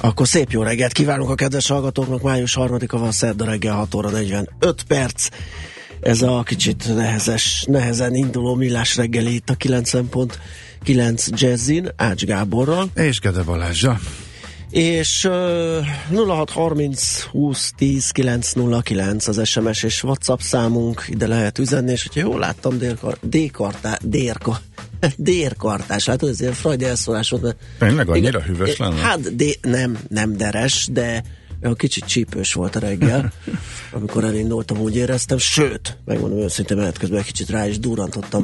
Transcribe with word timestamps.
Akkor 0.00 0.28
szép 0.28 0.50
jó 0.50 0.62
reggelt 0.62 0.92
kívánunk 0.92 1.30
a 1.30 1.34
kedves 1.34 1.68
hallgatóknak. 1.68 2.22
Május 2.22 2.56
3-a 2.58 2.98
van 2.98 3.12
szerda 3.12 3.44
reggel 3.44 3.74
6 3.74 3.94
óra 3.94 4.10
45 4.10 4.82
perc. 4.82 5.28
Ez 6.00 6.22
a 6.22 6.42
kicsit 6.42 6.94
nehezes, 6.94 7.64
nehezen 7.68 8.14
induló 8.14 8.54
millás 8.54 8.96
reggeli 8.96 9.34
itt 9.34 9.50
a 9.50 9.56
90.9 9.56 11.40
Jazzin, 11.40 11.88
Ács 11.96 12.24
Gáborral. 12.24 12.90
És 12.94 13.20
Gede 13.20 13.42
Balázsa. 13.42 13.98
És 14.70 15.24
uh, 15.24 16.26
0630 16.26 17.22
20 17.22 17.72
10 17.76 18.10
909 18.10 19.28
az 19.28 19.48
SMS 19.48 19.82
és 19.82 20.02
WhatsApp 20.02 20.38
számunk, 20.38 21.04
ide 21.08 21.26
lehet 21.26 21.58
üzenni, 21.58 21.90
és 21.90 22.02
hogyha 22.02 22.28
jól 22.28 22.38
láttam, 22.38 22.78
délkartá, 23.22 23.98
délka, 24.02 24.60
dérkartás, 25.16 26.06
hát 26.06 26.22
ez 26.22 26.40
ilyen 26.40 26.52
frajdi 26.52 26.84
elszólás 26.84 27.30
volt. 27.30 27.42
Mert 27.42 27.56
Tényleg 27.78 28.08
annyira 28.08 28.40
hűvös 28.40 28.76
lenne? 28.76 28.94
Hát 28.94 29.36
de, 29.36 29.44
nem, 29.62 29.98
nem 30.08 30.36
deres, 30.36 30.88
de 30.92 31.22
kicsit 31.76 32.04
csípős 32.04 32.52
volt 32.52 32.76
a 32.76 32.78
reggel, 32.78 33.32
amikor 33.92 34.24
elindultam, 34.24 34.78
úgy 34.78 34.96
éreztem, 34.96 35.38
sőt, 35.38 35.98
megmondom 36.04 36.38
őszintén, 36.38 36.76
menet 36.76 36.98
közben 36.98 37.18
egy 37.18 37.24
kicsit 37.24 37.50
rá 37.50 37.66
is 37.66 37.78
durrantottam 37.78 38.42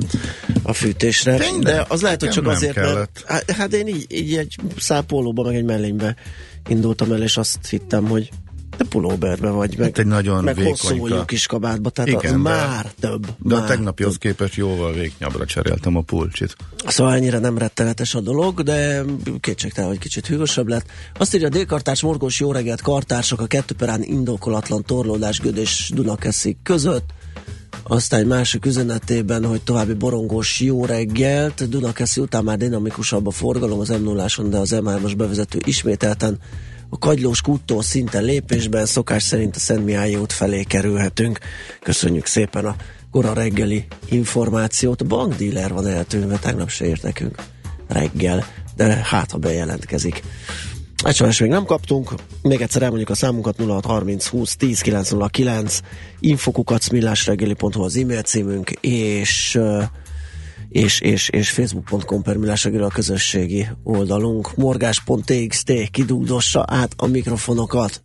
a 0.63 0.73
fűtésre, 0.73 1.37
Tényleg? 1.37 1.63
de 1.63 1.85
az 1.89 2.03
lehet, 2.03 2.21
hogy 2.21 2.31
csak 2.31 2.47
azért, 2.47 2.75
kellett. 2.75 2.95
mert 2.95 3.25
hát, 3.27 3.51
hát 3.51 3.73
én 3.73 3.87
így, 3.87 4.07
így 4.09 4.37
egy 4.37 4.57
szápolóba, 4.79 5.43
meg 5.43 5.55
egy 5.55 5.65
mellénybe 5.65 6.17
indultam 6.69 7.13
el, 7.13 7.23
és 7.23 7.37
azt 7.37 7.69
hittem, 7.69 8.05
hogy 8.05 8.31
te 8.77 8.85
pulóberbe 8.85 9.51
vagy, 9.51 9.79
meg, 9.79 9.87
Hát 9.87 9.99
egy 9.99 10.07
nagyon 10.07 10.45
meg 10.45 10.57
hosszú 10.57 11.25
kis 11.25 11.47
kabátba, 11.47 11.91
tehát 11.91 12.11
Igen, 12.11 12.35
az 12.35 12.41
már 12.41 12.93
több. 13.01 13.27
De 13.39 13.55
már 13.55 13.65
a 13.65 13.67
tegnapihoz 13.67 14.17
képest 14.17 14.55
jóval 14.55 14.93
véknyabbra 14.93 15.45
cseréltem 15.45 15.97
a 15.97 16.01
pulcsit. 16.01 16.57
Szóval 16.87 17.15
ennyire 17.15 17.39
nem 17.39 17.59
rettenetes 17.59 18.15
a 18.15 18.21
dolog, 18.21 18.63
de 18.63 19.03
kétségtelen, 19.41 19.91
hogy 19.91 19.99
kicsit 19.99 20.27
hűvösebb 20.27 20.69
lett. 20.69 20.87
Azt 21.19 21.35
írja 21.35 21.47
a 21.47 21.51
délkartárs 21.51 22.03
morgós 22.03 22.41
jó 22.41 22.53
reggelt 22.53 22.81
kartársak 22.81 23.41
a 23.41 23.47
kettőperán 23.47 24.03
indokolatlan 24.03 24.83
torlódás 24.83 25.41
Gödös 25.41 25.91
Dunakeszi 25.95 26.57
között. 26.63 27.15
Aztán 27.83 28.21
egy 28.21 28.27
másik 28.27 28.67
üzenetében, 28.67 29.45
hogy 29.45 29.63
további 29.63 29.95
borongós 29.95 30.61
jó 30.61 30.85
reggelt, 30.85 31.69
Dunakeszi 31.69 32.21
után 32.21 32.45
már 32.45 32.57
dinamikusabb 32.57 33.27
a 33.27 33.31
forgalom 33.31 33.81
az 33.81 33.89
m 33.89 34.03
0 34.03 34.27
de 34.49 34.57
az 34.59 34.75
M3-as 34.75 35.15
bevezető 35.17 35.59
ismételten 35.65 36.39
a 36.97 36.99
kagylós 36.99 37.41
kúttól 37.41 37.83
szinte 37.83 38.19
lépésben 38.19 38.87
szokás 38.87 39.23
szerint 39.23 39.57
a 39.57 39.59
Szent 39.59 39.85
Mihály 39.85 40.15
út 40.15 40.33
felé 40.33 40.63
kerülhetünk. 40.63 41.39
Köszönjük 41.83 42.27
szépen 42.27 42.65
a 42.65 42.77
kora 43.11 43.33
reggeli 43.33 43.87
információt. 44.09 45.01
A 45.01 45.05
bankdíler 45.05 45.73
van 45.73 45.87
eltűnve, 45.87 46.39
tegnap 46.39 46.69
se 46.69 46.87
írt 46.87 47.03
nekünk 47.03 47.35
reggel, 47.89 48.45
de 48.77 48.85
hát 48.85 49.31
ha 49.31 49.39
bejelentkezik. 49.39 50.23
SMS 51.13 51.41
még 51.41 51.51
nem 51.51 51.65
kaptunk, 51.65 52.15
még 52.43 52.61
egyszer 52.61 52.83
elmondjuk 52.83 53.11
a 53.11 53.15
számunkat 53.15 53.57
0630 53.57 54.27
20 54.27 54.57
10 54.57 54.81
909 54.81 55.81
infokukacmillásreggeli.hu 56.21 57.83
az 57.83 57.97
e-mail 57.97 58.23
címünk, 58.23 58.71
és 58.71 59.55
uh, 59.59 59.83
és, 60.77 61.01
és, 61.01 61.29
és 61.29 61.51
facebook.com 61.51 62.23
per 62.23 62.37
millásreggeli 62.37 62.83
a 62.83 62.89
közösségi 62.89 63.69
oldalunk. 63.83 64.57
Morgás.txt 64.57 65.73
kidúdossa 65.91 66.65
át 66.69 66.93
a 66.97 67.07
mikrofonokat. 67.07 68.03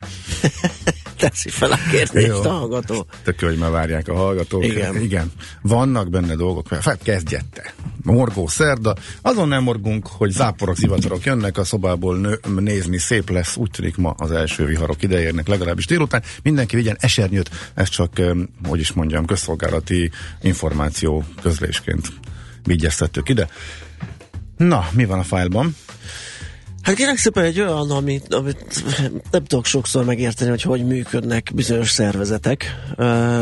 Teszi 1.18 1.50
fel 1.50 1.72
a 1.72 1.78
kérdést 1.92 2.28
Jó. 2.28 2.44
a 2.44 2.50
hallgató. 2.50 3.06
Tök 3.24 3.42
jó, 3.42 3.48
hogy 3.48 3.58
már 3.58 3.72
várják 3.72 4.08
a 4.08 4.16
hallgatók. 4.16 4.66
Igen. 4.66 5.02
Igen. 5.02 5.32
Vannak 5.62 6.10
benne 6.10 6.36
dolgok. 6.36 6.68
Kezdjette. 7.04 7.74
Morgó 8.04 8.48
szerda. 8.48 8.96
Azon 9.22 9.48
nem 9.48 9.64
morgunk, 9.64 10.08
hogy 10.08 10.32
záporok, 10.32 10.76
zivatarok 10.76 11.24
jönnek 11.24 11.58
a 11.58 11.64
szobából 11.64 12.18
nő, 12.18 12.40
nézni 12.60 12.98
szép 12.98 13.30
lesz. 13.30 13.58
Úgy 13.58 13.72
tűnik 13.72 13.98
ma 13.98 14.14
az 14.18 14.32
első 14.32 14.66
viharok 14.66 15.04
ideérnek, 15.04 15.48
legalábbis 15.48 15.86
délután. 15.86 16.24
Mindenki 16.44 16.76
vigyen 16.76 16.98
esernyőt. 17.00 17.50
Ez 17.74 17.90
csak, 17.90 18.22
hogy 18.68 18.80
is 18.80 18.92
mondjam, 18.92 19.26
közszolgálati 19.26 20.12
információ 20.42 21.24
közlésként 21.42 22.12
vigyeztettük 22.64 23.30
ide. 23.30 23.48
Na, 24.58 24.88
mi 24.92 25.06
van 25.06 25.20
a 25.20 25.24
fájlban? 25.24 25.76
Hát 26.82 26.96
kérlek 26.96 27.18
szépen 27.18 27.44
egy 27.44 27.60
olyan, 27.60 27.92
amit, 27.92 28.34
amit 28.34 28.84
nem 29.32 29.44
tudok 29.44 29.66
sokszor 29.66 30.06
megérteni, 30.06 30.50
hogy 30.50 30.62
hogy 30.62 30.86
működnek 30.86 31.52
bizonyos 31.56 31.90
szervezetek. 31.90 32.76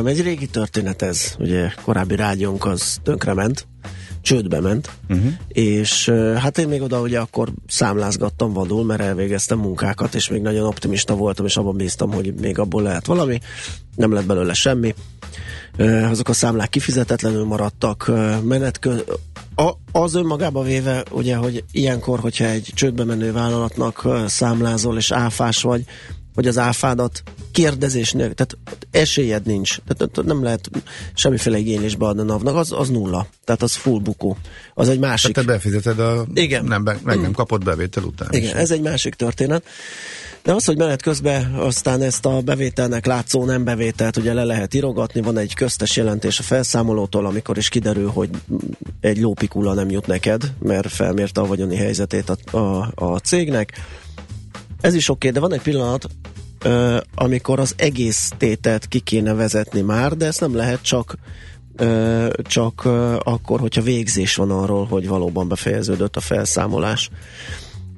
Egy 0.05 0.21
régi 0.21 0.47
történet 0.47 1.01
ez, 1.01 1.35
ugye 1.39 1.71
korábbi 1.83 2.15
rádiónk 2.15 2.65
az 2.65 2.99
tönkrement, 3.03 3.67
csődbe 4.21 4.59
ment, 4.59 4.89
uh-huh. 5.09 5.31
és 5.47 6.09
hát 6.37 6.57
én 6.57 6.67
még 6.67 6.81
oda 6.81 7.01
ugye 7.01 7.19
akkor 7.19 7.49
számlázgattam 7.67 8.53
vadul, 8.53 8.83
mert 8.83 9.01
elvégeztem 9.01 9.59
munkákat, 9.59 10.15
és 10.15 10.29
még 10.29 10.41
nagyon 10.41 10.65
optimista 10.65 11.15
voltam, 11.15 11.45
és 11.45 11.57
abban 11.57 11.75
bíztam, 11.75 12.11
hogy 12.11 12.33
még 12.33 12.59
abból 12.59 12.81
lehet 12.81 13.05
valami. 13.05 13.39
Nem 13.95 14.13
lett 14.13 14.25
belőle 14.25 14.53
semmi. 14.53 14.95
Azok 16.09 16.29
a 16.29 16.33
számlák 16.33 16.69
kifizetetlenül 16.69 17.43
maradtak, 17.43 18.11
menet 18.43 18.79
kö- 18.79 19.19
a, 19.55 19.71
az 19.91 20.15
önmagába 20.15 20.63
véve, 20.63 21.03
ugye, 21.11 21.35
hogy 21.35 21.63
ilyenkor, 21.71 22.19
hogyha 22.19 22.45
egy 22.45 22.71
csődbe 22.73 23.03
menő 23.03 23.31
vállalatnak 23.31 24.07
számlázol 24.27 24.97
és 24.97 25.11
áfás 25.11 25.61
vagy, 25.61 25.83
hogy 26.35 26.47
az 26.47 26.57
áfádat 26.57 27.23
kérdezés 27.51 28.11
nélkül, 28.11 28.35
tehát 28.35 28.57
esélyed 28.91 29.45
nincs, 29.45 29.77
tehát 29.87 30.11
tehát 30.11 30.29
nem 30.29 30.43
lehet 30.43 30.69
semmiféle 31.13 31.57
igénylésbe 31.57 32.05
adni 32.05 32.21
a 32.21 32.23
NAV-nak, 32.23 32.55
az, 32.55 32.71
az 32.71 32.89
nulla, 32.89 33.27
tehát 33.43 33.61
az 33.61 33.75
full 33.75 33.99
bukó. 33.99 34.37
Az 34.73 34.89
egy 34.89 34.99
másik, 34.99 35.35
Hát 35.35 35.45
te 35.45 35.51
befizeted 35.51 35.99
a 35.99 36.25
Igen. 36.33 36.65
Nem, 36.65 36.81
meg 36.81 37.21
nem 37.21 37.31
kapott 37.31 37.63
bevétel 37.63 38.03
után. 38.03 38.27
igen, 38.31 38.55
ez 38.55 38.71
egy 38.71 38.81
másik 38.81 39.13
történet. 39.13 39.63
De 40.43 40.53
az, 40.53 40.65
hogy 40.65 40.77
menet 40.77 41.01
közben 41.01 41.53
aztán 41.53 42.01
ezt 42.01 42.25
a 42.25 42.41
bevételnek 42.41 43.05
látszó 43.05 43.45
nem 43.45 43.63
bevételt 43.63 44.17
ugye 44.17 44.33
le 44.33 44.43
lehet 44.43 44.73
irogatni, 44.73 45.21
van 45.21 45.37
egy 45.37 45.53
köztes 45.53 45.95
jelentés 45.95 46.39
a 46.39 46.43
felszámolótól, 46.43 47.25
amikor 47.25 47.57
is 47.57 47.69
kiderül, 47.69 48.09
hogy 48.09 48.29
egy 49.01 49.19
lópikula 49.19 49.73
nem 49.73 49.89
jut 49.89 50.07
neked, 50.07 50.53
mert 50.59 50.91
felmérte 50.91 51.41
a 51.41 51.45
vagyoni 51.45 51.75
helyzetét 51.75 52.29
a, 52.29 52.57
a, 52.57 52.91
a 52.95 53.17
cégnek. 53.17 53.71
Ez 54.81 54.93
is 54.93 55.09
oké, 55.09 55.29
de 55.29 55.39
van 55.39 55.53
egy 55.53 55.61
pillanat, 55.61 56.07
ö, 56.63 56.97
amikor 57.15 57.59
az 57.59 57.73
egész 57.77 58.31
tételt 58.37 58.87
ki 58.87 58.99
kéne 58.99 59.33
vezetni 59.33 59.81
már, 59.81 60.17
de 60.17 60.25
ezt 60.25 60.39
nem 60.39 60.55
lehet 60.55 60.81
csak 60.81 61.15
ö, 61.75 62.27
csak 62.41 62.85
ö, 62.85 63.15
akkor, 63.23 63.59
hogyha 63.59 63.81
végzés 63.81 64.35
van 64.35 64.51
arról, 64.51 64.85
hogy 64.85 65.07
valóban 65.07 65.47
befejeződött 65.47 66.15
a 66.15 66.19
felszámolás. 66.19 67.09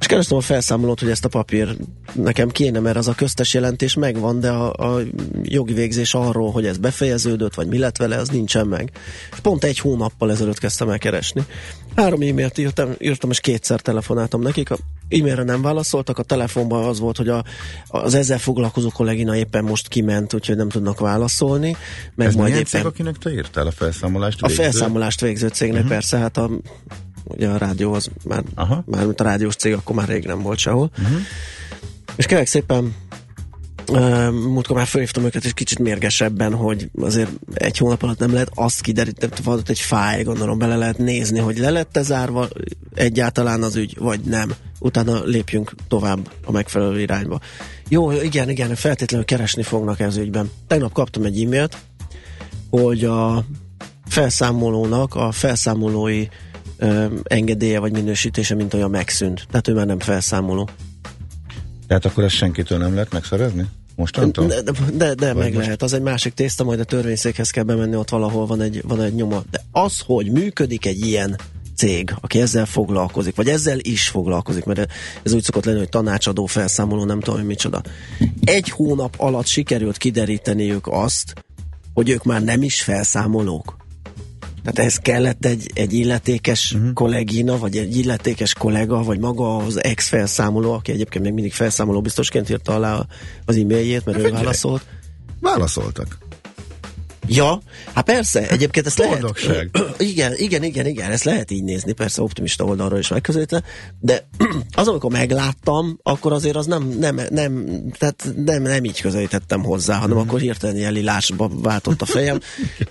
És 0.02 0.08
kerestem 0.08 0.38
a 0.38 0.42
felszámolót, 0.42 1.00
hogy 1.00 1.10
ezt 1.10 1.26
a 1.26 1.30
papír 1.30 1.76
nekem 2.14 2.50
kéne, 2.50 2.80
mert 2.80 2.98
az 2.98 3.08
a 3.08 3.14
köztes 3.14 3.54
jelentés 3.54 3.94
megvan, 3.94 4.40
de 4.40 4.50
a, 4.50 4.96
a 4.96 5.02
jogi 5.44 5.74
végzés 5.74 6.14
arról, 6.14 6.52
hogy 6.52 6.66
ez 6.66 6.78
befejeződött, 6.78 7.54
vagy 7.54 7.68
mi 7.68 7.78
lett 7.78 7.98
vele, 7.98 8.18
az 8.18 8.30
nincsen 8.30 8.68
meg. 8.68 8.92
És 9.32 9.40
pont 9.40 9.64
egy 9.64 9.80
hónappal 9.80 10.32
ezelőtt 10.32 10.60
kezdtem 10.60 10.90
el 10.90 10.98
keresni. 10.98 11.46
Három 11.96 12.22
e-mailt 12.22 12.58
írtam, 12.58 12.90
írtam, 13.00 13.30
és 13.30 13.40
kétszer 13.40 13.82
telefonáltam 13.82 14.42
nekik. 14.42 14.72
A 14.72 14.78
e-mailre 15.10 15.44
nem 15.44 15.62
válaszoltak, 15.62 16.18
a 16.18 16.24
telefonban 16.24 16.84
az 16.84 17.00
volt, 17.00 17.18
hogy 17.18 17.30
a, 17.30 17.44
az 17.88 18.14
ezzel 18.14 18.40
foglalkozó 18.40 18.90
kollégina 18.90 19.36
éppen 19.36 19.64
most 19.64 19.88
kiment, 19.88 20.34
úgyhogy 20.34 20.56
nem 20.56 20.70
tudnak 20.70 21.00
válaszolni. 21.00 21.76
Meg 22.16 22.28
Ez 22.28 22.36
majd 22.36 22.50
milyen 22.50 22.66
éppen 22.66 22.82
cég, 22.82 22.86
akinek 22.86 23.18
te 23.18 23.32
írtál 23.32 23.68
a 23.68 23.72
felszámolást? 23.72 24.42
a 24.42 24.48
végző? 24.48 24.64
felszámolást 24.64 25.22
végző 25.22 25.48
cégnek 25.48 25.76
uh-huh. 25.76 25.92
persze, 25.92 26.18
hát 26.18 26.38
a, 26.38 26.50
ugye 27.24 27.48
a 27.48 27.58
rádió 27.58 27.94
az 27.94 28.10
már, 28.26 28.44
Aha. 28.56 28.84
már 28.86 29.06
mint 29.06 29.20
a 29.22 29.24
rádiós 29.24 29.56
cég, 29.56 29.74
akkor 29.74 29.96
már 29.96 30.08
rég 30.08 30.26
nem 30.26 30.42
volt 30.42 30.58
sehol. 30.58 30.92
Uh-huh. 30.98 31.20
És 32.16 32.26
kérlek 32.26 32.48
szépen 32.48 32.96
Uh, 33.88 34.32
múltkor 34.32 34.76
már 34.76 34.88
felhívtam 34.88 35.26
őket, 35.26 35.46
és 35.46 35.54
kicsit 35.54 35.80
mérgesebben, 35.80 36.54
hogy 36.54 36.90
azért 37.02 37.30
egy 37.54 37.78
hónap 37.78 38.04
alatt 38.04 38.20
nem 38.20 38.34
lehet 38.34 38.52
azt 38.56 38.82
kideríteni, 38.82 39.32
ott 39.46 39.70
egy 39.70 39.80
fájl, 39.80 40.24
gondolom 40.24 40.58
bele 40.58 40.76
lehet 40.76 40.98
nézni, 40.98 41.40
hogy 41.40 41.58
le 41.58 41.70
lett 41.70 42.00
zárva 42.02 42.48
egyáltalán 42.94 43.64
az 43.64 43.76
ügy, 43.76 43.98
vagy 44.00 44.20
nem. 44.20 44.54
Utána 44.80 45.24
lépjünk 45.24 45.74
tovább 45.88 46.32
a 46.46 46.52
megfelelő 46.52 47.00
irányba. 47.00 47.40
Jó, 47.90 48.12
igen, 48.12 48.50
igen, 48.50 48.76
feltétlenül 48.76 49.26
keresni 49.26 49.64
fognak 49.64 50.00
ez 50.00 50.18
ügyben. 50.18 50.52
Tegnap 50.68 50.94
kaptam 50.94 51.24
egy 51.24 51.44
e-mailt, 51.44 51.78
hogy 52.70 53.04
a 53.04 53.46
felszámolónak 54.06 55.16
a 55.16 55.32
felszámolói 55.32 56.28
ö, 56.82 57.06
engedélye 57.24 57.80
vagy 57.80 57.92
minősítése, 57.92 58.56
mint 58.56 58.74
olyan 58.74 58.90
megszűnt. 58.90 59.46
Tehát 59.50 59.68
ő 59.68 59.74
már 59.74 59.86
nem 59.86 60.00
felszámoló. 60.00 60.70
Tehát 61.88 62.06
akkor 62.06 62.24
ezt 62.24 62.36
senkitől 62.36 62.78
nem 62.78 62.94
lehet 62.94 63.12
megszerezni? 63.12 63.66
Mostantól? 63.96 64.46
De, 64.46 64.62
de, 64.62 64.72
de, 64.94 65.14
de 65.14 65.34
meg 65.34 65.54
most- 65.54 65.66
lehet, 65.66 65.82
az 65.82 65.94
egy 65.94 66.02
másik 66.02 66.34
tészta, 66.34 66.64
majd 66.64 66.80
a 66.80 66.84
törvényszékhez 66.84 67.50
kell 67.50 67.64
bemenni, 67.64 67.96
ott 67.96 68.10
valahol 68.10 68.46
van 68.46 68.62
egy, 68.62 68.82
van 68.88 69.02
egy 69.02 69.14
nyoma. 69.16 69.44
De 69.52 69.62
az, 69.72 70.00
hogy 70.06 70.32
működik 70.32 70.86
egy 70.86 71.06
ilyen 71.06 71.40
cég, 71.76 72.14
aki 72.22 72.42
ezzel 72.42 72.66
foglalkozik, 72.66 73.36
vagy 73.36 73.48
ezzel 73.48 73.78
is 73.82 74.08
foglalkozik, 74.08 74.64
mert 74.64 74.92
ez 75.24 75.34
úgy 75.34 75.44
szokott 75.44 75.66
lenni, 75.66 75.78
hogy 75.78 75.90
tanácsadó, 75.90 76.46
felszámoló, 76.46 77.06
nem 77.06 77.20
tudom, 77.20 77.40
hogy 77.40 77.48
micsoda. 77.48 77.82
Egy 78.44 78.70
hónap 78.70 79.16
alatt 79.18 79.46
sikerült 79.46 79.98
kideríteniük 79.98 80.88
azt, 80.88 81.34
hogy 81.94 82.10
ők 82.10 82.24
már 82.24 82.44
nem 82.44 82.62
is 82.62 82.82
felszámolók. 82.82 83.78
Tehát 84.64 84.80
ehhez 84.80 84.98
kellett 84.98 85.46
egy, 85.46 85.72
egy 85.74 85.94
illetékes 85.94 86.74
uh-huh. 86.74 86.94
kollégina, 86.94 87.58
vagy 87.58 87.78
egy 87.78 87.98
illetékes 87.98 88.54
kollega, 88.54 89.04
vagy 89.04 89.20
maga 89.20 89.58
az 89.58 89.84
ex-felszámoló, 89.84 90.74
aki 90.74 90.92
egyébként 90.92 91.24
még 91.24 91.34
mindig 91.34 91.54
felszámoló 91.54 92.02
biztosként 92.02 92.50
írta 92.50 92.74
alá 92.74 93.06
az 93.46 93.58
e-mailjét, 93.58 94.06
mert 94.06 94.18
ő 94.18 94.22
figyelj. 94.22 94.42
válaszolt. 94.44 94.86
Válaszoltak. 95.40 96.18
Ja, 97.28 97.62
hát 97.94 98.06
persze, 98.06 98.50
egyébként 98.50 98.86
ezt 98.86 98.98
lehet... 98.98 99.20
Boldogság. 99.20 99.70
Igen, 99.98 100.34
igen, 100.36 100.64
igen, 100.64 100.86
igen, 100.86 101.12
ezt 101.12 101.24
lehet 101.24 101.52
így 101.52 101.64
nézni, 101.64 101.92
persze 101.92 102.22
optimista 102.22 102.64
oldalról 102.64 103.00
is 103.00 103.08
megközelítve, 103.08 103.64
de 104.00 104.28
az, 104.72 104.88
amikor 104.88 105.12
megláttam, 105.12 106.00
akkor 106.04 106.34
azért 106.34 106.56
az 106.56 106.66
nem, 106.66 106.84
nem, 107.00 107.20
nem, 107.30 107.82
tehát 107.98 108.28
nem, 108.46 108.62
nem 108.62 108.84
így 108.84 109.02
közelítettem 109.02 109.64
hozzá, 109.64 109.98
hanem 109.98 110.18
akkor 110.18 110.40
hirtelen 110.40 110.76
ilyen 110.76 110.94
lilásba 110.94 111.50
váltott 111.54 112.02
a 112.02 112.06
fejem, 112.06 112.40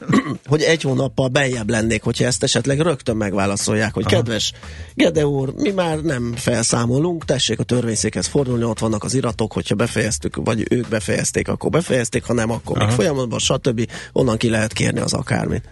hogy 0.47 0.63
egy 0.63 0.83
hónappal 0.83 1.29
beljebb 1.29 1.71
lennék, 1.71 2.03
hogyha 2.03 2.25
ezt 2.25 2.43
esetleg 2.43 2.81
rögtön 2.81 3.17
megválaszolják, 3.17 3.95
hogy 3.95 4.07
kedves 4.07 4.53
Gede 4.95 5.27
úr, 5.27 5.53
mi 5.57 5.71
már 5.71 5.99
nem 5.99 6.35
felszámolunk, 6.37 7.25
tessék 7.25 7.59
a 7.59 7.63
törvényszékhez 7.63 8.27
fordulni, 8.27 8.65
ott 8.65 8.79
vannak 8.79 9.05
az 9.05 9.15
iratok, 9.15 9.53
hogyha 9.53 9.75
befejeztük, 9.75 10.37
vagy 10.37 10.67
ők 10.71 10.89
befejezték, 10.89 11.49
akkor 11.49 11.71
befejezték, 11.71 12.25
ha 12.25 12.33
nem, 12.33 12.51
akkor 12.51 12.79
még 12.79 12.89
folyamatban, 12.89 13.39
stb. 13.39 13.89
Onnan 14.21 14.37
ki 14.37 14.49
lehet 14.51 14.73
kérni 14.73 15.01
az 15.01 15.13
akármit. 15.13 15.63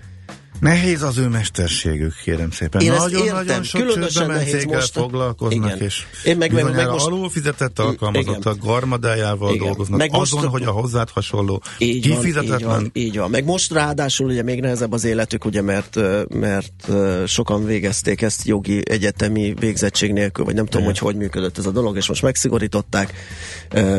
Nehéz 0.61 1.03
az 1.03 1.19
ő 1.19 1.29
mesterségük, 1.29 2.15
kérem 2.25 2.51
szépen. 2.51 2.81
Én 2.81 2.91
Nagyon-nagyon 2.93 3.39
értem, 3.41 3.63
sok 3.63 3.81
különösen 3.81 4.27
nehéz 4.27 4.65
most. 4.65 4.93
foglalkoznak, 4.93 5.67
Igen. 5.67 5.81
és 5.81 6.03
Én 6.25 6.37
meg- 6.37 6.53
meg- 6.53 6.75
meg 6.75 6.89
most- 6.89 7.07
alul 7.07 7.31
fizetett 7.31 7.79
alkalmazottak 7.79 8.59
garmadájával 8.59 9.55
Igen. 9.55 9.67
dolgoznak, 9.67 9.99
Meg 9.99 10.11
most- 10.11 10.33
azon, 10.35 10.49
hogy 10.49 10.63
a 10.63 10.71
hozzád 10.71 11.11
hasonló 11.11 11.63
Így 11.79 12.09
van, 12.09 12.17
így 12.19 12.23
kifizetetlen 12.23 12.69
van, 12.69 12.91
így 12.93 13.19
van. 13.19 13.31
Meg 13.31 13.45
most 13.45 13.73
ráadásul 13.73 14.31
ugye 14.31 14.43
még 14.43 14.61
nehezebb 14.61 14.93
az 14.93 15.05
életük, 15.05 15.45
ugye, 15.45 15.63
mert, 15.63 15.99
mert 16.29 16.89
sokan 17.27 17.65
végezték 17.65 18.23
ezt 18.23 18.45
jogi 18.47 18.83
egyetemi 18.91 19.55
végzettség 19.61 20.13
nélkül, 20.13 20.45
vagy 20.45 20.55
nem 20.55 20.67
tudom, 20.67 20.87
hogy 20.87 20.99
hogy 20.99 21.17
működött 21.17 21.59
ez 21.59 21.67
a 21.67 21.71
dolog, 21.71 21.97
és 21.97 22.09
most 22.09 22.23
megszigorították, 22.23 23.13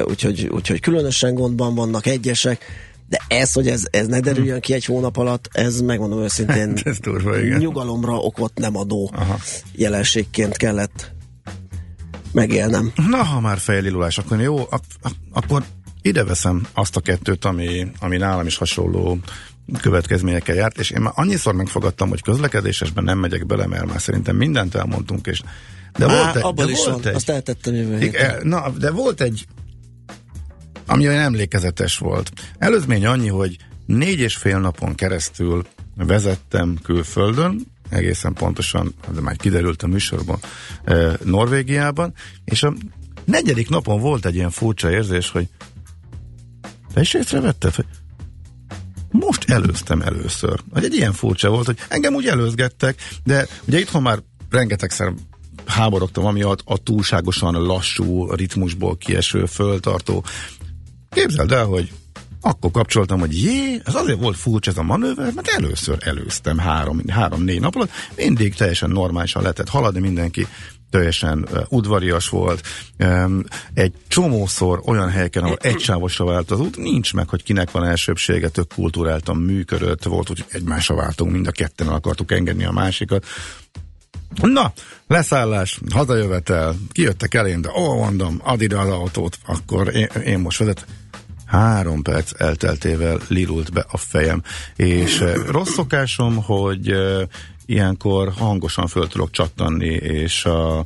úgyhogy, 0.03 0.47
úgyhogy 0.51 0.79
különösen 0.79 1.33
gondban 1.33 1.75
vannak 1.75 2.05
egyesek, 2.05 2.87
de 3.09 3.21
ez, 3.27 3.53
hogy 3.53 3.67
ez, 3.67 3.83
ez 3.91 4.07
ne 4.07 4.19
derüljön 4.19 4.59
ki 4.59 4.73
egy 4.73 4.85
hónap 4.85 5.17
alatt, 5.17 5.49
ez 5.51 5.81
megmondom 5.81 6.19
őszintén 6.19 6.77
Ez 6.83 6.99
durva, 6.99 7.39
igen. 7.39 7.59
nyugalomra 7.59 8.17
okot 8.17 8.57
nem 8.57 8.77
adó 8.77 9.13
jelenségként 9.71 10.57
kellett 10.57 11.11
megélnem. 12.31 12.91
Na, 13.09 13.23
ha 13.23 13.39
már 13.39 13.57
fejlilulás, 13.57 14.17
akkor 14.17 14.41
jó, 14.41 14.57
ak- 14.57 14.97
ak- 15.01 15.15
akkor 15.31 15.63
ide 16.01 16.23
veszem 16.23 16.67
azt 16.73 16.95
a 16.95 16.99
kettőt, 16.99 17.45
ami, 17.45 17.91
ami 17.99 18.17
nálam 18.17 18.45
is 18.45 18.57
hasonló 18.57 19.17
következményekkel 19.81 20.55
járt, 20.55 20.79
és 20.79 20.89
én 20.89 21.01
már 21.01 21.13
annyiszor 21.15 21.53
megfogadtam, 21.53 22.09
hogy 22.09 22.21
közlekedésesben 22.21 23.03
nem 23.03 23.19
megyek 23.19 23.45
bele, 23.45 23.67
mert 23.67 23.85
már 23.85 24.01
szerintem 24.01 24.35
mindent 24.35 24.75
elmondtunk, 24.75 25.27
és 25.27 25.41
de 25.97 26.05
Á, 26.05 26.23
volt 26.23 26.35
egy, 26.35 26.41
abban 26.41 26.65
de 26.65 26.71
is 26.71 26.77
volt 26.77 27.03
van, 27.03 27.07
egy, 27.07 27.15
azt 27.15 27.29
eltettem 27.29 27.75
jövő 27.75 27.97
héten. 27.97 28.47
Na, 28.47 28.69
de 28.69 28.91
volt 28.91 29.21
egy, 29.21 29.45
ami 30.89 31.07
olyan 31.07 31.21
emlékezetes 31.21 31.97
volt. 31.97 32.31
Előzmény 32.57 33.05
annyi, 33.05 33.27
hogy 33.27 33.57
négy 33.85 34.19
és 34.19 34.35
fél 34.35 34.59
napon 34.59 34.95
keresztül 34.95 35.65
vezettem 35.95 36.77
külföldön, 36.83 37.65
egészen 37.89 38.33
pontosan, 38.33 38.93
de 39.13 39.21
már 39.21 39.35
kiderült 39.35 39.83
a 39.83 39.87
műsorban, 39.87 40.39
eh, 40.83 41.13
Norvégiában, 41.23 42.13
és 42.45 42.63
a 42.63 42.73
negyedik 43.25 43.69
napon 43.69 43.99
volt 43.99 44.25
egy 44.25 44.35
ilyen 44.35 44.49
furcsa 44.49 44.91
érzés, 44.91 45.29
hogy 45.29 45.47
te 46.93 47.01
is 47.01 47.13
észrevetted, 47.13 47.75
hogy 47.75 47.85
most 49.11 49.49
előztem 49.49 50.01
először. 50.01 50.59
Hogy 50.73 50.83
egy 50.83 50.95
ilyen 50.95 51.13
furcsa 51.13 51.49
volt, 51.49 51.65
hogy 51.65 51.77
engem 51.89 52.13
úgy 52.13 52.27
előzgettek, 52.27 53.01
de 53.23 53.47
ugye 53.65 53.79
itthon 53.79 54.01
már 54.01 54.19
rengetegszer 54.49 55.13
háborogtam, 55.65 56.25
ami 56.25 56.41
a, 56.41 56.55
a 56.65 56.77
túlságosan 56.77 57.53
lassú, 57.53 58.31
ritmusból 58.33 58.97
kieső, 58.97 59.45
föltartó. 59.45 60.23
Képzeld 61.09 61.51
el, 61.51 61.65
hogy 61.65 61.91
akkor 62.41 62.71
kapcsoltam, 62.71 63.19
hogy 63.19 63.43
jé, 63.43 63.81
ez 63.85 63.95
azért 63.95 64.19
volt 64.19 64.37
furcsa 64.37 64.71
ez 64.71 64.77
a 64.77 64.83
manőver, 64.83 65.31
mert 65.33 65.47
először 65.47 65.97
előztem 66.01 66.57
három, 66.57 67.01
három-négy 67.07 67.59
nap 67.59 67.75
alatt, 67.75 67.91
mindig 68.15 68.55
teljesen 68.55 68.89
normálisan 68.89 69.41
lehetett 69.41 69.69
haladni, 69.69 69.99
mindenki 69.99 70.47
teljesen 70.89 71.47
uh, 71.51 71.61
udvarias 71.69 72.29
volt. 72.29 72.67
Um, 72.99 73.43
egy 73.73 73.93
csomószor 74.07 74.81
olyan 74.85 75.09
helyeken, 75.09 75.43
ahol 75.43 75.57
egy 75.61 75.79
sávosra 75.79 76.25
vált 76.25 76.51
az 76.51 76.59
út, 76.59 76.77
nincs 76.77 77.13
meg, 77.13 77.29
hogy 77.29 77.43
kinek 77.43 77.71
van 77.71 77.85
elsőbsége, 77.85 78.49
tök 78.49 78.73
kultúráltan 78.75 79.37
működött, 79.37 80.03
volt, 80.03 80.27
hogy 80.27 80.45
egymásra 80.49 80.95
váltunk, 80.95 81.31
mind 81.31 81.47
a 81.47 81.51
ketten 81.51 81.87
el 81.87 81.93
akartuk 81.93 82.31
engedni 82.31 82.65
a 82.65 82.71
másikat. 82.71 83.25
Na, 84.41 84.73
leszállás, 85.09 85.79
hazajövetel, 85.93 86.75
kijöttek 86.91 87.33
elém, 87.33 87.61
de 87.61 87.69
ó, 87.69 87.95
mondom, 87.95 88.39
add 88.43 88.61
ide 88.61 88.77
az 88.77 88.89
autót, 88.89 89.37
akkor 89.45 89.95
én, 89.95 90.07
én 90.25 90.39
most 90.39 90.57
vezet. 90.57 90.85
Három 91.45 92.01
perc 92.01 92.41
elteltével 92.41 93.19
lilult 93.27 93.73
be 93.73 93.85
a 93.91 93.97
fejem, 93.97 94.43
és 94.75 95.23
rossz 95.47 95.73
szokásom, 95.73 96.43
hogy 96.43 96.93
ilyenkor 97.65 98.31
hangosan 98.37 98.87
föl 98.87 99.07
tudok 99.07 99.31
csattanni, 99.31 99.93
és 99.93 100.45
a 100.45 100.85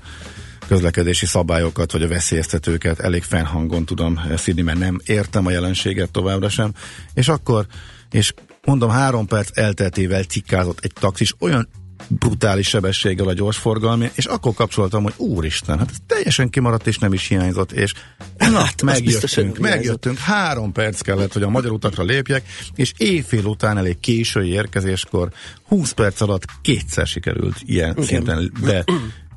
közlekedési 0.67 1.25
szabályokat, 1.25 1.91
vagy 1.91 2.03
a 2.03 2.07
veszélyeztetőket 2.07 2.99
elég 2.99 3.23
fennhangon 3.23 3.85
tudom 3.85 4.19
szidni, 4.35 4.61
mert 4.61 4.79
nem 4.79 4.99
értem 5.05 5.45
a 5.45 5.51
jelenséget 5.51 6.11
továbbra 6.11 6.49
sem, 6.49 6.71
és 7.13 7.27
akkor, 7.27 7.65
és 8.11 8.33
mondom, 8.65 8.89
három 8.89 9.27
perc 9.27 9.57
elteltével 9.57 10.23
cikkázott 10.23 10.79
egy 10.79 10.93
taxis 10.99 11.33
olyan 11.39 11.67
brutális 12.07 12.67
sebességgel 12.67 13.27
a 13.27 13.33
gyorsforgalmi, 13.33 14.11
és 14.13 14.25
akkor 14.25 14.53
kapcsoltam, 14.53 15.03
hogy 15.03 15.13
úristen, 15.17 15.77
hát 15.77 15.89
ez 15.89 15.97
teljesen 16.07 16.49
kimaradt, 16.49 16.87
és 16.87 16.97
nem 16.97 17.13
is 17.13 17.27
hiányzott, 17.27 17.71
és 17.71 17.93
na, 18.37 18.59
Hát, 18.59 19.03
biztos, 19.03 19.35
hogy 19.35 19.43
megjöttünk, 19.43 19.69
megjöttünk, 19.69 20.17
három 20.17 20.71
perc 20.71 21.01
kellett, 21.01 21.33
hogy 21.33 21.43
a 21.43 21.49
magyar 21.49 21.71
utakra 21.71 22.03
lépjek, 22.03 22.43
és 22.75 22.93
éjfél 22.97 23.45
után 23.45 23.77
elég 23.77 23.99
késői 23.99 24.49
érkezéskor 24.49 25.31
20 25.67 25.91
perc 25.91 26.21
alatt 26.21 26.45
kétszer 26.61 27.07
sikerült 27.07 27.55
ilyen 27.65 27.91
Igen. 27.91 28.05
szinten 28.05 28.51
be 28.61 28.83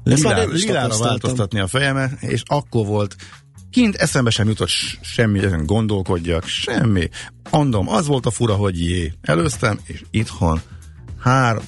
lilá, 0.05 0.45
lilára 0.45 0.99
változtatni 0.99 1.61
a 1.61 1.67
fejemet, 1.67 2.23
és 2.23 2.43
akkor 2.45 2.87
volt 2.87 3.17
Kint 3.71 3.95
eszembe 3.95 4.31
sem 4.31 4.49
jutott 4.49 4.69
semmi, 5.01 5.39
ezen 5.39 5.67
gondolkodjak, 5.67 6.47
semmi. 6.47 7.09
Mondom, 7.51 7.89
az 7.89 8.07
volt 8.07 8.27
a 8.27 8.31
fura, 8.31 8.55
hogy 8.55 8.81
jé, 8.81 9.13
előztem, 9.23 9.79
és 9.85 10.03
itthon 10.11 10.61
hár, 11.21 11.61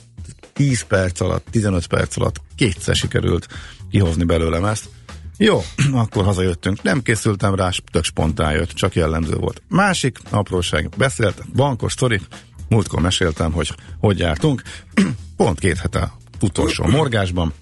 10 0.59 0.83
perc 0.83 1.21
alatt, 1.21 1.47
15 1.51 1.87
perc 1.87 2.17
alatt 2.17 2.41
kétszer 2.57 2.95
sikerült 2.95 3.49
kihozni 3.91 4.25
belőlem 4.25 4.65
ezt. 4.65 4.89
Jó, 5.37 5.63
akkor 6.03 6.25
hazajöttünk. 6.25 6.83
Nem 6.83 7.03
készültem 7.03 7.55
rá, 7.55 7.71
tök 7.93 8.05
spontán 8.05 8.53
jött, 8.53 8.71
csak 8.71 8.95
jellemző 8.95 9.35
volt. 9.35 9.63
Másik 9.69 10.19
apróság, 10.31 10.89
beszélt, 10.97 11.53
bankos 11.55 11.93
sztorik, 11.93 12.23
múltkor 12.69 13.01
meséltem, 13.01 13.53
hogy 13.53 13.75
hogy 13.99 14.19
jártunk. 14.19 14.63
Pont 15.37 15.59
két 15.59 15.79
hete 15.79 16.13
utolsó 16.41 16.87
morgásban, 16.87 17.53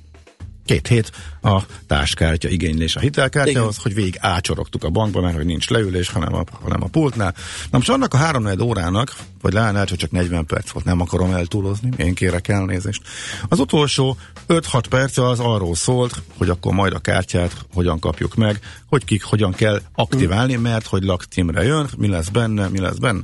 két 0.66 0.86
hét 0.86 1.12
a 1.42 1.62
társkártya 1.86 2.48
igénylés 2.48 2.96
a 2.96 3.00
hitelkártyához, 3.00 3.76
hogy 3.76 3.94
végig 3.94 4.16
ácsorogtuk 4.20 4.84
a 4.84 4.90
bankba, 4.90 5.20
mert 5.20 5.36
hogy 5.36 5.44
nincs 5.44 5.68
leülés, 5.68 6.08
hanem 6.08 6.34
a, 6.34 6.42
hanem 6.62 6.82
a 6.82 6.86
pultnál. 6.86 7.34
Na 7.70 7.78
most 7.78 7.90
annak 7.90 8.14
a 8.14 8.16
három 8.16 8.60
órának, 8.60 9.16
vagy 9.40 9.52
leállnál, 9.52 9.86
hogy 9.88 9.98
csak 9.98 10.10
40 10.10 10.46
perc 10.46 10.70
volt, 10.70 10.84
nem 10.84 11.00
akarom 11.00 11.30
eltúlozni, 11.30 11.90
én 11.96 12.14
kérek 12.14 12.48
elnézést. 12.48 13.02
Az 13.48 13.58
utolsó 13.58 14.16
5-6 14.48 14.84
perc 14.88 15.18
az 15.18 15.40
arról 15.40 15.74
szólt, 15.74 16.22
hogy 16.36 16.48
akkor 16.48 16.72
majd 16.72 16.92
a 16.92 16.98
kártyát 16.98 17.66
hogyan 17.72 17.98
kapjuk 17.98 18.34
meg, 18.34 18.60
hogy 18.86 19.04
kik 19.04 19.22
hogyan 19.22 19.52
kell 19.52 19.80
aktiválni, 19.94 20.56
mert 20.56 20.86
hogy 20.86 21.02
lakcímre 21.02 21.62
jön, 21.62 21.88
mi 21.96 22.08
lesz 22.08 22.28
benne, 22.28 22.68
mi 22.68 22.78
lesz 22.78 22.96
benne. 22.96 23.20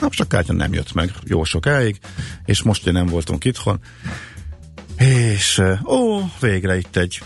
Na 0.00 0.06
most 0.06 0.20
a 0.20 0.24
kártya 0.24 0.52
nem 0.52 0.72
jött 0.72 0.92
meg 0.92 1.12
jó 1.24 1.44
sokáig, 1.44 1.98
és 2.44 2.62
most 2.62 2.82
ugye 2.82 2.92
nem 2.92 3.06
voltunk 3.06 3.44
itthon, 3.44 3.80
és 4.98 5.62
ó, 5.84 6.20
végre 6.40 6.76
itt 6.76 6.96
egy 6.96 7.22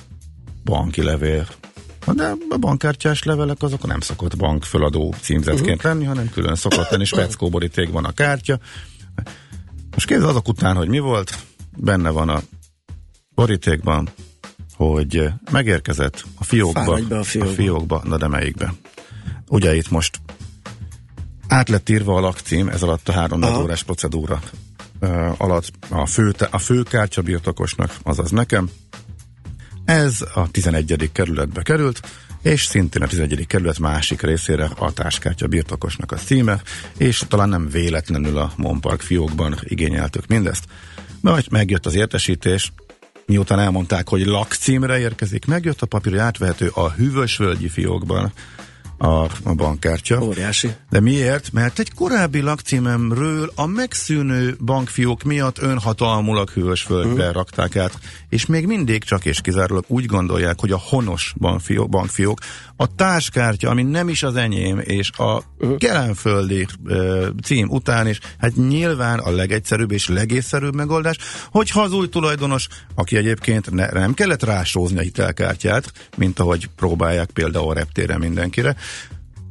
banki 0.65 1.03
levél. 1.03 1.47
De 2.15 2.35
a 2.49 2.57
bankkártyás 2.57 3.23
levelek 3.23 3.63
azok 3.63 3.87
nem 3.87 4.01
szokott 4.01 4.37
bank 4.37 4.65
föladó 4.65 5.15
címzetként 5.21 5.83
lenni, 5.83 6.05
hanem 6.05 6.31
külön 6.31 6.55
szokott 6.55 6.89
lenni, 6.89 7.05
speckó 7.05 7.49
borítékban 7.49 8.05
a 8.05 8.13
kártya. 8.13 8.59
Most 9.91 10.07
képzeld 10.07 10.31
azok 10.31 10.49
után, 10.49 10.77
hogy 10.77 10.89
mi 10.89 10.99
volt, 10.99 11.39
benne 11.77 12.11
van 12.11 12.29
a 12.29 12.41
borítékban, 13.35 14.09
hogy 14.77 15.29
megérkezett 15.51 16.25
a 16.39 16.45
fiókba, 16.45 16.85
Fáradj 16.85 17.15
a 17.15 17.19
a 17.19 17.23
fiókba. 17.25 17.53
fiókba, 17.53 18.03
na 18.05 18.17
de 18.17 18.29
melyikbe. 18.29 18.75
Ugye 19.49 19.75
itt 19.77 19.91
most 19.91 20.21
át 21.49 21.69
lett 21.69 21.89
írva 21.89 22.17
a 22.17 22.21
lakcím, 22.21 22.69
ez 22.69 22.83
alatt 22.83 23.09
a 23.09 23.13
három 23.13 23.43
órás 23.43 23.83
procedúra 23.83 24.41
alatt 25.37 25.71
a 25.89 26.07
fő, 26.07 26.35
a 26.51 26.59
fő 26.59 26.83
kártya 26.83 27.23
birtokosnak, 27.23 27.95
azaz 28.03 28.31
nekem. 28.31 28.71
Ez 29.85 30.25
a 30.35 30.51
11. 30.51 31.11
kerületbe 31.13 31.63
került, 31.63 32.01
és 32.43 32.65
szintén 32.65 33.03
a 33.03 33.07
11. 33.07 33.47
kerület 33.47 33.79
másik 33.79 34.23
részére 34.23 34.71
a 34.79 34.93
táskártya 34.93 35.47
birtokosnak 35.47 36.13
a 36.13 36.17
címe, 36.17 36.63
és 36.97 37.25
talán 37.29 37.49
nem 37.49 37.69
véletlenül 37.69 38.39
a 38.39 38.53
Monpark 38.57 39.01
fiókban 39.01 39.59
igényeltük 39.63 40.27
mindezt. 40.27 40.65
Majd 41.21 41.45
megjött 41.51 41.87
az 41.87 41.95
értesítés, 41.95 42.73
miután 43.27 43.59
elmondták, 43.59 44.09
hogy 44.09 44.27
lakcímre 44.27 44.99
érkezik, 44.99 45.47
megjött 45.47 45.83
a 45.83 45.87
papír, 45.87 46.13
hogy 46.13 46.21
átvehető 46.21 46.71
a 46.75 46.91
hűvösvölgyi 46.91 47.69
fiókban 47.69 48.33
a, 49.03 49.23
a 49.43 49.55
bankkártya. 49.55 50.23
Óriási. 50.23 50.71
De 50.91 51.01
miért? 51.01 51.53
Mert 51.53 51.79
egy 51.79 51.95
korábbi 51.95 52.41
lakcímemről 52.41 53.53
a 53.55 53.67
megszűnő 53.67 54.57
bankfiók 54.65 55.23
miatt 55.23 55.59
önhatalmulag 55.59 56.51
hűvösvölgybe 56.51 57.29
uh. 57.29 57.33
rakták 57.33 57.77
át, 57.77 57.99
és 58.29 58.47
még 58.47 58.67
mindig 58.67 59.05
csak 59.05 59.25
és 59.25 59.41
kizárólag 59.41 59.85
úgy 59.87 60.07
gondolják, 60.07 60.61
hogy 60.61 60.73
a 60.73 60.81
honos 60.89 61.35
bankfiók, 61.39 61.89
bankfiók 61.89 62.39
a 62.81 62.95
társkártya, 62.95 63.71
ami 63.71 63.83
nem 63.83 64.09
is 64.09 64.23
az 64.23 64.37
enyém, 64.37 64.79
és 64.79 65.11
a 65.11 65.43
kelenföldi 65.79 66.67
uh, 66.85 67.27
cím 67.43 67.69
után 67.71 68.07
is, 68.07 68.19
hát 68.39 68.57
nyilván 68.57 69.19
a 69.19 69.31
legegyszerűbb 69.31 69.91
és 69.91 70.09
legészszerűbb 70.09 70.75
megoldás, 70.75 71.17
hogyha 71.51 71.81
az 71.81 71.93
új 71.93 72.09
tulajdonos, 72.09 72.69
aki 72.95 73.17
egyébként 73.17 73.71
ne, 73.71 73.87
nem 73.87 74.15
kellett 74.15 74.43
rásózni 74.43 74.99
a 74.99 75.03
hitelkártyát, 75.03 75.93
mint 76.17 76.39
ahogy 76.39 76.69
próbálják 76.77 77.31
például 77.31 77.71
a 77.71 77.75
reptéren 77.75 78.19
mindenkire, 78.19 78.77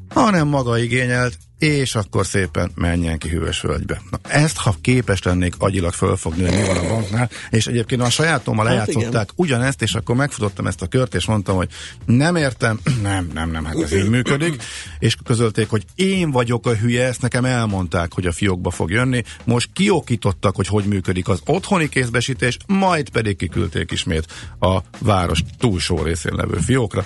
hanem 0.10 0.48
maga 0.48 0.78
igényelt, 0.78 1.38
és 1.60 1.96
akkor 1.96 2.26
szépen 2.26 2.72
menjen 2.76 3.18
ki 3.18 3.30
hűvös 3.30 3.62
völgybe. 3.62 4.02
Na, 4.12 4.20
ezt, 4.30 4.58
ha 4.58 4.76
képes 4.82 5.24
lennék 5.24 5.54
agyilag 5.58 5.94
fölfogni, 5.94 6.44
hogy 6.44 6.60
mi 6.60 6.68
van 6.68 6.78
a 6.78 6.88
banknál, 6.88 7.30
és 7.50 7.68
egyébként 7.68 8.02
a 8.02 8.10
sajátommal 8.10 8.66
Hát 8.66 8.74
lejátszották 8.74 9.30
igen. 9.32 9.36
ugyanezt, 9.36 9.82
és 9.82 9.94
akkor 9.94 10.16
megfutottam 10.16 10.68
ezt 10.68 10.82
a 10.82 10.88
kört, 10.88 11.16
és 11.16 11.26
mondtam, 11.26 11.56
hogy 11.56 11.70
nem 12.06 12.36
értem, 12.36 12.80
nem, 13.02 13.30
nem, 13.34 13.52
nem, 13.52 13.66
hát 13.66 13.82
ez 13.82 13.94
így 13.94 14.10
működik, 14.10 14.64
és 15.00 15.16
közölték, 15.24 15.70
hogy 15.70 15.86
én 15.96 16.32
vagyok 16.32 16.68
a 16.68 16.76
hülye, 16.76 17.06
ezt 17.06 17.22
nekem 17.22 17.46
elmondták, 17.46 18.14
hogy 18.14 18.26
a 18.26 18.32
fiókba 18.32 18.70
fog 18.70 18.92
jönni, 18.92 19.24
most 19.44 19.70
kiokítottak, 19.74 20.56
hogy 20.56 20.68
hogy 20.68 20.86
működik 20.86 21.28
az 21.28 21.42
otthoni 21.46 21.90
kézbesítés, 21.90 22.58
majd 22.68 23.10
pedig 23.10 23.38
kiküldték 23.38 23.92
ismét 23.92 24.28
a 24.60 24.80
város 25.00 25.44
túlsó 25.58 26.02
részén 26.02 26.34
levő 26.36 26.58
fiókra. 26.58 27.06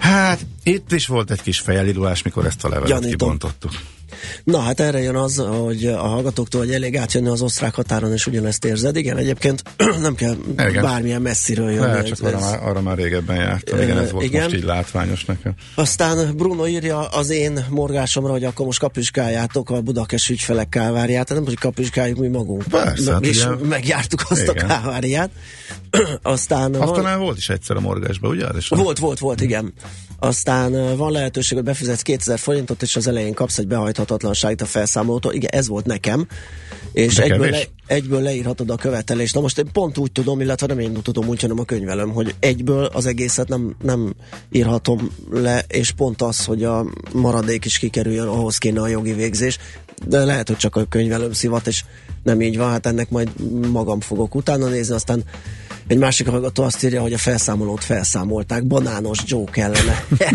Hát, 0.00 0.46
itt 0.62 0.92
is 0.92 1.06
volt 1.06 1.30
egy 1.30 1.42
kis 1.42 1.58
fejelidulás, 1.60 2.22
mikor 2.22 2.46
ezt 2.46 2.64
a 2.64 2.68
levelet 2.68 2.88
Gyanítom. 2.88 3.10
kibontottuk. 3.18 3.72
Na 4.44 4.58
hát 4.58 4.80
erre 4.80 5.00
jön 5.00 5.16
az, 5.16 5.36
hogy 5.36 5.86
a 5.86 5.98
hallgatóktól, 6.06 6.60
hogy 6.60 6.72
elég 6.72 6.96
átjönni 6.96 7.28
az 7.28 7.42
osztrák 7.42 7.74
határon, 7.74 8.12
és 8.12 8.26
ugyanezt 8.26 8.64
érzed. 8.64 8.96
Igen, 8.96 9.16
egyébként 9.16 9.62
nem 10.00 10.14
kell 10.14 10.36
Igen. 10.58 10.82
bármilyen 10.82 11.22
messziről 11.22 11.70
jönni. 11.70 11.86
Lehet, 11.86 12.06
csak 12.06 12.18
Ez- 12.22 12.32
arra 12.32 12.40
már, 12.40 12.58
arra 12.68 12.80
már 12.80 12.96
régebben 12.96 13.36
jártam. 13.36 13.80
Igen, 13.80 13.98
ez 13.98 14.10
volt 14.10 14.24
Igen. 14.24 14.42
most 14.42 14.54
így 14.54 14.62
látványos 14.64 15.24
nekem. 15.24 15.54
Aztán 15.74 16.36
Bruno 16.36 16.66
írja 16.66 16.98
az 17.08 17.30
én 17.30 17.66
morgásomra, 17.70 18.30
hogy 18.32 18.44
akkor 18.44 18.66
most 18.66 18.78
kapüskájátok 18.78 19.70
a 19.70 19.80
Budakes 19.80 20.28
ügyfelek 20.28 20.68
káváriát. 20.68 21.28
Nem, 21.28 21.44
hogy 21.44 21.58
kapüskáljuk 21.58 22.18
mi 22.18 22.28
magunk. 22.28 22.62
Persze, 22.70 23.12
hát 23.12 23.24
és 23.26 23.44
ugye- 23.44 23.66
megjártuk 23.68 24.22
azt 24.28 24.48
a 24.48 24.52
Igen. 24.52 24.66
káváriát. 24.66 25.30
Aztán 26.22 26.72
van- 26.72 26.88
Aztán 26.88 27.18
volt 27.18 27.36
is 27.36 27.48
egyszer 27.48 27.76
a 27.76 27.80
morgásban, 27.80 28.30
ugye? 28.30 28.46
Volt, 28.68 28.98
volt, 28.98 29.18
volt, 29.18 29.40
igen. 29.40 29.72
Aztán 30.22 30.96
van 30.96 31.12
lehetőség, 31.12 31.56
hogy 31.56 31.66
befizetsz 31.66 32.02
2000 32.02 32.38
forintot, 32.38 32.82
és 32.82 32.96
az 32.96 33.06
elején 33.06 33.34
kapsz 33.34 33.58
egy 33.58 33.66
behajthatatlanságot 33.66 34.60
a 34.60 34.64
felszámolótól. 34.64 35.32
Igen, 35.32 35.50
ez 35.52 35.68
volt 35.68 35.86
nekem. 35.86 36.26
És 36.92 37.14
De 37.14 37.22
egyből, 37.22 37.38
kevés? 37.38 37.68
le, 37.86 37.94
egyből 37.94 38.20
leírhatod 38.20 38.70
a 38.70 38.76
követelést. 38.76 39.34
Na 39.34 39.40
most 39.40 39.58
én 39.58 39.72
pont 39.72 39.98
úgy 39.98 40.12
tudom, 40.12 40.40
illetve 40.40 40.66
nem 40.66 40.78
én 40.78 40.92
tudom 41.02 41.28
úgy, 41.28 41.40
hanem 41.40 41.58
a 41.58 41.64
könyvelem, 41.64 42.10
hogy 42.10 42.34
egyből 42.38 42.84
az 42.84 43.06
egészet 43.06 43.48
nem, 43.48 43.76
nem 43.82 44.14
írhatom 44.50 45.10
le, 45.30 45.64
és 45.68 45.90
pont 45.90 46.22
az, 46.22 46.44
hogy 46.44 46.64
a 46.64 46.86
maradék 47.12 47.64
is 47.64 47.78
kikerüljön, 47.78 48.26
ahhoz 48.26 48.58
kéne 48.58 48.80
a 48.80 48.88
jogi 48.88 49.12
végzés. 49.12 49.58
De 50.06 50.24
lehet, 50.24 50.48
hogy 50.48 50.56
csak 50.56 50.76
a 50.76 50.84
könyvelőm 50.84 51.32
szivat, 51.32 51.66
és 51.66 51.84
nem 52.22 52.40
így 52.40 52.56
van, 52.56 52.70
hát 52.70 52.86
ennek 52.86 53.10
majd 53.10 53.30
magam 53.72 54.00
fogok 54.00 54.34
utána 54.34 54.68
nézni, 54.68 54.94
aztán 54.94 55.24
egy 55.90 55.98
másik 55.98 56.28
hallgató 56.28 56.62
azt 56.62 56.84
írja, 56.84 57.00
hogy 57.00 57.12
a 57.12 57.18
felszámolót 57.18 57.84
felszámolták, 57.84 58.66
banános 58.66 59.18
joke 59.26 59.52
kellene. 59.52 60.04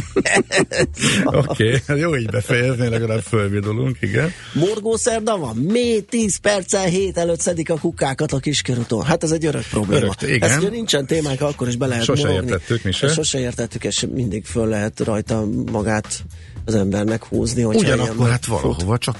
Oké, 1.23 1.81
okay. 1.85 1.99
jó 1.99 2.15
így 2.15 2.29
befejezni, 2.29 2.87
legalább 2.87 3.21
fölvidulunk, 3.21 3.97
igen. 3.99 4.31
Morgószerda 4.53 5.37
van? 5.37 5.55
Mi 5.55 6.01
10 6.09 6.37
perccel 6.37 6.85
hét 6.85 7.17
előtt 7.17 7.39
szedik 7.39 7.69
a 7.69 7.77
kukákat 7.77 8.31
a 8.31 8.39
kiskörúton? 8.39 9.03
Hát 9.03 9.23
ez 9.23 9.31
egy 9.31 9.45
örök 9.45 9.67
probléma. 9.69 10.01
Örök, 10.01 10.21
igen. 10.21 10.49
Ez 10.49 10.57
ugye 10.57 10.69
nincsen 10.69 11.05
témánk, 11.05 11.41
akkor 11.41 11.67
is 11.67 11.75
be 11.75 11.85
lehet 11.85 12.03
Sose 12.03 12.27
morogni. 12.27 12.51
értettük 12.51 12.83
mi 12.83 12.91
se. 12.91 13.07
Sose 13.07 13.39
értettük, 13.39 13.83
és 13.83 14.05
mindig 14.13 14.45
föl 14.45 14.67
lehet 14.67 14.99
rajta 14.99 15.47
magát 15.71 16.23
az 16.65 16.75
embernek 16.75 17.23
húzni. 17.23 17.61
hogyha 17.61 17.81
Ugyanakkor 17.81 18.29
hát 18.29 18.45
fut. 18.45 18.61
valahova 18.61 18.97
csak 18.97 19.17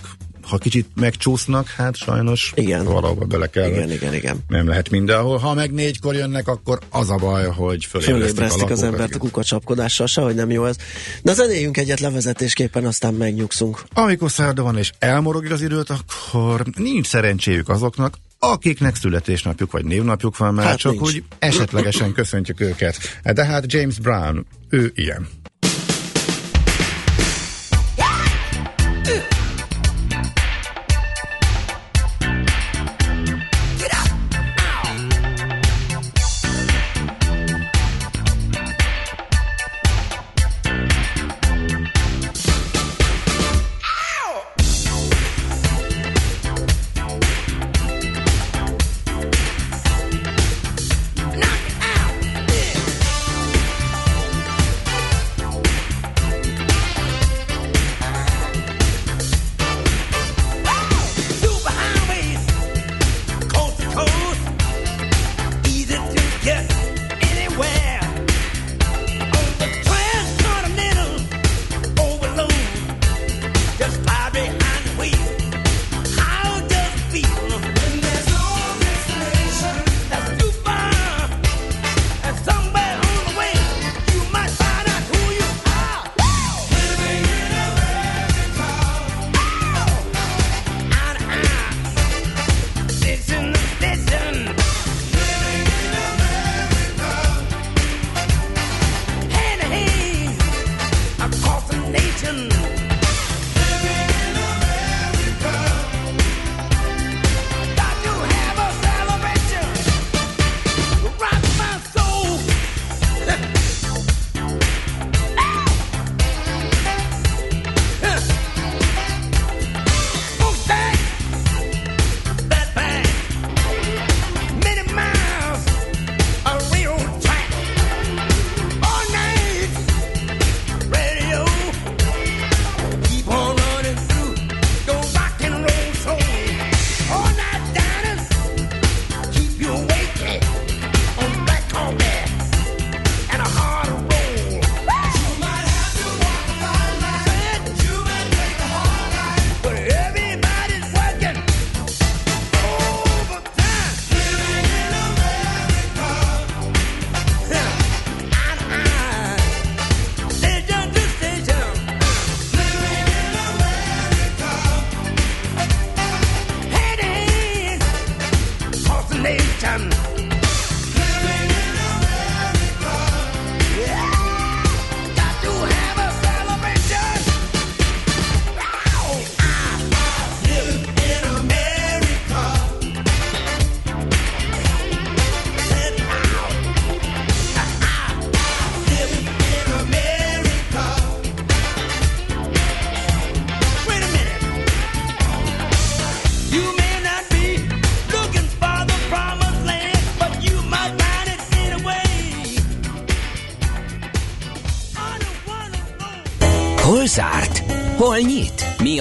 ha 0.48 0.58
kicsit 0.58 0.88
megcsúsznak, 0.96 1.68
hát 1.68 1.96
sajnos 1.96 2.52
Igen. 2.56 2.84
valahova 2.84 3.26
bele 3.26 3.50
kell. 3.50 3.70
Igen, 3.70 3.92
igen, 3.92 4.14
igen. 4.14 4.38
Nem 4.48 4.68
lehet 4.68 4.90
mindenhol. 4.90 5.38
Ha 5.38 5.54
meg 5.54 5.72
négykor 5.74 6.16
jönnek, 6.16 6.48
akkor 6.48 6.80
az 6.90 7.10
a 7.10 7.16
baj, 7.16 7.46
hogy 7.46 7.86
fölébresztik, 7.86 8.70
az 8.70 8.84
embert 8.84 9.16
a 9.16 9.18
kukacsapkodással, 9.18 10.08
sehogy 10.08 10.36
nem 10.36 10.52
jó 10.52 10.66
ez. 10.66 10.76
De 11.22 11.34
zenéljünk 11.34 11.78
egyet 11.78 12.00
levezetésképpen, 12.00 12.86
aztán 12.86 13.14
megnyugszunk. 13.14 13.84
Amikor 13.94 14.32
szerda 14.32 14.64
van 14.64 14.78
és 14.78 14.92
elmorog 15.00 15.46
az 15.46 15.62
időt, 15.62 15.90
akkor 15.90 16.66
nincs 16.78 17.08
szerencséjük 17.08 17.70
azoknak, 17.70 18.18
akiknek 18.40 18.96
születésnapjuk 18.96 19.72
vagy 19.72 19.86
névnapjuk 19.86 20.38
van, 20.38 20.54
már 20.54 20.66
Hát 20.66 20.78
csak 20.78 20.92
nincs. 20.92 21.08
úgy 21.08 21.24
esetlegesen 21.40 22.14
köszöntjük 22.14 22.62
őket. 22.62 22.98
De 23.34 23.46
hát 23.46 23.72
James 23.74 24.00
Brown, 24.00 24.46
ő 24.70 24.92
ilyen. 24.96 25.28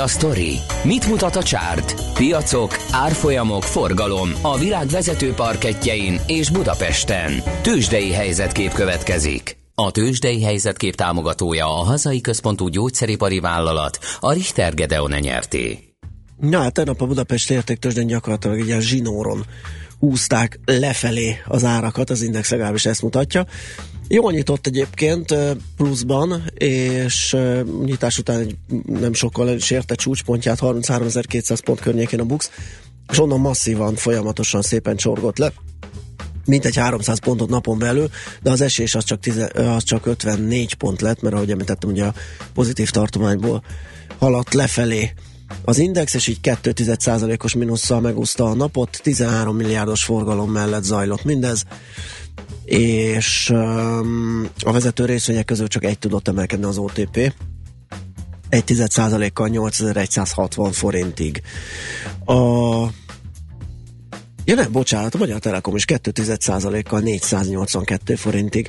A 0.04 0.08
sztori? 0.08 0.58
Mit 0.82 1.08
mutat 1.08 1.36
a 1.36 1.42
csárt? 1.42 1.94
Piacok, 2.14 2.76
árfolyamok, 2.90 3.62
forgalom 3.62 4.30
a 4.42 4.58
világ 4.58 4.86
vezető 4.86 5.32
parketjein 5.32 6.20
és 6.26 6.50
Budapesten. 6.50 7.42
Tősdei 7.62 8.12
helyzetkép 8.12 8.72
következik. 8.72 9.56
A 9.74 9.90
tőzsdei 9.90 10.42
helyzetkép 10.42 10.94
támogatója 10.94 11.66
a 11.66 11.84
hazai 11.84 12.20
központú 12.20 12.68
gyógyszeripari 12.68 13.40
vállalat, 13.40 13.98
a 14.20 14.32
Richter 14.32 14.74
Gedeon 14.74 15.10
nyerté. 15.20 15.78
Na 16.40 16.60
hát 16.60 16.72
tegnap 16.72 17.00
a 17.00 17.06
Budapest 17.06 17.50
értéktősdén 17.50 18.06
gyakorlatilag 18.06 18.58
egy 18.58 18.66
ilyen 18.66 18.80
zsinóron 18.80 19.44
húzták 19.98 20.60
lefelé 20.64 21.36
az 21.46 21.64
árakat, 21.64 22.10
az 22.10 22.22
index 22.22 22.50
legalábbis 22.50 22.86
ezt 22.86 23.02
mutatja. 23.02 23.46
Jól 24.08 24.32
nyitott 24.32 24.66
egyébként 24.66 25.34
pluszban, 25.76 26.42
és 26.54 27.36
nyitás 27.84 28.18
után 28.18 28.58
nem 28.86 29.12
sokkal 29.12 29.58
sérte 29.58 29.94
csúcspontját, 29.94 30.58
33.200 30.60 31.58
pont 31.64 31.80
környékén 31.80 32.20
a 32.20 32.24
BUX, 32.24 32.50
és 33.10 33.18
onnan 33.18 33.40
masszívan, 33.40 33.94
folyamatosan 33.94 34.62
szépen 34.62 34.96
csorgott 34.96 35.38
le 35.38 35.52
mintegy 36.46 36.76
300 36.76 37.18
pontot 37.18 37.48
napon 37.48 37.78
belül, 37.78 38.08
de 38.42 38.50
az 38.50 38.60
esés 38.60 38.94
az 38.94 39.04
csak, 39.04 39.20
tize, 39.20 39.50
az 39.54 39.82
csak 39.82 40.06
54 40.06 40.74
pont 40.74 41.00
lett, 41.00 41.20
mert 41.20 41.34
ahogy 41.34 41.50
említettem, 41.50 41.90
ugye 41.90 42.04
a 42.04 42.14
pozitív 42.54 42.90
tartományból 42.90 43.62
haladt 44.18 44.54
lefelé 44.54 45.12
az 45.64 45.78
index, 45.78 46.14
és 46.14 46.26
így 46.26 46.38
2,1%-os 46.42 47.54
mínusszal 47.54 48.00
megúszta 48.00 48.44
a 48.44 48.54
napot, 48.54 49.00
13 49.02 49.56
milliárdos 49.56 50.04
forgalom 50.04 50.50
mellett 50.50 50.82
zajlott 50.82 51.24
mindez, 51.24 51.64
és 52.64 53.50
um, 53.50 54.48
a 54.60 54.72
vezető 54.72 55.04
részvények 55.04 55.44
közül 55.44 55.68
csak 55.68 55.84
egy 55.84 55.98
tudott 55.98 56.28
emelkedni 56.28 56.64
az 56.64 56.78
OTP, 56.78 57.34
egy 58.48 59.32
kal 59.32 59.48
8160 59.48 60.72
forintig. 60.72 61.42
A 62.24 62.34
Ja 64.46 64.54
nem, 64.54 64.72
bocsánat, 64.72 65.14
a 65.14 65.18
Magyar 65.18 65.38
Telekom 65.38 65.76
is 65.76 65.84
2,1%-kal 65.84 67.00
482 67.00 68.14
forintig. 68.14 68.68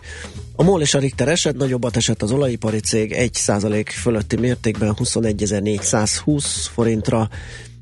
A 0.58 0.64
MOL 0.64 0.82
és 0.82 0.94
a 0.94 1.00
Richter 1.00 1.28
eset, 1.28 1.56
nagyobbat 1.56 1.96
esett 1.96 2.22
az 2.22 2.32
olajipari 2.32 2.80
cég 2.80 3.16
1% 3.18 3.86
fölötti 3.92 4.36
mértékben 4.36 4.94
21.420 4.98 6.46
forintra, 6.74 7.30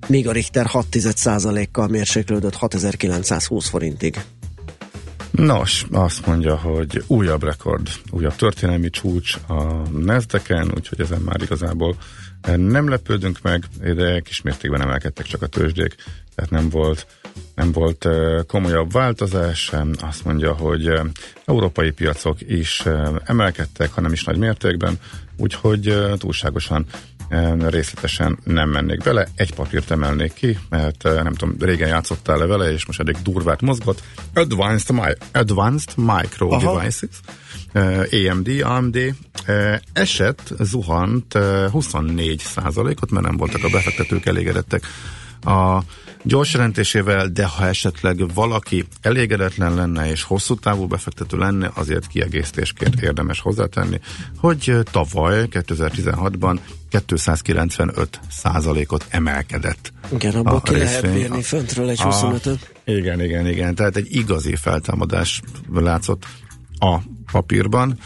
míg 0.08 0.28
a 0.28 0.32
Richter 0.32 0.66
6,1%-kal 0.72 1.88
mérséklődött 1.88 2.56
6920 2.56 3.68
forintig. 3.70 4.22
Nos, 5.32 5.86
azt 5.92 6.26
mondja, 6.26 6.56
hogy 6.56 7.04
újabb 7.08 7.44
rekord, 7.44 7.90
újabb 8.12 8.36
történelmi 8.36 8.90
csúcs 8.90 9.36
a 9.48 9.64
nasdaq 9.92 10.66
úgyhogy 10.76 11.02
ezen 11.02 11.22
már 11.22 11.42
igazából 11.42 11.96
nem 12.56 12.90
lepődünk 12.90 13.42
meg, 13.42 13.66
de 13.80 14.20
kis 14.20 14.42
mértékben 14.42 14.82
emelkedtek 14.82 15.26
csak 15.26 15.42
a 15.42 15.48
tőzsdék, 15.48 15.96
tehát 16.36 16.52
nem 16.52 16.70
volt 16.70 17.08
nem 17.56 17.72
volt 17.72 18.08
komolyabb 18.48 18.92
változás. 18.92 19.72
Azt 20.00 20.26
mondja, 20.26 20.54
hogy 20.54 20.92
európai 21.46 21.92
piacok 21.92 22.38
is 22.42 22.84
emelkedtek, 23.26 23.92
hanem 23.92 24.12
is 24.12 24.24
nagy 24.24 24.38
mértékben, 24.38 25.00
úgyhogy 25.38 25.98
túlságosan 26.18 26.86
részletesen 27.70 28.38
nem 28.44 28.70
mennék 28.70 29.04
bele. 29.04 29.28
Egy 29.36 29.54
papírt 29.54 29.92
emelnék 29.92 30.34
ki, 30.34 30.58
mert 30.70 31.04
nem 31.04 31.34
tudom, 31.34 31.56
régen 31.60 31.88
játszottál 31.88 32.38
le 32.38 32.46
vele, 32.46 32.72
és 32.72 32.86
most 32.86 33.00
eddig 33.00 33.16
durvát 33.24 33.62
mozgott. 33.62 34.04
Advanced, 34.34 34.96
mi- 34.96 35.18
Advanced 35.32 35.94
Micro 35.96 36.52
Aha. 36.52 36.78
Devices, 36.80 37.20
AMD, 38.12 38.48
AMD 38.64 38.98
eset 39.94 40.54
zuhant 40.60 41.38
24 41.72 42.44
ot 43.02 43.12
mert 43.12 43.26
nem 43.26 43.38
voltak 43.38 43.64
a 43.64 43.70
befektetők 43.70 44.26
elégedettek 44.26 44.84
a 45.44 45.84
gyors 46.24 46.54
jelentésével, 46.54 47.28
de 47.28 47.46
ha 47.46 47.66
esetleg 47.66 48.34
valaki 48.34 48.86
elégedetlen 49.02 49.76
lenne 49.76 50.10
és 50.10 50.24
hosszú 50.24 50.56
távú 50.56 50.88
befektető 50.88 51.38
lenne, 51.38 51.72
azért 51.74 52.08
kiegészítésként 52.08 53.02
érdemes 53.02 53.40
hozzátenni, 53.40 54.00
hogy 54.38 54.78
tavaly 54.92 55.48
2016-ban 55.52 56.60
295 57.08 58.20
százalékot 58.30 59.06
emelkedett. 59.10 59.94
Igen, 60.14 60.36
abból 60.36 60.62
ki 60.62 60.78
lehet 60.78 61.14
bírni 61.14 61.42
föntről 61.42 61.90
egy 61.90 62.00
25 62.00 62.74
Igen, 62.84 63.22
igen, 63.22 63.48
igen. 63.48 63.76
Tehát 63.76 63.96
egy 63.96 64.16
igazi 64.16 64.56
feltámadás 64.56 65.42
látszott 65.74 66.26
a 66.80 66.98
papírban. 67.32 68.00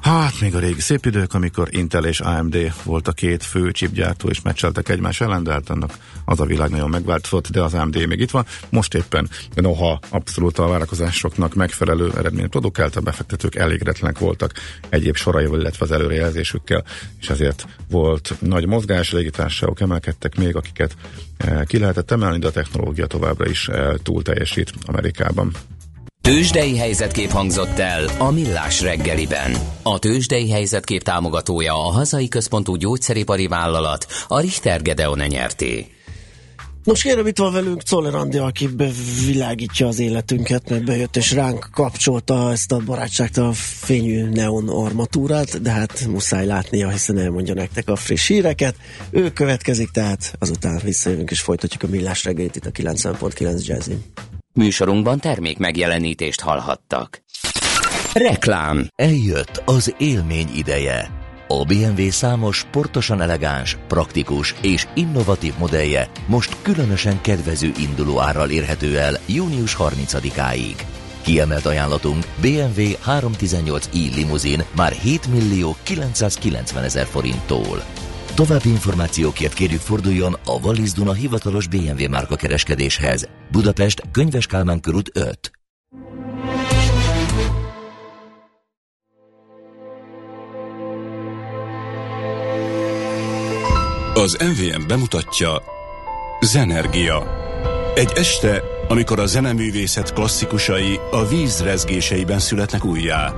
Hát 0.00 0.40
még 0.40 0.54
a 0.54 0.58
régi 0.58 0.80
szép 0.80 1.06
idők, 1.06 1.34
amikor 1.34 1.68
Intel 1.70 2.04
és 2.04 2.20
AMD 2.20 2.72
volt 2.84 3.08
a 3.08 3.12
két 3.12 3.44
fő 3.44 3.70
chipgyártó, 3.70 4.28
és 4.28 4.42
meccseltek 4.42 4.88
egymás 4.88 5.20
ellen, 5.20 5.42
de 5.42 5.52
hát 5.52 5.70
annak 5.70 5.98
az 6.24 6.40
a 6.40 6.44
világ 6.44 6.70
nagyon 6.70 6.88
megváltozott, 6.90 7.48
de 7.48 7.62
az 7.62 7.74
AMD 7.74 8.06
még 8.06 8.20
itt 8.20 8.30
van. 8.30 8.46
Most 8.68 8.94
éppen, 8.94 9.28
noha 9.54 10.00
abszolút 10.08 10.58
a 10.58 10.68
várakozásoknak 10.68 11.54
megfelelő 11.54 12.12
eredményt 12.16 12.48
produkált, 12.48 12.96
a 12.96 13.00
befektetők 13.00 13.54
elégedetlenek 13.54 14.18
voltak 14.18 14.52
egyéb 14.88 15.16
soraival, 15.16 15.60
illetve 15.60 15.84
az 15.84 15.92
előrejelzésükkel, 15.92 16.84
és 17.20 17.30
ezért 17.30 17.66
volt 17.90 18.34
nagy 18.38 18.66
mozgás, 18.66 19.12
légitársaságok 19.12 19.80
emelkedtek 19.80 20.36
még, 20.36 20.56
akiket 20.56 20.96
eh, 21.36 21.62
ki 21.64 21.78
lehetett 21.78 22.10
emelni, 22.10 22.38
de 22.38 22.46
a 22.46 22.50
technológia 22.50 23.06
továbbra 23.06 23.48
is 23.48 23.68
eh, 23.68 23.94
túl 24.02 24.22
teljesít 24.22 24.72
Amerikában. 24.86 25.52
Tőzsdei 26.22 26.76
helyzetkép 26.76 27.30
hangzott 27.30 27.78
el 27.78 28.04
a 28.18 28.30
Millás 28.30 28.80
reggeliben. 28.80 29.52
A 29.82 29.98
Tőzsdei 29.98 30.50
helyzetkép 30.50 31.02
támogatója 31.02 31.74
a 31.74 31.90
hazai 31.90 32.28
központú 32.28 32.74
gyógyszeripari 32.74 33.46
vállalat, 33.46 34.06
a 34.28 34.40
Richter 34.40 34.82
Gedeon 34.82 35.18
nyerté. 35.18 35.86
Most 36.84 37.02
kérem, 37.02 37.26
itt 37.26 37.38
van 37.38 37.52
velünk 37.52 37.82
Czoller 37.82 38.14
Andi, 38.14 38.38
aki 38.38 38.66
bevilágítja 38.66 39.86
az 39.86 39.98
életünket, 39.98 40.68
mert 40.68 40.84
bejött 40.84 41.16
és 41.16 41.32
ránk 41.32 41.68
kapcsolta 41.72 42.50
ezt 42.50 42.72
a 42.72 42.82
barátságtalan 42.86 43.52
fényű 43.52 44.28
neon 44.28 44.68
armatúrát, 44.68 45.62
de 45.62 45.70
hát 45.70 46.06
muszáj 46.06 46.46
látnia, 46.46 46.88
hiszen 46.88 47.18
elmondja 47.18 47.54
nektek 47.54 47.88
a 47.88 47.96
friss 47.96 48.26
híreket. 48.26 48.74
Ő 49.10 49.30
következik, 49.32 49.90
tehát 49.90 50.34
azután 50.38 50.80
visszajövünk 50.84 51.30
és 51.30 51.40
folytatjuk 51.40 51.82
a 51.82 51.86
millás 51.86 52.24
reggelit 52.24 52.56
itt 52.56 52.66
a 52.66 52.70
90.9 52.70 53.66
Jazzin. 53.66 54.04
Műsorunkban 54.52 55.18
termék 55.18 55.58
megjelenítést 55.58 56.40
hallhattak. 56.40 57.22
Reklám 58.12 58.88
Eljött 58.96 59.62
az 59.64 59.94
élmény 59.98 60.48
ideje. 60.54 61.10
A 61.48 61.64
BMW 61.64 62.10
számos 62.10 62.56
sportosan 62.56 63.20
elegáns, 63.20 63.78
praktikus 63.88 64.54
és 64.62 64.86
innovatív 64.94 65.54
modellje 65.58 66.08
most 66.26 66.56
különösen 66.62 67.20
kedvező 67.20 67.72
induló 67.78 68.20
árral 68.20 68.50
érhető 68.50 68.98
el 68.98 69.18
június 69.26 69.76
30-áig. 69.78 70.74
Kiemelt 71.22 71.66
ajánlatunk 71.66 72.24
BMW 72.40 72.82
318i 73.06 74.14
limuzin 74.14 74.64
már 74.76 74.92
7 74.92 75.26
millió 75.26 75.76
990 75.82 76.84
ezer 76.84 77.06
forinttól. 77.06 77.82
További 78.34 78.68
információkért 78.68 79.54
kérjük 79.54 79.80
forduljon 79.80 80.36
a 80.44 80.52
Wallis 80.62 80.92
Duna 80.92 81.12
hivatalos 81.12 81.66
BMW 81.66 82.08
márka 82.08 82.36
kereskedéshez. 82.36 83.28
Budapest, 83.50 84.02
Könyves 84.12 84.46
Kálmán 84.46 84.80
körút 84.80 85.10
5. 85.12 85.50
Az 94.14 94.36
MVM 94.40 94.86
bemutatja 94.86 95.62
Zenergia. 96.40 97.38
Egy 97.94 98.12
este, 98.14 98.62
amikor 98.88 99.20
a 99.20 99.26
zeneművészet 99.26 100.12
klasszikusai 100.12 101.00
a 101.10 101.26
víz 101.26 101.62
rezgéseiben 101.62 102.38
születnek 102.38 102.84
újjá. 102.84 103.32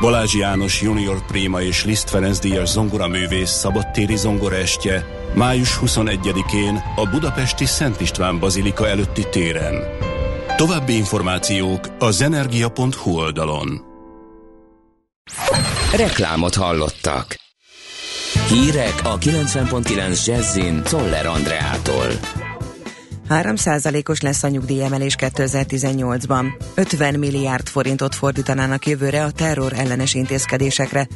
Balázs 0.00 0.34
János 0.34 0.82
junior 0.82 1.26
préma 1.26 1.62
és 1.62 1.84
Liszt 1.84 2.10
Ferenc 2.10 2.38
díjas 2.38 2.68
zongoraművész 2.68 3.50
szabadtéri 3.50 4.16
zongoraestje 4.16 5.06
május 5.34 5.78
21-én 5.80 6.82
a 6.96 7.10
budapesti 7.10 7.64
Szent 7.64 8.00
István 8.00 8.38
Bazilika 8.38 8.88
előtti 8.88 9.26
téren. 9.30 9.74
További 10.56 10.96
információk 10.96 11.88
a 11.98 12.10
zenergia.hu 12.10 13.10
oldalon. 13.10 13.80
Reklámot 15.96 16.54
hallottak. 16.54 17.36
Hírek 18.48 19.00
a 19.04 19.18
90.9 19.18 20.26
Jazzin 20.26 20.82
Toller 20.82 21.26
Andreától. 21.26 22.08
3%-os 23.30 24.20
lesz 24.20 24.42
a 24.42 24.48
nyugdíjemelés 24.48 25.16
2018-ban. 25.18 26.44
50 26.74 27.14
milliárd 27.14 27.68
forintot 27.68 28.14
fordítanának 28.14 28.86
jövőre 28.86 29.24
a 29.24 29.30
terror 29.30 29.72
ellenes 29.72 30.14
intézkedésekre. 30.14 31.08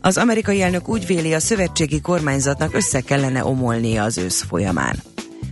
Az 0.00 0.16
amerikai 0.16 0.62
elnök 0.62 0.88
úgy 0.88 1.06
véli, 1.06 1.34
a 1.34 1.40
szövetségi 1.40 2.00
kormányzatnak 2.00 2.74
össze 2.74 3.00
kellene 3.00 3.44
omolnia 3.44 4.02
az 4.02 4.18
ősz 4.18 4.42
folyamán. 4.42 5.02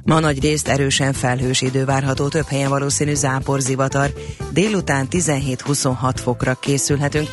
Ma 0.05 0.21
nagy 0.21 0.41
részt 0.41 0.69
erősen 0.69 1.13
felhős 1.13 1.61
idő 1.61 1.85
várható, 1.85 2.29
több 2.29 2.47
helyen 2.47 2.69
valószínű 2.69 3.15
záporzivatar. 3.15 4.13
Délután 4.51 5.07
17-26 5.11 6.15
fokra 6.15 6.55
készülhetünk. 6.55 7.29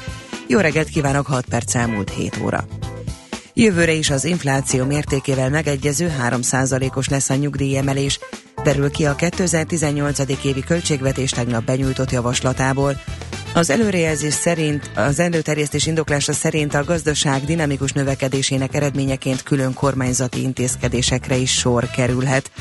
Jó 0.47 0.59
reggelt 0.59 0.87
kívánok, 0.87 1.25
6 1.25 1.45
perc 1.45 1.75
elmúlt 1.75 2.09
7 2.09 2.39
óra. 2.43 2.65
Jövőre 3.53 3.91
is 3.91 4.09
az 4.09 4.25
infláció 4.25 4.85
mértékével 4.85 5.49
megegyező 5.49 6.13
3%-os 6.29 7.09
lesz 7.09 7.29
a 7.29 7.35
nyugdíjemelés, 7.35 8.19
derül 8.65 8.91
ki 8.91 9.05
a 9.05 9.15
2018. 9.15 10.19
évi 10.43 10.63
költségvetés 10.63 11.29
tegnap 11.31 11.63
benyújtott 11.63 12.11
javaslatából. 12.11 13.01
Az 13.53 13.69
előrejelzés 13.69 14.33
szerint, 14.33 14.91
az 14.95 15.19
előterjesztés 15.19 15.85
indoklása 15.85 16.33
szerint 16.33 16.73
a 16.73 16.83
gazdaság 16.83 17.43
dinamikus 17.43 17.91
növekedésének 17.91 18.75
eredményeként 18.75 19.43
külön 19.43 19.73
kormányzati 19.73 20.41
intézkedésekre 20.41 21.35
is 21.35 21.51
sor 21.51 21.89
kerülhet. 21.89 22.51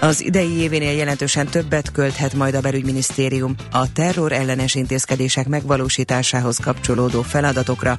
Az 0.00 0.20
idei 0.20 0.56
événél 0.56 0.92
jelentősen 0.92 1.46
többet 1.46 1.92
költhet 1.92 2.34
majd 2.34 2.54
a 2.54 2.60
belügyminisztérium 2.60 3.54
a 3.70 3.92
terror 3.92 4.32
ellenes 4.32 4.74
intézkedések 4.74 5.48
megvalósításához 5.48 6.56
kapcsolódó 6.56 7.22
feladatokra. 7.22 7.98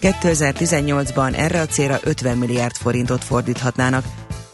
2018-ban 0.00 1.36
erre 1.36 1.60
a 1.60 1.66
célra 1.66 1.98
50 2.02 2.36
milliárd 2.36 2.76
forintot 2.76 3.24
fordíthatnának, 3.24 4.04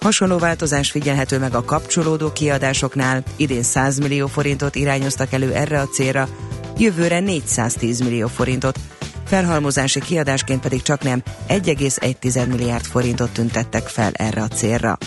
Hasonló 0.04 0.38
változás 0.38 0.90
figyelhető 0.90 1.38
meg 1.38 1.54
a 1.54 1.64
kapcsolódó 1.64 2.32
kiadásoknál, 2.32 3.22
idén 3.36 3.62
100 3.62 3.98
millió 3.98 4.26
forintot 4.26 4.74
irányoztak 4.74 5.32
elő 5.32 5.52
erre 5.52 5.80
a 5.80 5.86
célra, 5.86 6.28
jövőre 6.76 7.20
410 7.20 8.00
millió 8.00 8.26
forintot, 8.26 8.78
felhalmozási 9.26 10.00
kiadásként 10.00 10.60
pedig 10.60 10.82
csak 10.82 11.02
nem 11.02 11.22
1,1 11.48 12.48
milliárd 12.48 12.84
forintot 12.84 13.30
tüntettek 13.30 13.86
fel 13.86 14.12
erre 14.12 14.42
a 14.42 14.48
célra. 14.48 14.98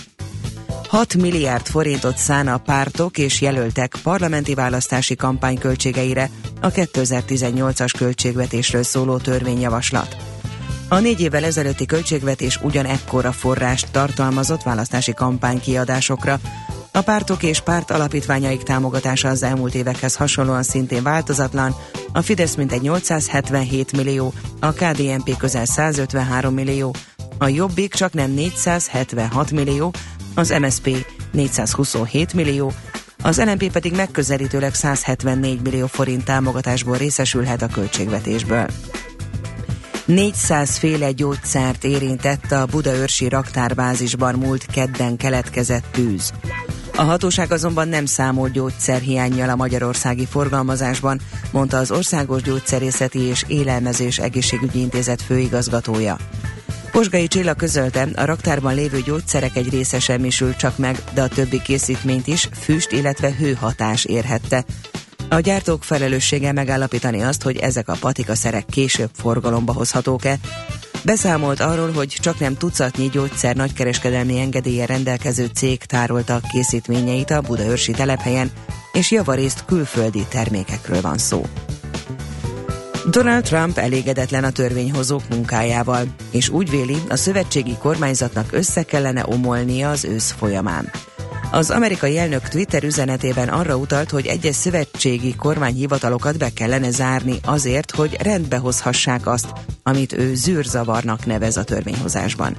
6 0.87 1.13
milliárd 1.13 1.65
forintot 1.65 2.17
szán 2.17 2.47
a 2.47 2.57
pártok 2.57 3.17
és 3.17 3.41
jelöltek 3.41 3.95
parlamenti 4.03 4.53
választási 4.53 5.15
kampány 5.15 5.57
költségeire 5.57 6.29
a 6.61 6.71
2018-as 6.71 7.93
költségvetésről 7.97 8.83
szóló 8.83 9.17
törvényjavaslat. 9.17 10.36
A 10.89 10.99
négy 10.99 11.21
évvel 11.21 11.43
ezelőtti 11.43 11.85
költségvetés 11.85 12.59
ugyanekkora 12.61 13.31
forrást 13.31 13.91
tartalmazott 13.91 14.63
választási 14.63 15.13
kampánykiadásokra. 15.13 16.39
A 16.91 17.01
pártok 17.01 17.43
és 17.43 17.59
párt 17.59 17.91
alapítványaik 17.91 18.63
támogatása 18.63 19.29
az 19.29 19.43
elmúlt 19.43 19.75
évekhez 19.75 20.15
hasonlóan 20.15 20.63
szintén 20.63 21.03
változatlan, 21.03 21.75
a 22.13 22.21
Fidesz 22.21 22.55
mintegy 22.55 22.81
877 22.81 23.91
millió, 23.91 24.33
a 24.59 24.71
KDNP 24.71 25.37
közel 25.37 25.65
153 25.65 26.53
millió, 26.53 26.95
a 27.37 27.47
Jobbik 27.47 27.93
csak 27.93 28.13
nem 28.13 28.31
476 28.31 29.51
millió, 29.51 29.93
az 30.35 30.49
MSP 30.59 31.05
427 31.31 32.33
millió, 32.33 32.71
az 33.23 33.37
LNP 33.37 33.71
pedig 33.71 33.95
megközelítőleg 33.95 34.73
174 34.73 35.61
millió 35.61 35.87
forint 35.87 36.25
támogatásból 36.25 36.97
részesülhet 36.97 37.61
a 37.61 37.67
költségvetésből. 37.67 38.67
400 40.07 40.77
féle 40.77 41.11
gyógyszert 41.11 41.83
érintett 41.83 42.51
a 42.51 42.65
Budaörsi 42.65 43.29
raktárbázisban 43.29 44.35
múlt 44.35 44.65
kedden 44.65 45.17
keletkezett 45.17 45.85
tűz. 45.91 46.33
A 46.95 47.01
hatóság 47.01 47.51
azonban 47.51 47.87
nem 47.87 48.05
számolt 48.05 48.51
gyógyszerhiányjal 48.51 49.49
a 49.49 49.55
magyarországi 49.55 50.25
forgalmazásban, 50.25 51.19
mondta 51.51 51.77
az 51.77 51.91
Országos 51.91 52.41
Gyógyszerészeti 52.41 53.19
és 53.19 53.43
Élelmezés 53.47 54.19
Egészségügyi 54.19 54.79
Intézet 54.79 55.21
főigazgatója. 55.21 56.17
Posgai 56.91 57.27
Csilla 57.27 57.53
közölte, 57.53 58.07
a 58.15 58.25
raktárban 58.25 58.75
lévő 58.75 59.01
gyógyszerek 59.01 59.55
egy 59.55 59.69
része 59.69 59.99
semmisült 59.99 60.57
csak 60.57 60.77
meg, 60.77 61.03
de 61.13 61.21
a 61.21 61.27
többi 61.27 61.61
készítményt 61.61 62.27
is 62.27 62.49
füst, 62.59 62.91
illetve 62.91 63.33
hőhatás 63.33 64.05
érhette. 64.05 64.65
A 65.29 65.39
gyártók 65.39 65.83
felelőssége 65.83 66.51
megállapítani 66.51 67.21
azt, 67.21 67.43
hogy 67.43 67.57
ezek 67.57 67.89
a 67.89 67.97
patikaszerek 67.99 68.65
később 68.65 69.09
forgalomba 69.13 69.73
hozhatók-e. 69.73 70.37
Beszámolt 71.03 71.59
arról, 71.59 71.91
hogy 71.91 72.07
csak 72.07 72.39
nem 72.39 72.57
tucatnyi 72.57 73.09
gyógyszer 73.09 73.55
nagykereskedelmi 73.55 74.39
engedélye 74.39 74.85
rendelkező 74.85 75.49
cég 75.53 75.83
tárolta 75.83 76.35
a 76.35 76.47
készítményeit 76.51 77.31
a 77.31 77.41
budaörsi 77.41 77.91
telephelyen, 77.91 78.51
és 78.93 79.11
javarészt 79.11 79.65
külföldi 79.65 80.25
termékekről 80.29 81.01
van 81.01 81.17
szó. 81.17 81.45
Donald 83.09 83.43
Trump 83.43 83.77
elégedetlen 83.77 84.43
a 84.43 84.51
törvényhozók 84.51 85.29
munkájával, 85.29 86.05
és 86.31 86.49
úgy 86.49 86.69
véli, 86.69 86.97
a 87.09 87.15
szövetségi 87.15 87.77
kormányzatnak 87.77 88.51
össze 88.51 88.83
kellene 88.83 89.23
omolnia 89.25 89.89
az 89.89 90.05
ősz 90.05 90.31
folyamán. 90.31 90.91
Az 91.51 91.69
amerikai 91.69 92.17
elnök 92.17 92.47
Twitter 92.47 92.83
üzenetében 92.83 93.47
arra 93.47 93.75
utalt, 93.75 94.09
hogy 94.09 94.25
egyes 94.25 94.55
szövetségi 94.55 95.35
kormányhivatalokat 95.35 96.37
be 96.37 96.49
kellene 96.53 96.91
zárni 96.91 97.39
azért, 97.45 97.91
hogy 97.91 98.17
rendbe 98.21 98.57
hozhassák 98.57 99.27
azt, 99.27 99.53
amit 99.83 100.13
ő 100.13 100.35
zűrzavarnak 100.35 101.25
nevez 101.25 101.57
a 101.57 101.63
törvényhozásban. 101.63 102.57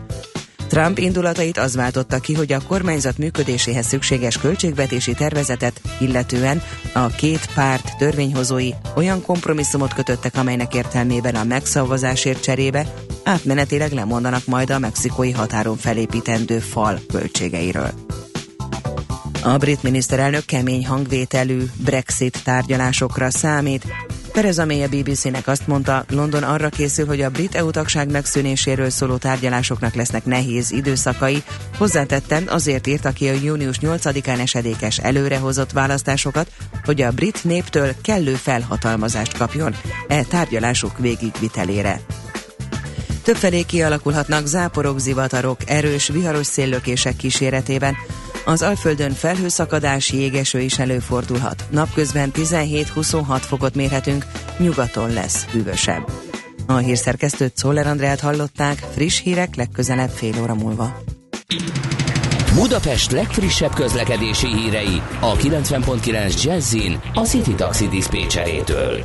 Trump 0.69 0.99
indulatait 0.99 1.59
az 1.59 1.75
váltotta 1.75 2.19
ki, 2.19 2.35
hogy 2.35 2.53
a 2.53 2.63
kormányzat 2.67 3.19
működéséhez 3.19 3.87
szükséges 3.87 4.39
költségvetési 4.39 5.15
tervezetet, 5.15 5.81
illetően 6.01 6.63
a 6.93 7.07
két 7.07 7.49
párt 7.55 7.97
törvényhozói 7.99 8.71
olyan 8.97 9.23
kompromisszumot 9.23 9.95
kötöttek, 9.95 10.37
amelynek 10.37 10.75
értelmében 10.75 11.35
a 11.35 11.45
megszavazásért 11.45 12.43
cserébe 12.43 12.87
átmenetileg 13.25 13.93
lemondanak 13.93 14.47
majd 14.47 14.71
a 14.71 14.79
mexikói 14.79 15.31
határon 15.31 15.77
felépítendő 15.77 16.59
fal 16.59 17.01
költségeiről. 17.13 17.91
A 19.43 19.57
brit 19.57 19.83
miniszterelnök 19.83 20.45
kemény 20.45 20.87
hangvételű 20.87 21.65
Brexit 21.77 22.41
tárgyalásokra 22.45 23.31
számít. 23.31 23.85
Tereza 24.33 24.65
May 24.65 24.83
a 24.83 24.89
BBC-nek 24.89 25.47
azt 25.47 25.67
mondta, 25.67 26.05
London 26.09 26.43
arra 26.43 26.69
készül, 26.69 27.07
hogy 27.07 27.21
a 27.21 27.31
brit 27.31 27.55
EU 27.55 27.71
tagság 27.71 28.11
megszűnéséről 28.11 28.91
szóló 28.91 29.17
tárgyalásoknak 29.17 29.95
lesznek 29.95 30.25
nehéz 30.25 30.71
időszakai. 30.71 31.43
Hozzátettem, 31.79 32.45
azért 32.49 32.87
írta 32.87 33.11
ki 33.11 33.29
a 33.29 33.33
június 33.33 33.79
8-án 33.83 34.39
esedékes 34.39 34.99
előrehozott 34.99 35.73
választásokat, 35.73 36.51
hogy 36.85 37.03
a 37.03 37.11
brit 37.11 37.45
néptől 37.45 37.95
kellő 38.03 38.35
felhatalmazást 38.35 39.37
kapjon 39.37 39.75
e 40.09 40.23
tárgyalások 40.23 40.99
végigvitelére. 40.99 42.01
Többfelé 43.23 43.63
kialakulhatnak 43.63 44.47
záporok, 44.47 44.99
zivatarok, 44.99 45.59
erős, 45.67 46.09
viharos 46.09 46.47
széllökések 46.47 47.17
kíséretében. 47.17 47.97
Az 48.49 48.63
Alföldön 48.63 49.13
felhőszakadás, 49.13 50.13
jégeső 50.13 50.61
is 50.61 50.79
előfordulhat. 50.79 51.65
Napközben 51.71 52.31
17-26 52.35 53.41
fokot 53.41 53.75
mérhetünk, 53.75 54.27
nyugaton 54.59 55.13
lesz 55.13 55.45
hűvösebb. 55.45 56.11
A 56.67 56.77
hírszerkesztőt 56.77 57.57
Szoller 57.57 57.87
Andrát 57.87 58.21
hallották, 58.21 58.79
friss 58.95 59.21
hírek 59.21 59.55
legközelebb 59.55 60.11
fél 60.11 60.41
óra 60.43 60.55
múlva. 60.55 61.03
Budapest 62.55 63.11
legfrissebb 63.11 63.75
közlekedési 63.75 64.47
hírei 64.47 65.03
a 65.21 65.37
90.9 65.37 66.43
Jazzin 66.43 67.01
a 67.15 67.21
City 67.21 67.55
Taxi 67.55 67.89
Dispécsejétől. 67.89 69.05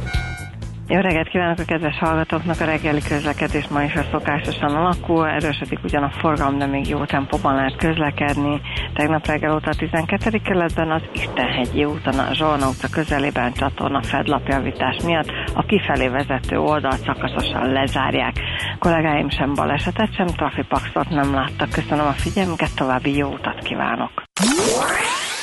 Jó 0.93 0.99
reggelt 0.99 1.29
kívánok 1.29 1.59
a 1.59 1.63
kedves 1.65 1.97
hallgatóknak! 1.97 2.59
A 2.59 2.65
reggeli 2.65 3.01
közlekedés 3.01 3.67
ma 3.67 3.83
is 3.83 3.95
a 3.95 4.05
szokásosan 4.11 4.75
alakul, 4.75 5.27
erősödik 5.27 5.83
ugyan 5.83 6.03
a 6.03 6.11
forgalom, 6.19 6.57
de 6.57 6.65
még 6.65 6.87
jó 6.87 7.05
tempóban 7.05 7.55
lehet 7.55 7.75
közlekedni. 7.75 8.61
Tegnap 8.93 9.25
reggel 9.25 9.53
óta 9.53 9.69
a 9.69 9.75
12. 9.75 10.37
kerületben 10.37 10.91
az 10.91 11.01
Istenhegyi 11.13 11.85
úton, 11.85 12.19
a 12.19 12.33
Zsolna 12.33 12.67
utca 12.67 12.87
közelében 12.91 13.53
csatorna 13.53 14.03
fedlapjavítás 14.03 14.97
miatt 15.05 15.31
a 15.53 15.65
kifelé 15.65 16.07
vezető 16.07 16.57
oldalt 16.57 17.03
szakaszosan 17.03 17.71
lezárják. 17.71 18.33
Kollégáim 18.79 19.29
sem 19.29 19.53
balesetet, 19.53 20.15
sem 20.15 20.27
trafipaxot 20.27 21.09
nem 21.09 21.33
láttak. 21.33 21.69
Köszönöm 21.69 22.05
a 22.05 22.11
figyelmüket, 22.11 22.75
további 22.75 23.15
jó 23.15 23.27
utat 23.27 23.63
kívánok! 23.63 24.11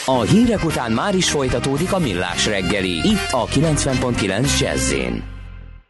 A 0.05 0.21
hírek 0.21 0.65
után 0.65 0.93
már 0.93 1.15
is 1.15 1.31
folytatódik 1.31 1.93
a 1.93 1.99
millás 1.99 2.47
reggeli, 2.47 3.09
itt 3.09 3.29
a 3.31 3.47
90.9 3.47 4.61
jazz 4.61 4.93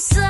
so 0.00 0.29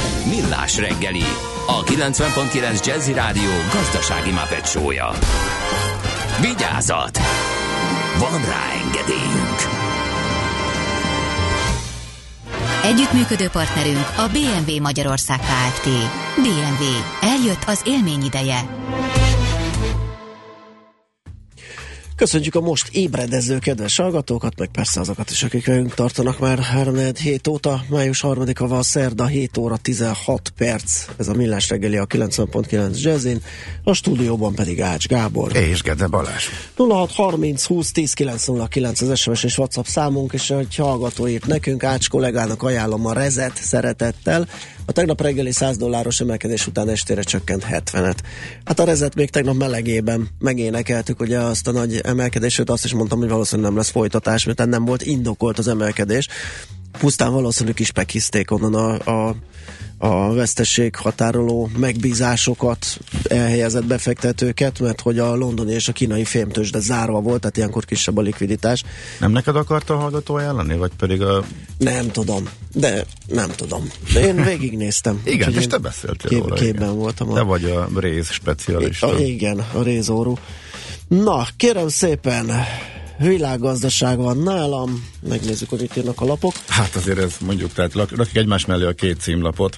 Millás 0.25 0.77
reggeli, 0.77 1.23
a 1.67 1.83
90.9 1.83 2.85
Jazzy 2.85 3.13
Rádió 3.13 3.51
gazdasági 3.73 4.31
mapetsója. 4.31 5.09
Vigyázat! 6.41 7.19
Van 8.19 8.45
rá 8.45 8.71
engedélyünk! 8.85 9.81
Együttműködő 12.83 13.47
partnerünk 13.47 14.11
a 14.17 14.27
BMW 14.31 14.81
Magyarország 14.81 15.39
Kft. 15.39 15.89
BMW. 16.35 16.85
Eljött 17.21 17.63
az 17.65 17.81
élmény 17.85 18.23
ideje. 18.23 18.59
Köszönjük 22.21 22.55
a 22.55 22.61
most 22.61 22.87
ébredező 22.91 23.59
kedves 23.59 23.97
hallgatókat, 23.97 24.59
meg 24.59 24.69
persze 24.71 24.99
azokat 24.99 25.29
is, 25.29 25.43
akik 25.43 25.65
velünk 25.65 25.93
tartanak 25.93 26.39
már 26.39 26.59
3 26.59 26.95
hét 27.21 27.47
óta. 27.47 27.83
Május 27.89 28.23
3-a 28.27 28.67
van 28.67 28.81
szerda, 28.81 29.25
7 29.25 29.57
óra 29.57 29.77
16 29.77 30.49
perc. 30.57 31.05
Ez 31.17 31.27
a 31.27 31.33
millás 31.33 31.69
reggeli 31.69 31.97
a 31.97 32.05
90.9 32.05 33.01
Jazzin, 33.01 33.41
a 33.83 33.93
stúdióban 33.93 34.55
pedig 34.55 34.81
Ács 34.81 35.07
Gábor. 35.07 35.55
És 35.55 35.81
Gede 35.81 36.07
Balázs. 36.07 36.45
0630 36.75 37.65
20 37.65 37.91
10 37.91 38.13
909 38.13 39.01
az 39.01 39.19
SMS 39.19 39.43
és 39.43 39.57
WhatsApp 39.57 39.85
számunk, 39.85 40.33
és 40.33 40.49
egy 40.49 40.75
hallgató 40.75 41.27
írt 41.27 41.47
nekünk, 41.47 41.83
Ács 41.83 42.09
kollégának 42.09 42.63
ajánlom 42.63 43.05
a 43.05 43.13
rezet 43.13 43.55
szeretettel. 43.55 44.47
A 44.85 44.91
tegnap 44.91 45.21
reggeli 45.21 45.51
100 45.51 45.77
dolláros 45.77 46.19
emelkedés 46.19 46.67
után 46.67 46.89
estére 46.89 47.21
csökkent 47.21 47.65
70-et. 47.71 48.17
Hát 48.65 48.79
a 48.79 48.83
rezet 48.83 49.15
még 49.15 49.29
tegnap 49.29 49.55
melegében 49.55 50.27
megénekeltük 50.39 51.19
ugye 51.19 51.39
azt 51.39 51.67
a 51.67 51.71
nagy 51.71 51.99
emelkedést, 52.03 52.69
azt 52.69 52.85
is 52.85 52.93
mondtam, 52.93 53.19
hogy 53.19 53.29
valószínűleg 53.29 53.69
nem 53.69 53.79
lesz 53.79 53.89
folytatás, 53.89 54.45
mert 54.45 54.65
nem 54.65 54.85
volt 54.85 55.01
indokolt 55.01 55.59
az 55.59 55.67
emelkedés. 55.67 56.27
Pusztán 56.99 57.31
valószínűleg 57.31 57.79
is 57.79 57.91
pekizték 57.91 58.51
onnan 58.51 58.73
a, 58.73 59.27
a 59.27 59.35
a 60.03 60.33
vesztesség 60.33 60.95
határoló 60.95 61.69
megbízásokat 61.77 62.99
elhelyezett 63.23 63.85
befektetőket, 63.85 64.79
mert 64.79 65.01
hogy 65.01 65.19
a 65.19 65.35
londoni 65.35 65.73
és 65.73 65.87
a 65.87 65.91
kínai 65.91 66.25
fémtős, 66.25 66.71
de 66.71 66.79
zárva 66.79 67.21
volt, 67.21 67.39
tehát 67.39 67.57
ilyenkor 67.57 67.85
kisebb 67.85 68.17
a 68.17 68.21
likviditás. 68.21 68.83
Nem 69.19 69.31
neked 69.31 69.55
akarta 69.55 69.93
a 69.93 69.97
hallgató 69.97 70.35
ajánlani, 70.35 70.75
vagy 70.75 70.91
pedig 70.97 71.21
a... 71.21 71.43
Nem 71.77 72.11
tudom, 72.11 72.49
de 72.73 73.05
nem 73.27 73.49
tudom. 73.49 73.89
Én 74.15 74.43
végignéztem. 74.43 75.21
igen, 75.33 75.53
és 75.53 75.67
te 75.67 75.77
beszéltél 75.77 76.29
kép, 76.29 76.41
róla. 76.41 76.55
Képben 76.55 76.81
igen. 76.81 76.95
voltam. 76.95 77.31
A... 77.31 77.33
Te 77.33 77.41
vagy 77.41 77.63
a 77.63 77.89
rész 77.95 78.31
specialista. 78.31 79.07
A, 79.07 79.19
igen, 79.19 79.65
a 79.73 79.81
rézórú. 79.81 80.37
Na, 81.07 81.47
kérem 81.57 81.87
szépen, 81.87 82.51
világgazdaság 83.21 84.17
van 84.17 84.37
nálam, 84.37 85.09
megnézzük, 85.27 85.69
hogy 85.69 85.81
itt 85.81 85.97
írnak 85.97 86.21
a 86.21 86.25
lapok. 86.25 86.53
Hát 86.67 86.95
azért 86.95 87.17
ez 87.17 87.35
mondjuk, 87.39 87.73
tehát 87.73 87.93
rakjuk 87.93 88.35
egymás 88.35 88.65
mellé 88.65 88.85
a 88.85 88.93
két 88.93 89.19
címlapot. 89.19 89.77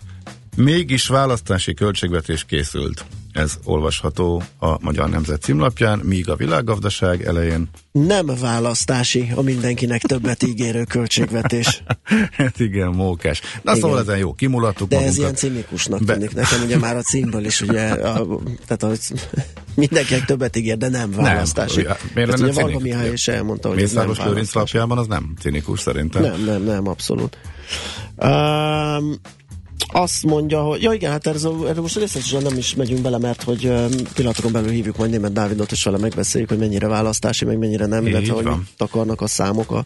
Mégis 0.56 1.08
választási 1.08 1.74
költségvetés 1.74 2.46
készült. 2.46 3.06
Ez 3.34 3.58
olvasható 3.64 4.44
a 4.60 4.84
Magyar 4.84 5.10
Nemzet 5.10 5.42
címlapján, 5.42 6.00
míg 6.00 6.30
a 6.30 6.36
világgazdaság 6.36 7.24
elején. 7.24 7.70
Nem 7.92 8.26
választási, 8.42 9.32
a 9.36 9.42
mindenkinek 9.42 10.02
többet 10.02 10.44
ígérő 10.44 10.84
költségvetés. 10.84 11.84
hát 12.38 12.60
igen, 12.60 12.90
mókás. 12.90 13.42
Na 13.42 13.48
igen. 13.62 13.76
szóval 13.76 14.00
ezen 14.00 14.18
jó, 14.18 14.34
kimulattuk 14.34 14.88
De 14.88 14.96
magunkat. 14.96 15.18
ez 15.18 15.22
ilyen 15.22 15.36
cinikusnak 15.36 16.04
Be... 16.04 16.14
tűnik 16.14 16.34
nekem, 16.34 16.62
ugye 16.64 16.78
már 16.78 16.96
a 16.96 17.02
címből 17.02 17.46
is, 17.46 17.62
ugye, 17.62 17.90
a, 17.90 18.40
tehát 18.68 18.84
a, 18.84 19.16
mindenkinek 19.76 20.26
többet 20.26 20.56
ígér, 20.56 20.78
de 20.78 20.90
nem 20.90 21.12
választási. 21.12 21.82
Nem, 21.82 21.96
miért 22.14 22.30
hát 22.30 22.40
lenne 22.40 22.64
ugye 22.64 22.80
Mihály 22.80 23.12
is 23.12 23.28
elmondta, 23.28 23.68
hogy 23.68 23.78
Mészáros 23.78 24.18
ez 24.18 24.24
nem 24.24 24.28
Lőrinc 24.34 24.54
lapjában 24.54 24.98
az 24.98 25.08
nem 25.08 25.34
cinikus 25.40 25.80
szerintem. 25.80 26.22
Nem, 26.22 26.44
nem, 26.46 26.64
nem, 26.64 26.88
abszolút. 26.88 27.38
Um, 28.18 29.16
azt 29.94 30.24
mondja, 30.24 30.62
hogy 30.62 30.82
ja 30.82 30.94
igen, 30.94 31.12
hát 31.12 31.28
erre, 31.28 31.40
erre 31.68 31.82
most 31.82 31.96
részletesen 31.96 32.42
nem 32.42 32.58
is 32.58 32.76
megyünk 32.76 33.02
bele, 33.02 33.18
mert 33.18 33.44
hogy 33.44 33.72
pillanatokon 34.14 34.52
belül 34.52 34.70
hívjuk 34.70 34.98
majd 34.98 35.12
német 35.12 35.34
Dávidot, 35.34 35.72
és 35.72 35.84
vele 35.84 35.98
megbeszéljük, 35.98 36.50
hogy 36.50 36.60
mennyire 36.60 36.88
választási, 36.88 37.46
meg 37.46 37.58
mennyire 37.58 37.86
nem, 37.86 38.08
illetve 38.08 38.34
hogy 38.34 38.46
mit 38.46 38.58
akarnak 38.78 39.22
a 39.22 39.28
számok 39.28 39.72
a, 39.72 39.84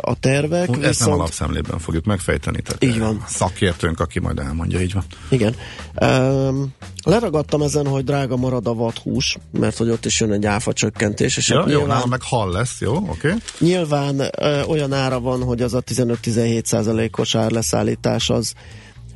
a 0.00 0.14
tervek. 0.20 0.68
Ezt 0.68 0.78
viszont... 0.78 1.10
nem 1.10 1.18
alapszemlében 1.18 1.78
fogjuk 1.78 2.04
megfejteni. 2.04 2.60
Tehát 2.60 2.84
így 2.84 2.98
van. 2.98 3.24
Szakértőnk, 3.26 4.00
aki 4.00 4.20
majd 4.20 4.38
elmondja, 4.38 4.80
így 4.80 4.92
van. 4.92 5.04
Igen. 5.28 5.54
Um, 6.00 6.74
leragadtam 7.04 7.62
ezen, 7.62 7.86
hogy 7.86 8.04
drága 8.04 8.36
marad 8.36 8.66
a 8.66 8.74
vadhús, 8.74 9.36
mert 9.52 9.76
hogy 9.76 9.90
ott 9.90 10.04
is 10.04 10.20
jön 10.20 10.32
egy 10.32 10.46
áfa 10.46 10.72
csökkentés. 10.72 11.36
És 11.36 11.48
ja, 11.48 11.60
hát 11.60 11.70
jó, 11.70 11.78
nyilván, 11.78 12.02
meg 12.08 12.22
hal 12.22 12.50
lesz, 12.50 12.80
jó, 12.80 12.96
oké. 12.96 13.08
Okay. 13.10 13.38
Nyilván 13.58 14.20
uh, 14.20 14.70
olyan 14.70 14.92
ára 14.92 15.20
van, 15.20 15.42
hogy 15.42 15.62
az 15.62 15.74
a 15.74 15.82
15-17 15.82 16.64
százalékos 16.64 17.34
árleszállítás 17.34 18.30
az 18.30 18.54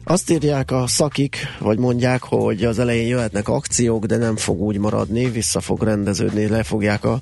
azt 0.04 0.30
írják 0.30 0.70
a 0.70 0.86
szakik, 0.86 1.36
vagy 1.58 1.78
mondják, 1.78 2.22
hogy 2.22 2.64
az 2.64 2.78
elején 2.78 3.06
jöhetnek 3.06 3.48
akciók, 3.48 4.04
de 4.04 4.16
nem 4.16 4.36
fog 4.36 4.60
úgy 4.60 4.78
maradni, 4.78 5.30
vissza 5.30 5.60
fog 5.60 5.82
rendeződni, 5.82 6.48
le 6.48 6.62
fogják 6.62 7.04
a, 7.04 7.20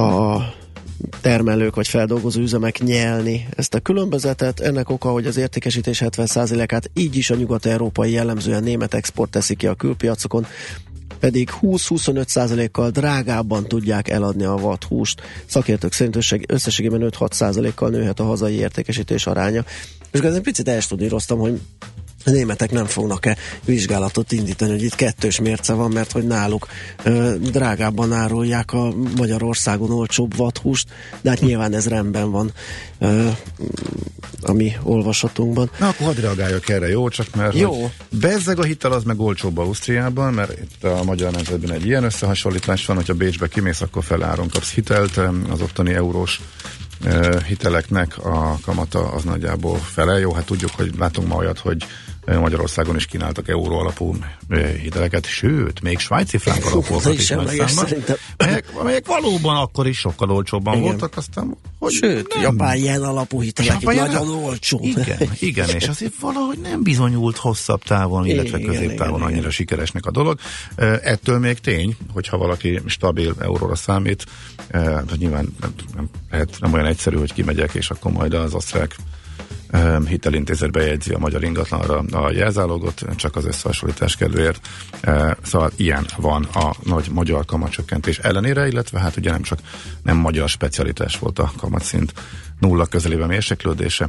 a 0.00 0.38
termelők 1.20 1.74
vagy 1.74 1.88
feldolgozó 1.88 2.40
üzemek 2.40 2.78
nyelni 2.78 3.48
ezt 3.56 3.74
a 3.74 3.80
különbözetet. 3.80 4.60
Ennek 4.60 4.90
oka, 4.90 5.10
hogy 5.10 5.26
az 5.26 5.36
értékesítés 5.36 6.02
70%-át 6.04 6.90
így 6.94 7.16
is 7.16 7.30
a 7.30 7.34
nyugat-európai 7.34 8.10
jellemzően 8.10 8.62
német 8.62 8.94
export 8.94 9.30
teszi 9.30 9.54
ki 9.54 9.66
a 9.66 9.74
külpiacokon, 9.74 10.46
pedig 11.18 11.50
20-25%-kal 11.62 12.90
drágábban 12.90 13.66
tudják 13.66 14.08
eladni 14.08 14.44
a 14.44 14.56
vadhúst. 14.56 15.20
Szakértők 15.46 15.92
szerint 15.92 16.16
összességében 16.46 17.10
5-6%-kal 17.18 17.90
nőhet 17.90 18.20
a 18.20 18.24
hazai 18.24 18.54
értékesítés 18.54 19.26
aránya. 19.26 19.64
És 20.10 20.20
ezen 20.20 20.42
picit 20.42 20.68
elstudíroztam, 20.68 21.38
hogy 21.38 21.60
a 22.26 22.30
németek 22.30 22.70
nem 22.70 22.86
fognak-e 22.86 23.36
vizsgálatot 23.64 24.32
indítani, 24.32 24.70
hogy 24.70 24.82
itt 24.82 24.94
kettős 24.94 25.40
mérce 25.40 25.72
van, 25.72 25.90
mert 25.90 26.12
hogy 26.12 26.26
náluk 26.26 26.66
ö, 27.02 27.34
drágábban 27.40 28.12
árulják 28.12 28.72
a 28.72 28.92
Magyarországon 29.16 29.90
olcsóbb 29.90 30.36
vadhúst, 30.36 30.88
de 31.20 31.30
hát 31.30 31.40
nyilván 31.40 31.74
ez 31.74 31.88
rendben 31.88 32.30
van 32.30 32.52
ö, 32.98 33.28
a 34.42 34.52
mi 34.52 34.72
olvasatunkban. 34.82 35.70
Na 35.78 35.88
akkor 35.88 36.06
hadd 36.06 36.20
reagáljak 36.20 36.68
erre, 36.68 36.88
jó? 36.88 37.08
Csak 37.08 37.34
mert 37.34 37.54
jó. 37.54 37.90
bezzeg 38.10 38.58
a 38.58 38.64
hitel 38.64 38.92
az 38.92 39.02
meg 39.02 39.20
olcsóbb 39.20 39.58
Ausztriában, 39.58 40.32
mert 40.32 40.52
itt 40.60 40.84
a 40.84 41.04
magyar 41.04 41.32
nemzetben 41.32 41.72
egy 41.72 41.86
ilyen 41.86 42.04
összehasonlítás 42.04 42.86
van, 42.86 42.96
hogyha 42.96 43.14
Bécsbe 43.14 43.48
kimész, 43.48 43.80
akkor 43.80 44.04
feláron 44.04 44.48
kapsz 44.48 44.70
hitelt, 44.70 45.16
az 45.50 45.60
ottani 45.60 45.94
eurós 45.94 46.40
hiteleknek 47.46 48.18
a 48.24 48.58
kamata 48.62 49.12
az 49.12 49.24
nagyjából 49.24 49.78
fele. 49.78 50.18
Jó, 50.18 50.32
hát 50.32 50.44
tudjuk, 50.44 50.70
hogy 50.70 50.90
látunk 50.98 51.28
ma 51.28 51.34
olyat, 51.34 51.58
hogy 51.58 51.84
Magyarországon 52.26 52.96
is 52.96 53.06
kínáltak 53.06 53.48
euró 53.48 53.78
alapú 53.78 54.16
hiteleket, 54.82 55.26
sőt, 55.26 55.80
még 55.80 55.98
svájci 55.98 56.38
frank 56.38 56.64
alapúakat 56.64 57.12
is 57.12 57.28
nagy 57.28 57.62
számban, 57.66 57.86
melyek, 58.36 58.82
melyek 58.82 59.06
valóban 59.06 59.56
akkor 59.56 59.86
is 59.86 59.98
sokkal 59.98 60.30
olcsóbban 60.30 60.74
igen. 60.74 60.86
voltak, 60.86 61.16
aztán 61.16 61.56
hogy 61.78 61.92
Sőt, 61.92 62.34
nem. 62.34 62.42
japán 62.42 62.76
jen 62.76 63.02
alapú 63.02 63.42
hitelek 63.42 63.82
nagyon 63.82 64.28
olcsó. 64.28 64.80
Igen, 64.82 65.30
igen, 65.38 65.68
és 65.68 65.88
azért 65.88 66.18
valahogy 66.20 66.58
nem 66.58 66.82
bizonyult 66.82 67.36
hosszabb 67.36 67.82
távon, 67.82 68.26
illetve 68.26 68.60
középtávon 68.60 69.22
annyira 69.22 69.38
igen. 69.38 69.50
sikeresnek 69.50 70.06
a 70.06 70.10
dolog. 70.10 70.38
Ettől 71.02 71.38
még 71.38 71.58
tény, 71.58 71.96
hogyha 72.12 72.38
valaki 72.38 72.80
stabil 72.86 73.34
euróra 73.40 73.74
számít, 73.74 74.24
hogy 75.08 75.18
nyilván 75.18 75.54
nem, 75.60 75.72
nem, 76.30 76.46
nem 76.60 76.72
olyan 76.72 76.86
egyszerű, 76.86 77.16
hogy 77.16 77.32
kimegyek, 77.32 77.74
és 77.74 77.90
akkor 77.90 78.12
majd 78.12 78.34
az 78.34 78.54
osztrák 78.54 78.96
hitelintézet 80.06 80.70
bejegyzi 80.70 81.12
a 81.12 81.18
magyar 81.18 81.44
ingatlanra 81.44 81.98
a 81.98 82.30
jelzálogot, 82.30 83.04
csak 83.16 83.36
az 83.36 83.44
összehasonlítás 83.44 84.16
kedvéért. 84.16 84.68
Szóval 85.42 85.70
ilyen 85.76 86.06
van 86.16 86.42
a 86.44 86.74
nagy 86.82 87.08
magyar 87.12 87.44
kamatcsökkentés 87.44 88.18
ellenére, 88.18 88.66
illetve 88.66 89.00
hát 89.00 89.16
ugye 89.16 89.30
nem 89.30 89.42
csak 89.42 89.58
nem 90.02 90.16
magyar 90.16 90.48
specialitás 90.48 91.18
volt 91.18 91.38
a 91.38 91.52
kamatszint 91.56 92.12
nulla 92.60 92.86
közelében 92.86 93.28
mérséklődése, 93.28 94.08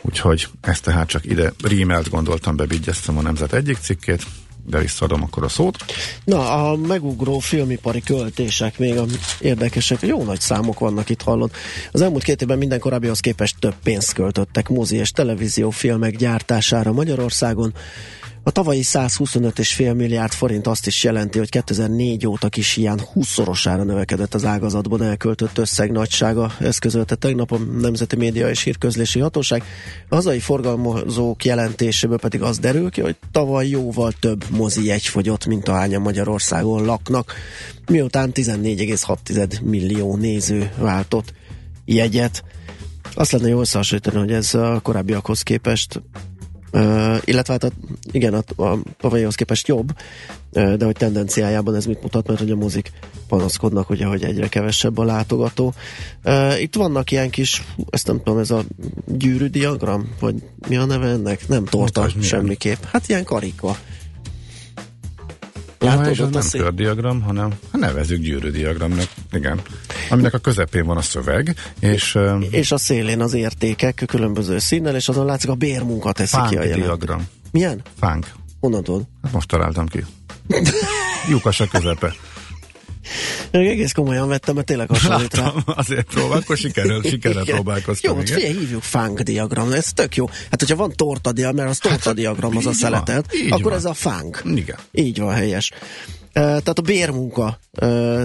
úgyhogy 0.00 0.48
ezt 0.60 0.84
tehát 0.84 1.08
csak 1.08 1.24
ide 1.24 1.52
rímelt 1.64 2.10
gondoltam, 2.10 2.56
bebigyeztem 2.56 3.18
a 3.18 3.22
Nemzet 3.22 3.52
egyik 3.52 3.78
cikkét, 3.78 4.26
de 4.66 4.78
visszaadom 4.78 5.22
akkor 5.22 5.44
a 5.44 5.48
szót. 5.48 5.76
Na, 6.24 6.68
a 6.70 6.76
megugró 6.76 7.38
filmipari 7.38 8.00
költések 8.00 8.78
még 8.78 8.96
a 8.96 9.04
érdekesek. 9.40 10.00
Jó 10.00 10.22
nagy 10.22 10.40
számok 10.40 10.78
vannak 10.78 11.08
itt 11.08 11.22
hallod. 11.22 11.50
Az 11.92 12.00
elmúlt 12.00 12.22
két 12.22 12.42
évben 12.42 12.58
minden 12.58 12.78
korábbihoz 12.78 13.20
képest 13.20 13.56
több 13.58 13.74
pénzt 13.82 14.12
költöttek 14.12 14.68
mozi 14.68 14.96
és 14.96 15.10
televízió 15.10 15.70
filmek 15.70 16.16
gyártására 16.16 16.92
Magyarországon. 16.92 17.74
A 18.44 18.50
tavalyi 18.50 18.82
125,5 18.84 19.96
milliárd 19.96 20.32
forint 20.32 20.66
azt 20.66 20.86
is 20.86 21.04
jelenti, 21.04 21.38
hogy 21.38 21.48
2004 21.48 22.26
óta 22.26 22.48
kis 22.48 22.76
ilyen 22.76 23.00
20-szorosára 23.14 23.84
növekedett 23.84 24.34
az 24.34 24.44
ágazatban 24.44 25.02
elköltött 25.02 25.58
összeg 25.58 25.90
nagysága. 25.90 26.52
Ez 26.60 26.78
közölte 26.78 27.14
tegnap 27.14 27.52
a 27.52 27.58
Nemzeti 27.58 28.16
Média 28.16 28.48
és 28.48 28.62
Hírközlési 28.62 29.20
Hatóság. 29.20 29.62
A 30.08 30.14
hazai 30.14 30.38
forgalmazók 30.38 31.44
jelentéséből 31.44 32.18
pedig 32.18 32.42
az 32.42 32.58
derül 32.58 32.90
ki, 32.90 33.00
hogy 33.00 33.16
tavaly 33.32 33.68
jóval 33.68 34.12
több 34.20 34.44
mozi 34.50 34.84
jegy 34.84 35.06
fogyott, 35.06 35.46
mint 35.46 35.68
ahányan 35.68 36.02
Magyarországon 36.02 36.84
laknak, 36.84 37.34
miután 37.86 38.30
14,6 38.34 39.62
millió 39.62 40.16
néző 40.16 40.72
váltott 40.78 41.32
jegyet. 41.84 42.44
Azt 43.14 43.32
lenne 43.32 43.48
jó 43.48 43.60
összehasonlítani, 43.60 44.18
hogy 44.18 44.32
ez 44.32 44.54
a 44.54 44.80
korábbiakhoz 44.82 45.42
képest 45.42 46.02
Uh, 46.72 47.18
illetve 47.24 47.52
hát 47.52 47.64
a, 47.64 47.70
igen, 48.12 48.34
a, 48.34 48.62
a 48.62 48.78
tavalyihoz 49.00 49.34
képest 49.34 49.68
jobb, 49.68 49.92
uh, 50.52 50.74
de 50.74 50.84
hogy 50.84 50.96
tendenciájában 50.96 51.74
ez 51.74 51.86
mit 51.86 52.02
mutat, 52.02 52.26
mert 52.26 52.38
hogy 52.38 52.50
a 52.50 52.56
mozik 52.56 52.92
panaszkodnak, 53.28 53.90
ugye, 53.90 54.06
hogy 54.06 54.24
egyre 54.24 54.48
kevesebb 54.48 54.98
a 54.98 55.04
látogató. 55.04 55.74
Uh, 56.24 56.62
itt 56.62 56.74
vannak 56.74 57.10
ilyen 57.10 57.30
kis, 57.30 57.62
ezt 57.90 58.06
nem 58.06 58.16
tudom, 58.16 58.38
ez 58.38 58.50
a 58.50 58.64
gyűrűdiagram, 59.06 60.14
vagy 60.20 60.34
mi 60.68 60.76
a 60.76 60.84
neve 60.84 61.06
ennek? 61.06 61.48
Nem 61.48 61.64
torta 61.64 62.08
semmiképp. 62.20 62.82
Hát 62.84 63.08
ilyen 63.08 63.24
karika. 63.24 63.76
Látod, 65.82 66.06
és 66.06 66.18
nem 66.18 66.40
szép... 66.40 66.60
kördiagram, 66.60 67.22
hanem 67.22 67.52
ha 67.70 67.78
nevezük 67.78 68.20
gyűrűdiagramnak, 68.20 69.08
igen. 69.32 69.60
Aminek 70.10 70.34
a 70.34 70.38
közepén 70.38 70.86
van 70.86 70.96
a 70.96 71.02
szöveg, 71.02 71.54
és... 71.80 72.18
És 72.50 72.72
a 72.72 72.76
szélén 72.76 73.20
az 73.20 73.34
értékek 73.34 74.02
különböző 74.06 74.58
színnel, 74.58 74.96
és 74.96 75.08
azon 75.08 75.26
látszik 75.26 75.50
a 75.50 75.54
bérmunka 75.54 76.12
teszi 76.12 76.36
ki 76.48 76.56
a 76.56 76.74
diagram. 76.74 77.26
Milyen? 77.50 77.82
Fánk. 77.98 78.26
Honnan 78.60 78.82
tudod? 78.82 79.02
Hát 79.22 79.32
most 79.32 79.48
találtam 79.48 79.86
ki. 79.86 80.04
Lyukas 81.28 81.60
a 81.60 81.66
közepe. 81.68 82.14
Én 83.50 83.68
egész 83.68 83.92
komolyan 83.92 84.28
vettem, 84.28 84.54
mert 84.54 84.66
tényleg 84.66 84.88
hasonlít 84.88 85.34
rá. 85.34 85.52
azért 85.66 86.06
próbál, 86.06 86.38
akkor 86.38 86.56
sikerül, 86.56 87.02
sikerül 87.10 87.44
próbálkoztam. 87.44 88.12
Jó, 88.12 88.18
hát 88.18 88.30
figyelj, 88.30 88.58
hívjuk 88.58 88.82
funk 88.82 89.20
diagram, 89.20 89.72
ez 89.72 89.92
tök 89.92 90.16
jó. 90.16 90.26
Hát, 90.26 90.60
hogyha 90.60 90.76
van 90.76 90.92
torta 90.96 91.32
diagram, 91.32 91.56
mert 91.56 91.70
az 91.70 91.78
torta 91.78 92.08
hát, 92.08 92.14
diagram 92.14 92.56
az 92.56 92.66
a 92.66 92.72
szeletet, 92.72 93.26
akkor 93.50 93.62
van. 93.62 93.74
ez 93.74 93.84
a 93.84 93.94
funk. 93.94 94.42
Igen. 94.54 94.78
Így 94.92 95.18
van, 95.18 95.34
helyes. 95.34 95.70
Tehát 96.32 96.78
a 96.78 96.82
bérmunka 96.82 97.58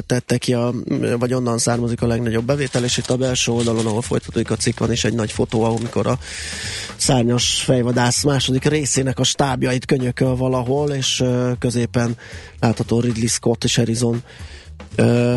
tette 0.05 0.38
ki, 0.38 0.53
a, 0.53 0.73
vagy 1.19 1.34
onnan 1.34 1.57
származik 1.57 2.01
a 2.01 2.07
legnagyobb 2.07 2.45
bevétel, 2.45 2.84
és 2.84 2.97
itt 2.97 3.09
a 3.09 3.17
belső 3.17 3.51
oldalon, 3.51 3.86
ahol 3.86 4.01
folytatódik 4.01 4.51
a 4.51 4.55
cikk, 4.55 4.80
van 4.80 4.91
is 4.91 5.03
egy 5.03 5.13
nagy 5.13 5.32
fotó, 5.32 5.63
amikor 5.63 6.07
a 6.07 6.19
szárnyas 6.95 7.61
fejvadász 7.61 8.23
második 8.23 8.65
részének 8.65 9.19
a 9.19 9.23
stábjait 9.23 9.86
könyököl 9.86 10.36
valahol, 10.36 10.89
és 10.89 11.23
középen 11.59 12.17
látható 12.59 12.99
Ridley 12.99 13.28
Scott 13.28 13.63
és 13.63 13.75
Harrison 13.75 14.23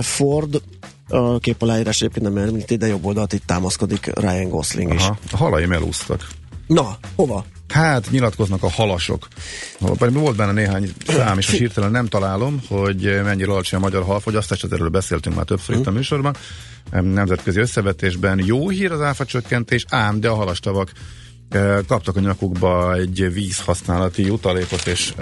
Ford, 0.01 0.62
a 1.09 1.38
kép 1.38 1.62
aláírás 1.62 2.01
egyébként 2.01 2.34
nem 2.34 2.44
említi, 2.44 2.76
de 2.76 2.86
jobb 2.86 3.05
oldalt 3.05 3.32
itt 3.32 3.46
támaszkodik 3.46 4.11
Ryan 4.14 4.48
Gosling 4.48 4.94
is. 4.94 5.03
Aha, 5.03 5.18
a 5.30 5.36
halaim 5.36 5.72
elúsztak. 5.72 6.26
Na, 6.66 6.98
hova? 7.14 7.44
Hát 7.68 8.11
nyilatkoznak 8.11 8.62
a 8.62 8.70
halasok. 8.70 9.28
Volt 9.78 10.36
benne 10.36 10.53
néhány 10.53 10.92
szám, 11.07 11.38
és 11.38 11.48
a 11.48 11.57
hirtelen 11.57 11.90
nem 11.90 12.07
találom, 12.07 12.62
hogy 12.68 13.20
mennyire 13.24 13.53
alacsony 13.53 13.78
a 13.78 13.82
magyar 13.82 14.03
halfogyasztás, 14.03 14.62
erről 14.62 14.88
beszéltünk 14.88 15.36
már 15.36 15.44
többször 15.44 15.76
itt 15.76 15.86
a 15.86 15.90
műsorban. 15.90 16.36
Nemzetközi 16.90 17.61
összevetésben 17.61 18.42
jó 18.44 18.68
hír 18.68 18.92
az 18.92 19.01
áfa 19.01 19.24
csökkentés, 19.24 19.84
ám, 19.88 20.20
de 20.20 20.28
a 20.28 20.34
halastavak 20.34 20.92
kaptak 21.86 22.16
a 22.16 22.20
nyakukba 22.20 22.94
egy 22.94 23.32
vízhasználati 23.32 24.24
jutalékot, 24.24 24.86
és 24.86 25.14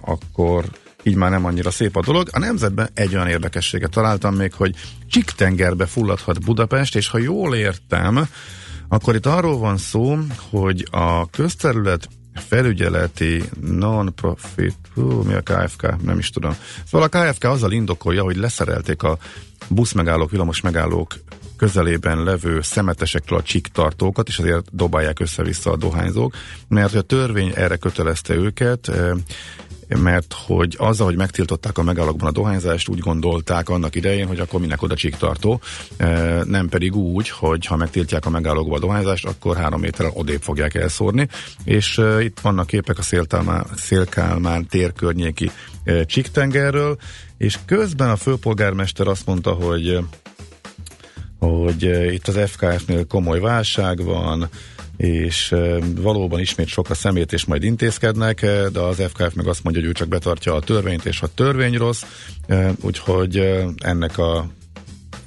akkor 0.00 0.64
így 1.02 1.14
már 1.14 1.30
nem 1.30 1.44
annyira 1.44 1.70
szép 1.70 1.96
a 1.96 2.02
dolog. 2.02 2.28
A 2.32 2.38
nemzetben 2.38 2.88
egy 2.94 3.14
olyan 3.14 3.28
érdekességet 3.28 3.90
találtam 3.90 4.34
még, 4.34 4.52
hogy 4.52 4.74
Csiktengerbe 5.06 5.86
fulladhat 5.86 6.44
Budapest, 6.44 6.96
és 6.96 7.08
ha 7.08 7.18
jól 7.18 7.54
értem, 7.54 8.28
akkor 8.88 9.14
itt 9.14 9.26
arról 9.26 9.58
van 9.58 9.76
szó, 9.76 10.18
hogy 10.50 10.86
a 10.90 11.30
közterület 11.30 12.08
felügyeleti 12.34 13.42
non-profit, 13.60 14.76
hú, 14.94 15.22
mi 15.22 15.34
a 15.34 15.40
KFK, 15.40 16.02
nem 16.02 16.18
is 16.18 16.30
tudom. 16.30 16.56
Szóval 16.86 17.08
a 17.12 17.18
KFK 17.18 17.44
azzal 17.44 17.72
indokolja, 17.72 18.22
hogy 18.22 18.36
leszerelték 18.36 19.02
a 19.02 19.18
buszmegállók, 19.68 20.30
villamos 20.30 20.60
megállók 20.60 21.14
közelében 21.56 22.22
levő 22.22 22.60
szemetesekről 22.62 23.38
a 23.38 23.42
csiktartókat, 23.42 24.28
és 24.28 24.38
azért 24.38 24.76
dobálják 24.76 25.20
össze-vissza 25.20 25.70
a 25.70 25.76
dohányzók, 25.76 26.34
mert 26.68 26.94
a 26.94 27.02
törvény 27.02 27.52
erre 27.54 27.76
kötelezte 27.76 28.34
őket, 28.34 28.90
mert 29.98 30.34
hogy 30.46 30.74
azzal, 30.78 31.06
hogy 31.06 31.16
megtiltották 31.16 31.78
a 31.78 31.82
megállókban 31.82 32.28
a 32.28 32.32
dohányzást, 32.32 32.88
úgy 32.88 32.98
gondolták 32.98 33.68
annak 33.68 33.94
idején, 33.94 34.26
hogy 34.26 34.40
akkor 34.40 34.60
minek 34.60 34.82
oda 34.82 34.94
csíktartó, 34.94 35.60
nem 36.44 36.68
pedig 36.68 36.96
úgy, 36.96 37.28
hogy 37.28 37.66
ha 37.66 37.76
megtiltják 37.76 38.26
a 38.26 38.30
megállókban 38.30 38.76
a 38.76 38.86
dohányzást, 38.86 39.26
akkor 39.26 39.56
három 39.56 39.80
méterrel 39.80 40.12
odébb 40.14 40.42
fogják 40.42 40.74
elszórni, 40.74 41.28
és 41.64 42.00
itt 42.20 42.40
vannak 42.40 42.66
képek 42.66 42.98
a 42.98 43.02
Szélkálmán, 43.02 43.66
Szélkálmán 43.76 44.66
tér 44.66 44.92
környéki 44.92 45.50
Csíktengerről, 46.04 46.96
és 47.38 47.58
közben 47.64 48.10
a 48.10 48.16
főpolgármester 48.16 49.06
azt 49.06 49.26
mondta, 49.26 49.52
hogy 49.52 49.98
hogy 51.38 52.12
itt 52.12 52.28
az 52.28 52.38
FKF-nél 52.50 53.06
komoly 53.06 53.40
válság 53.40 54.04
van, 54.04 54.48
és 55.00 55.54
valóban 55.96 56.40
ismét 56.40 56.66
sok 56.66 56.90
a 56.90 56.94
szemét, 56.94 57.32
és 57.32 57.44
majd 57.44 57.62
intézkednek, 57.62 58.40
de 58.72 58.80
az 58.80 59.02
FKF 59.08 59.34
meg 59.34 59.46
azt 59.46 59.62
mondja, 59.62 59.82
hogy 59.82 59.90
ő 59.90 59.94
csak 59.94 60.08
betartja 60.08 60.54
a 60.54 60.60
törvényt, 60.60 61.04
és 61.04 61.18
ha 61.18 61.34
törvény 61.34 61.76
rossz, 61.76 62.02
úgyhogy 62.80 63.36
ennek 63.76 64.18
a 64.18 64.46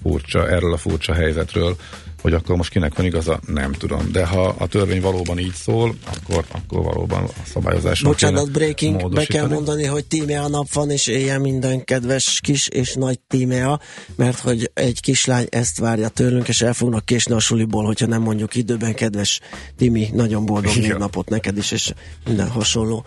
furcsa, 0.01 0.49
erről 0.49 0.74
a 0.74 0.78
furcsa 0.78 1.13
helyzetről 1.13 1.76
hogy 2.24 2.34
akkor 2.34 2.55
most 2.55 2.69
kinek 2.69 2.95
van 2.95 3.05
igaza, 3.05 3.39
nem 3.47 3.71
tudom. 3.71 4.11
De 4.11 4.26
ha 4.26 4.55
a 4.57 4.67
törvény 4.67 5.01
valóban 5.01 5.39
így 5.39 5.53
szól, 5.53 5.95
akkor, 6.05 6.45
akkor 6.51 6.84
valóban 6.84 7.24
a 7.24 7.30
szabályozás. 7.45 8.01
Bocsánat, 8.01 8.51
breaking, 8.51 9.13
be 9.13 9.26
kell 9.26 9.47
mondani, 9.47 9.86
hogy 9.86 10.05
tímea 10.05 10.47
nap 10.47 10.74
van, 10.74 10.89
és 10.89 11.07
éljen 11.07 11.41
minden 11.41 11.84
kedves 11.84 12.39
kis 12.41 12.67
és 12.67 12.93
nagy 12.93 13.19
tímea, 13.19 13.80
mert 14.15 14.39
hogy 14.39 14.71
egy 14.74 15.01
kislány 15.01 15.47
ezt 15.49 15.80
várja 15.80 16.07
tőlünk, 16.07 16.47
és 16.47 16.61
el 16.61 16.74
fognak 16.74 17.05
késni 17.05 17.34
a 17.34 17.39
suliból, 17.39 17.86
hogyha 17.86 18.05
nem 18.05 18.21
mondjuk 18.21 18.55
időben, 18.55 18.93
kedves 18.93 19.39
Timi, 19.78 20.09
nagyon 20.13 20.45
boldog 20.45 20.74
napot 20.97 21.30
neked 21.30 21.57
is, 21.57 21.71
és 21.71 21.93
minden 22.26 22.49
hasonló 22.49 23.05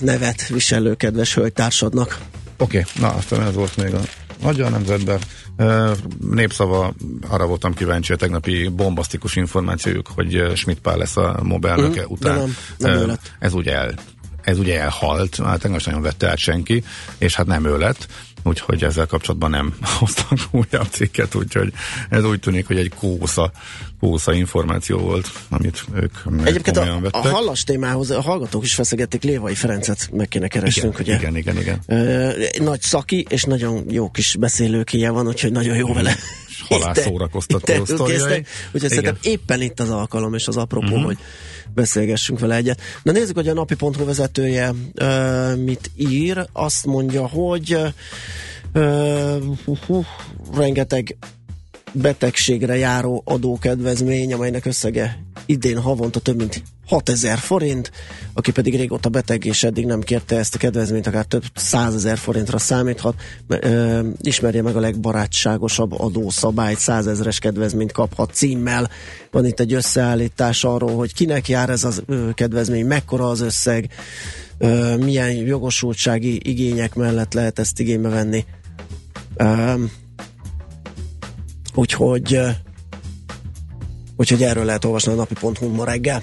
nevet 0.00 0.46
viselő 0.48 0.94
kedves 0.94 1.34
hölgytársadnak. 1.34 2.18
Oké, 2.58 2.78
okay, 2.78 3.02
na 3.02 3.14
aztán 3.14 3.42
ez 3.42 3.54
volt 3.54 3.76
még 3.76 3.94
a 3.94 4.00
magyar 4.42 4.70
nemzetben. 4.70 5.18
Népszava, 6.30 6.94
arra 7.28 7.46
voltam 7.46 7.74
kíváncsi 7.74 8.12
a 8.12 8.16
tegnapi 8.16 8.68
bombasztikus 8.68 9.36
információjuk, 9.36 10.08
hogy 10.14 10.52
Schmidt 10.54 10.80
Pál 10.80 10.96
lesz 10.96 11.16
a 11.16 11.40
mobilnöke 11.42 12.02
mm, 12.02 12.08
után. 12.08 12.54
Nem, 12.78 13.06
nem 13.06 13.18
ez 13.38 13.54
ugye 13.54 13.74
el, 13.74 13.94
ez 14.42 14.58
ugye 14.58 14.80
elhalt, 14.80 15.36
hát 15.36 15.60
tegnap 15.60 15.84
nagyon 15.84 16.02
vette 16.02 16.28
át 16.28 16.38
senki, 16.38 16.84
és 17.18 17.34
hát 17.34 17.46
nem 17.46 17.64
ő 17.64 17.78
lett 17.78 18.06
úgyhogy 18.46 18.84
ezzel 18.84 19.06
kapcsolatban 19.06 19.50
nem 19.50 19.74
hoztak 19.98 20.38
újabb 20.50 20.88
cikket, 20.90 21.34
úgyhogy 21.34 21.72
ez 22.10 22.24
úgy 22.24 22.40
tűnik, 22.40 22.66
hogy 22.66 22.76
egy 22.78 22.92
kósza, 22.94 23.52
kósza 24.00 24.32
információ 24.32 24.98
volt, 24.98 25.30
amit 25.48 25.84
ők 25.94 26.12
Egyébként 26.44 26.76
a, 26.76 26.98
vettek. 27.00 27.24
a 27.24 27.28
hallas 27.28 27.64
témához 27.64 28.10
a 28.10 28.20
hallgatók 28.20 28.64
is 28.64 28.74
feszegették, 28.74 29.22
Lévai 29.22 29.54
Ferencet 29.54 30.08
meg 30.12 30.28
kéne 30.28 30.48
keresnünk, 30.48 30.98
igen, 30.98 31.16
ugye? 31.16 31.28
Igen, 31.28 31.36
igen, 31.36 31.58
igen. 31.58 31.80
Ö, 31.86 32.30
nagy 32.58 32.80
szaki, 32.80 33.26
és 33.28 33.42
nagyon 33.42 33.84
jó 33.88 34.10
kis 34.10 34.36
beszélőkéje 34.36 35.10
van, 35.10 35.26
úgyhogy 35.26 35.52
nagyon 35.52 35.76
jó 35.76 35.92
vele. 35.92 36.16
Halász 36.68 37.00
szórakoztató 37.00 37.84
sztoriai. 37.84 38.44
Úgyhogy 38.72 38.90
szerintem 38.90 39.18
éppen 39.22 39.62
itt 39.62 39.80
az 39.80 39.90
alkalom 39.90 40.34
és 40.34 40.48
az 40.48 40.56
apropó, 40.56 40.86
uh-huh. 40.86 41.04
hogy 41.04 41.18
beszélgessünk 41.74 42.38
vele 42.38 42.54
egyet. 42.54 42.80
Na 43.02 43.12
nézzük, 43.12 43.36
hogy 43.36 43.48
a 43.48 43.52
napi.hu 43.52 44.04
vezetője 44.04 44.74
uh, 45.00 45.56
mit 45.56 45.90
ír. 45.96 46.46
Azt 46.52 46.86
mondja, 46.86 47.26
hogy 47.26 47.74
uh, 48.74 49.36
uh, 49.66 49.86
uh, 49.86 50.06
rengeteg 50.54 51.16
betegségre 51.92 52.76
járó 52.76 53.22
adókedvezmény, 53.24 54.32
amelynek 54.32 54.64
összege 54.64 55.18
idén 55.46 55.80
havonta 55.80 56.20
több 56.20 56.36
mint 56.36 56.62
6000 56.86 57.38
forint, 57.38 57.90
aki 58.32 58.52
pedig 58.52 58.76
régóta 58.76 59.08
beteg 59.08 59.44
és 59.44 59.62
eddig 59.62 59.86
nem 59.86 60.00
kérte 60.00 60.36
ezt 60.36 60.54
a 60.54 60.58
kedvezményt, 60.58 61.06
akár 61.06 61.24
több 61.24 61.42
százezer 61.54 62.18
forintra 62.18 62.58
számíthat, 62.58 63.14
ö, 63.48 64.00
ismerje 64.20 64.62
meg 64.62 64.76
a 64.76 64.80
legbarátságosabb 64.80 66.00
adószabályt, 66.00 66.78
százezeres 66.78 67.38
kedvezményt 67.38 67.92
kaphat 67.92 68.34
címmel. 68.34 68.90
Van 69.30 69.46
itt 69.46 69.60
egy 69.60 69.72
összeállítás 69.72 70.64
arról, 70.64 70.96
hogy 70.96 71.14
kinek 71.14 71.48
jár 71.48 71.70
ez 71.70 71.84
a 71.84 71.92
kedvezmény, 72.34 72.86
mekkora 72.86 73.28
az 73.28 73.40
összeg, 73.40 73.90
ö, 74.58 74.96
milyen 74.96 75.30
jogosultsági 75.30 76.40
igények 76.42 76.94
mellett 76.94 77.32
lehet 77.32 77.58
ezt 77.58 77.80
igénybe 77.80 78.08
venni. 78.08 78.44
Ö, 79.36 79.74
úgyhogy 81.74 82.40
úgyhogy 84.16 84.42
erről 84.42 84.64
lehet 84.64 84.84
olvasni 84.84 85.12
a 85.12 85.14
napi.hu 85.14 85.68
ma 85.68 85.84
reggel. 85.84 86.22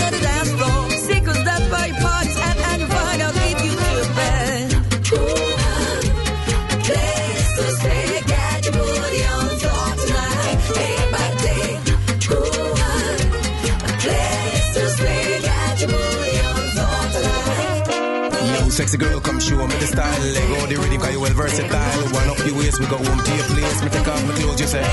sexy 18.91 18.97
girl, 18.97 19.21
come 19.21 19.39
show 19.39 19.55
me 19.55 19.75
the 19.79 19.87
style. 19.87 20.21
Let 20.21 20.47
go 20.47 20.65
the 20.67 20.75
rhythm, 20.75 20.99
cause 20.99 21.13
you 21.13 21.21
well 21.21 21.33
versatile. 21.33 22.03
One 22.11 22.29
up 22.29 22.45
your 22.45 22.55
waist, 22.57 22.79
we 22.79 22.85
go 22.87 22.97
home 22.97 23.23
to 23.23 23.31
your 23.35 23.45
place. 23.45 23.83
Me 23.83 23.89
take 23.89 24.07
off 24.07 24.27
my 24.27 24.33
clothes, 24.33 24.59
you 24.59 24.67
say. 24.67 24.85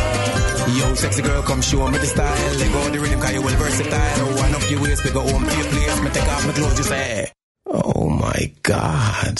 Yo, 0.78 0.94
sexy 0.94 1.22
girl, 1.22 1.42
come 1.42 1.62
show 1.62 1.90
me 1.90 1.98
the 1.98 2.06
style. 2.06 2.56
Let 2.58 2.72
go 2.72 2.90
the 2.90 2.98
rhythm, 3.00 3.20
cause 3.20 3.32
you 3.32 3.42
well 3.42 3.56
versatile. 3.56 4.26
One 4.36 4.54
up 4.54 4.70
your 4.70 4.82
waist, 4.82 5.04
we 5.04 5.10
go 5.10 5.22
home 5.22 5.44
to 5.44 5.56
your 5.56 5.68
place. 5.72 6.02
Me 6.02 6.10
take 6.10 6.28
off 6.28 6.46
my 6.46 6.52
clothes, 6.52 6.78
you 6.78 6.84
say. 6.84 7.32
Oh 7.66 8.08
my 8.08 8.52
God. 8.62 9.36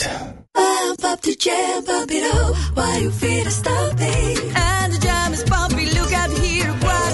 Pump 0.54 1.04
up 1.04 1.20
the 1.20 1.36
jam, 1.36 1.84
pump 1.84 2.10
it 2.10 2.24
up 2.34 2.56
while 2.76 3.00
your 3.00 3.12
feet 3.12 3.46
are 3.46 3.50
stomping. 3.50 4.38
And 4.56 4.92
the 4.92 4.98
jam 5.00 5.32
is 5.32 5.44
bumping. 5.44 5.88
Look 5.94 6.12
out 6.12 6.30
here, 6.30 6.72
what 6.72 7.07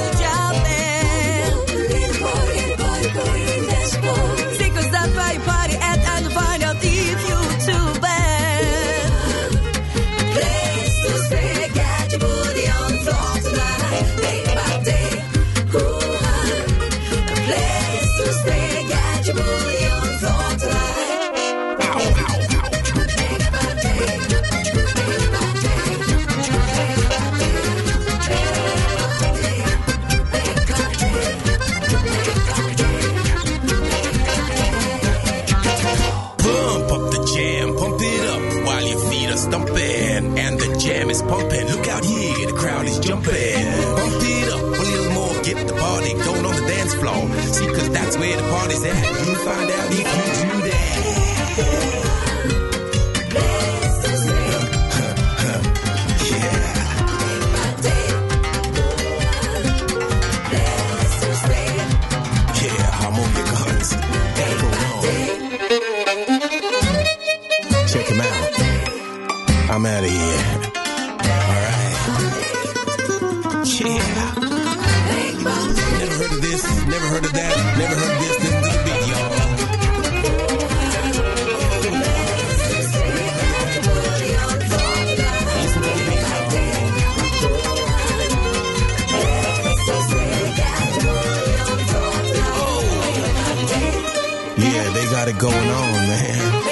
going 95.45 95.70
on, 95.70 96.07
man. 96.09 96.62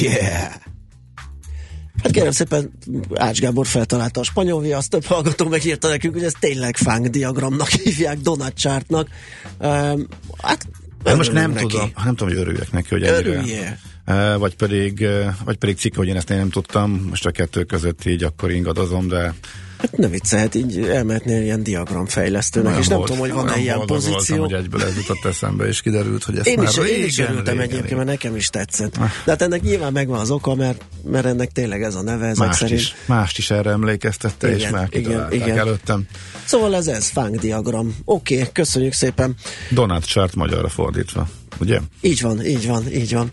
Yeah. 0.00 0.52
Hát 2.02 2.12
kérem 2.12 2.30
szépen, 2.30 2.72
Ács 3.14 3.40
Gábor 3.40 3.66
feltalálta 3.66 4.20
a 4.20 4.24
spanyol 4.24 4.60
viaszt, 4.60 4.90
több 4.90 5.04
hallgató 5.04 5.48
megírta 5.48 5.88
nekünk, 5.88 6.14
hogy 6.14 6.24
ezt 6.24 6.36
tényleg 6.40 6.76
fánk 6.76 7.06
diagramnak 7.06 7.68
hívják, 7.68 8.18
donut 8.18 8.54
chartnak. 8.54 9.08
Um, 9.60 10.06
hát 10.42 10.66
De 11.02 11.14
most 11.14 11.32
nem 11.32 11.50
örülünk 11.50 11.70
tudom, 11.70 11.86
neki. 11.86 12.04
nem 12.04 12.14
tudom, 12.16 12.34
hogy 12.34 12.42
örüljek 12.42 12.72
neki, 12.72 12.88
hogy 12.88 13.02
ennyire. 13.02 13.28
Örüljél. 13.28 13.78
Eh, 14.04 14.38
Vagy 14.38 14.56
pedig, 14.56 15.02
eh, 15.02 15.34
vagy 15.44 15.56
pedig 15.56 15.76
cikk, 15.76 15.94
hogy 15.96 16.08
én 16.08 16.16
ezt 16.16 16.30
én 16.30 16.36
nem 16.36 16.50
tudtam, 16.50 17.06
most 17.08 17.26
a 17.26 17.30
kettő 17.30 17.64
között 17.64 18.04
így 18.04 18.22
akkor 18.22 18.50
ingadozom, 18.50 19.08
de 19.08 19.34
Hát 19.82 19.96
ne 19.96 20.08
viccelhet, 20.08 20.54
így 20.54 20.78
elmehetnél 20.78 21.42
ilyen 21.42 21.62
diagramfejlesztőnek, 21.62 22.78
és 22.78 22.86
nem 22.86 22.96
volt. 22.96 23.08
tudom, 23.10 23.22
hogy 23.26 23.32
van-e 23.32 23.58
ilyen 23.58 23.76
boldog 23.76 23.96
voltam, 23.96 24.12
pozíció. 24.14 24.42
hogy 24.42 24.52
egyből 24.52 24.82
ez 24.82 24.96
jutott 24.96 25.24
eszembe, 25.24 25.66
és 25.66 25.80
kiderült, 25.80 26.24
hogy 26.24 26.36
ezt 26.38 26.46
Én 26.46 26.58
már 26.58 26.68
is, 26.68 26.76
én 26.76 27.04
is 27.04 27.16
régen, 27.16 27.32
örültem 27.32 27.54
régen, 27.58 27.68
egyébként, 27.70 27.82
mert 27.82 27.90
régen. 27.90 28.06
nekem 28.06 28.36
is 28.36 28.46
tetszett. 28.48 28.98
De 28.98 29.08
hát 29.26 29.42
ennek 29.42 29.62
nyilván 29.62 29.92
megvan 29.92 30.18
az 30.18 30.30
oka, 30.30 30.54
mert, 30.54 30.84
mert 31.04 31.26
ennek 31.26 31.50
tényleg 31.50 31.82
ez 31.82 31.94
a 31.94 32.02
neve, 32.02 32.26
ezek 32.26 32.46
Mást 32.46 32.58
szerint. 32.58 32.80
is, 32.80 32.94
mást 33.06 33.38
is 33.38 33.50
erre 33.50 33.70
emlékeztette, 33.70 34.50
és 34.50 34.58
Igen, 34.60 34.72
már 34.72 34.88
igen, 34.90 35.32
igen. 35.32 35.58
előttem. 35.58 36.06
Szóval 36.44 36.74
ez 36.76 36.86
ez, 36.86 37.08
fánk 37.08 37.36
diagram. 37.36 37.96
Oké, 38.04 38.34
okay, 38.38 38.48
köszönjük 38.52 38.92
szépen. 38.92 39.34
Donát 39.70 40.04
Chart 40.04 40.34
magyarra 40.34 40.68
fordítva, 40.68 41.28
ugye? 41.60 41.80
Így 42.00 42.20
van, 42.20 42.44
így 42.44 42.66
van, 42.66 42.92
így 42.92 43.14
van. 43.14 43.30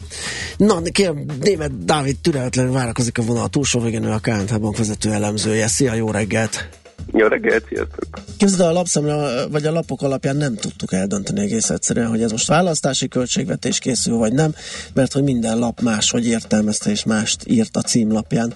Na, 0.57 0.81
kérem, 0.81 1.25
német 1.39 1.85
Dávid 1.85 2.17
türelmetlenül 2.17 2.71
várakozik 2.71 3.17
a 3.17 3.21
vonal 3.21 3.47
túlsó 3.47 3.79
végén, 3.79 4.03
a 4.03 4.19
KNH 4.19 4.59
Bank 4.59 4.77
vezető 4.77 5.11
elemzője. 5.11 5.67
Szia, 5.67 5.93
jó 5.93 6.11
reggelt! 6.11 6.69
Jó 7.13 7.27
reggelt, 7.27 7.65
sziasztok! 7.67 8.07
Képzeld, 8.37 8.61
el, 8.61 8.67
a 8.67 8.71
lapszemle, 8.71 9.45
vagy 9.47 9.65
a 9.65 9.71
lapok 9.71 10.01
alapján 10.01 10.35
nem 10.35 10.55
tudtuk 10.55 10.93
eldönteni 10.93 11.41
egész 11.41 11.69
egyszerűen, 11.69 12.07
hogy 12.07 12.21
ez 12.21 12.31
most 12.31 12.47
választási 12.47 13.07
költségvetés 13.07 13.79
készül, 13.79 14.17
vagy 14.17 14.33
nem, 14.33 14.55
mert 14.93 15.13
hogy 15.13 15.23
minden 15.23 15.57
lap 15.57 15.81
máshogy 15.81 16.27
értelmezte 16.27 16.89
és 16.89 17.03
mást 17.03 17.43
írt 17.47 17.77
a 17.77 17.81
címlapján. 17.81 18.53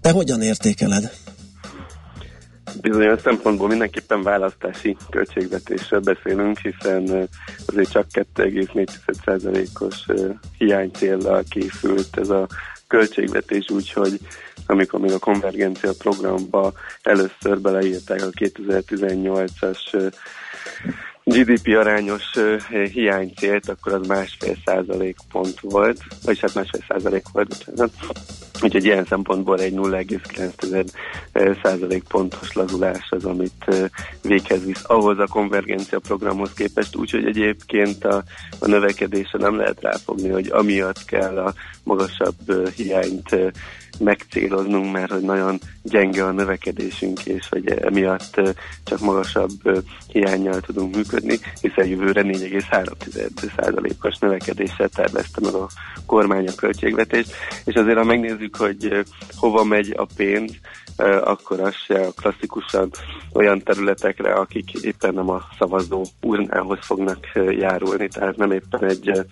Te 0.00 0.10
hogyan 0.10 0.42
értékeled? 0.42 1.12
Bizonyos 2.80 3.20
szempontból 3.20 3.68
mindenképpen 3.68 4.22
választási 4.22 4.96
költségvetésről 5.10 6.00
beszélünk, 6.00 6.58
hiszen 6.58 7.28
azért 7.66 7.90
csak 7.90 8.06
2,4%-os 8.12 10.04
eh, 10.06 10.16
hiánycéllal 10.58 11.42
készült 11.50 12.16
ez 12.16 12.30
a 12.30 12.46
költségvetés, 12.86 13.70
úgyhogy 13.70 14.18
amikor 14.66 15.00
még 15.00 15.12
a 15.12 15.18
konvergencia 15.18 15.92
programba 15.98 16.72
először 17.02 17.60
beleírták 17.60 18.22
a 18.22 18.30
2018-as 18.30 19.94
eh, 19.94 20.06
GDP 21.28 21.76
arányos 21.76 22.24
hiánycélt, 22.92 23.68
akkor 23.68 23.92
az 23.92 24.06
másfél 24.06 24.56
százalék 24.64 25.16
pont 25.32 25.60
volt, 25.60 25.98
vagyis 26.24 26.40
hát 26.40 26.54
másfél 26.54 26.84
százalék 26.88 27.24
volt, 27.32 27.48
bocsánat. 27.48 27.92
Úgyhogy 28.62 28.84
ilyen 28.84 29.04
szempontból 29.04 29.60
egy 29.60 29.72
0,9 29.74 31.58
százalék 31.62 32.02
pontos 32.02 32.52
lazulás 32.52 33.06
az, 33.10 33.24
amit 33.24 33.90
véghez 34.22 34.64
visz 34.64 34.84
ahhoz 34.86 35.18
a 35.18 35.26
konvergencia 35.26 35.98
programhoz 35.98 36.52
képest, 36.52 36.96
úgyhogy 36.96 37.26
egyébként 37.26 38.04
a, 38.04 38.22
a 38.58 38.66
növekedésre 38.66 39.38
nem 39.38 39.56
lehet 39.56 39.80
ráfogni, 39.80 40.28
hogy 40.28 40.48
amiatt 40.50 41.04
kell 41.04 41.38
a 41.38 41.54
magasabb 41.82 42.70
hiányt 42.76 43.36
megcéloznunk, 43.98 44.92
mert 44.92 45.10
hogy 45.10 45.22
nagyon 45.22 45.58
gyenge 45.82 46.24
a 46.24 46.30
növekedésünk, 46.30 47.24
és 47.24 47.48
hogy 47.48 47.68
emiatt 47.68 48.40
csak 48.84 49.00
magasabb 49.00 49.84
hiányjal 50.08 50.60
tudunk 50.60 50.94
működni, 50.94 51.38
hiszen 51.60 51.86
jövőre 51.86 52.22
4,3%-os 52.22 54.18
növekedéssel 54.18 54.88
tervezte 54.88 55.40
meg 55.42 55.54
a 55.54 55.68
kormány 56.06 56.46
a 56.46 56.54
költségvetést, 56.54 57.32
és 57.64 57.74
azért 57.74 57.98
ha 57.98 58.04
megnézzük, 58.04 58.56
hogy 58.56 59.04
hova 59.36 59.64
megy 59.64 59.94
a 59.96 60.06
pénz, 60.16 60.52
akkor 61.24 61.60
az 61.60 61.74
se 61.74 62.08
klasszikusan 62.16 62.90
olyan 63.32 63.62
területekre, 63.62 64.32
akik 64.32 64.72
éppen 64.72 65.14
nem 65.14 65.28
a 65.28 65.42
szavazó 65.58 66.04
urnához 66.22 66.78
fognak 66.80 67.26
járulni, 67.58 68.08
tehát 68.08 68.36
nem 68.36 68.50
éppen 68.50 68.84
egy 68.84 69.26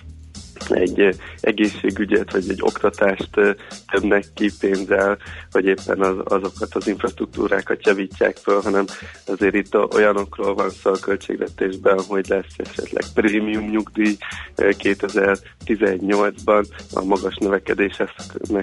egy 0.68 1.16
egészségügyet, 1.40 2.32
vagy 2.32 2.50
egy 2.50 2.62
oktatást 2.62 3.30
többnek 3.90 4.24
ki 4.34 4.50
pénzzel, 4.60 5.18
vagy 5.50 5.64
éppen 5.64 6.00
az, 6.00 6.16
azokat 6.24 6.74
az 6.74 6.86
infrastruktúrákat 6.86 7.86
javítják 7.86 8.36
föl, 8.36 8.60
hanem 8.60 8.84
azért 9.26 9.54
itt 9.54 9.74
olyanokról 9.94 10.54
van 10.54 10.70
szó 10.70 10.90
a 10.90 10.98
költségvetésben, 10.98 12.00
hogy 12.08 12.28
lesz 12.28 12.54
esetleg 12.56 13.02
prémium 13.14 13.68
nyugdíj 13.70 14.16
eh, 14.54 14.68
2018-ban 14.78 16.66
a 16.92 17.04
magas 17.04 17.36
növekedésnek 17.36 18.14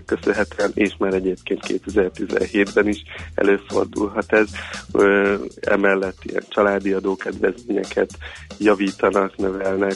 köszönhetően, 0.05 0.71
és 0.73 0.95
már 0.97 1.13
egyébként 1.13 1.59
2017-ben 1.67 2.87
is 2.87 3.03
előfordulhat 3.35 4.33
ez. 4.33 4.49
Emellett 5.61 6.17
ilyen 6.23 6.43
családi 6.47 6.93
adókedvezményeket 6.93 8.09
javítanak, 8.59 9.37
növelnek, 9.37 9.95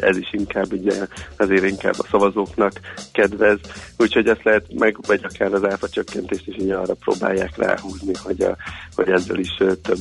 ez 0.00 0.16
is 0.16 0.32
inkább 0.32 0.72
ugye 0.72 1.06
azért 1.36 1.64
inkább 1.64 1.94
a 1.98 2.06
szavazóknak 2.10 2.72
kedvez, 3.12 3.58
úgyhogy 3.98 4.28
ezt 4.28 4.44
lehet 4.44 4.64
meg, 4.74 4.96
vagy 5.06 5.20
akár 5.22 5.54
az 5.54 5.64
áfa 5.64 5.88
csökkentést 5.88 6.46
is 6.46 6.56
ugye 6.56 6.76
arra 6.76 6.94
próbálják 6.94 7.56
ráhúzni, 7.56 8.12
hogy, 8.22 8.42
a, 8.42 8.56
hogy 8.94 9.08
ezzel 9.08 9.38
is 9.38 9.56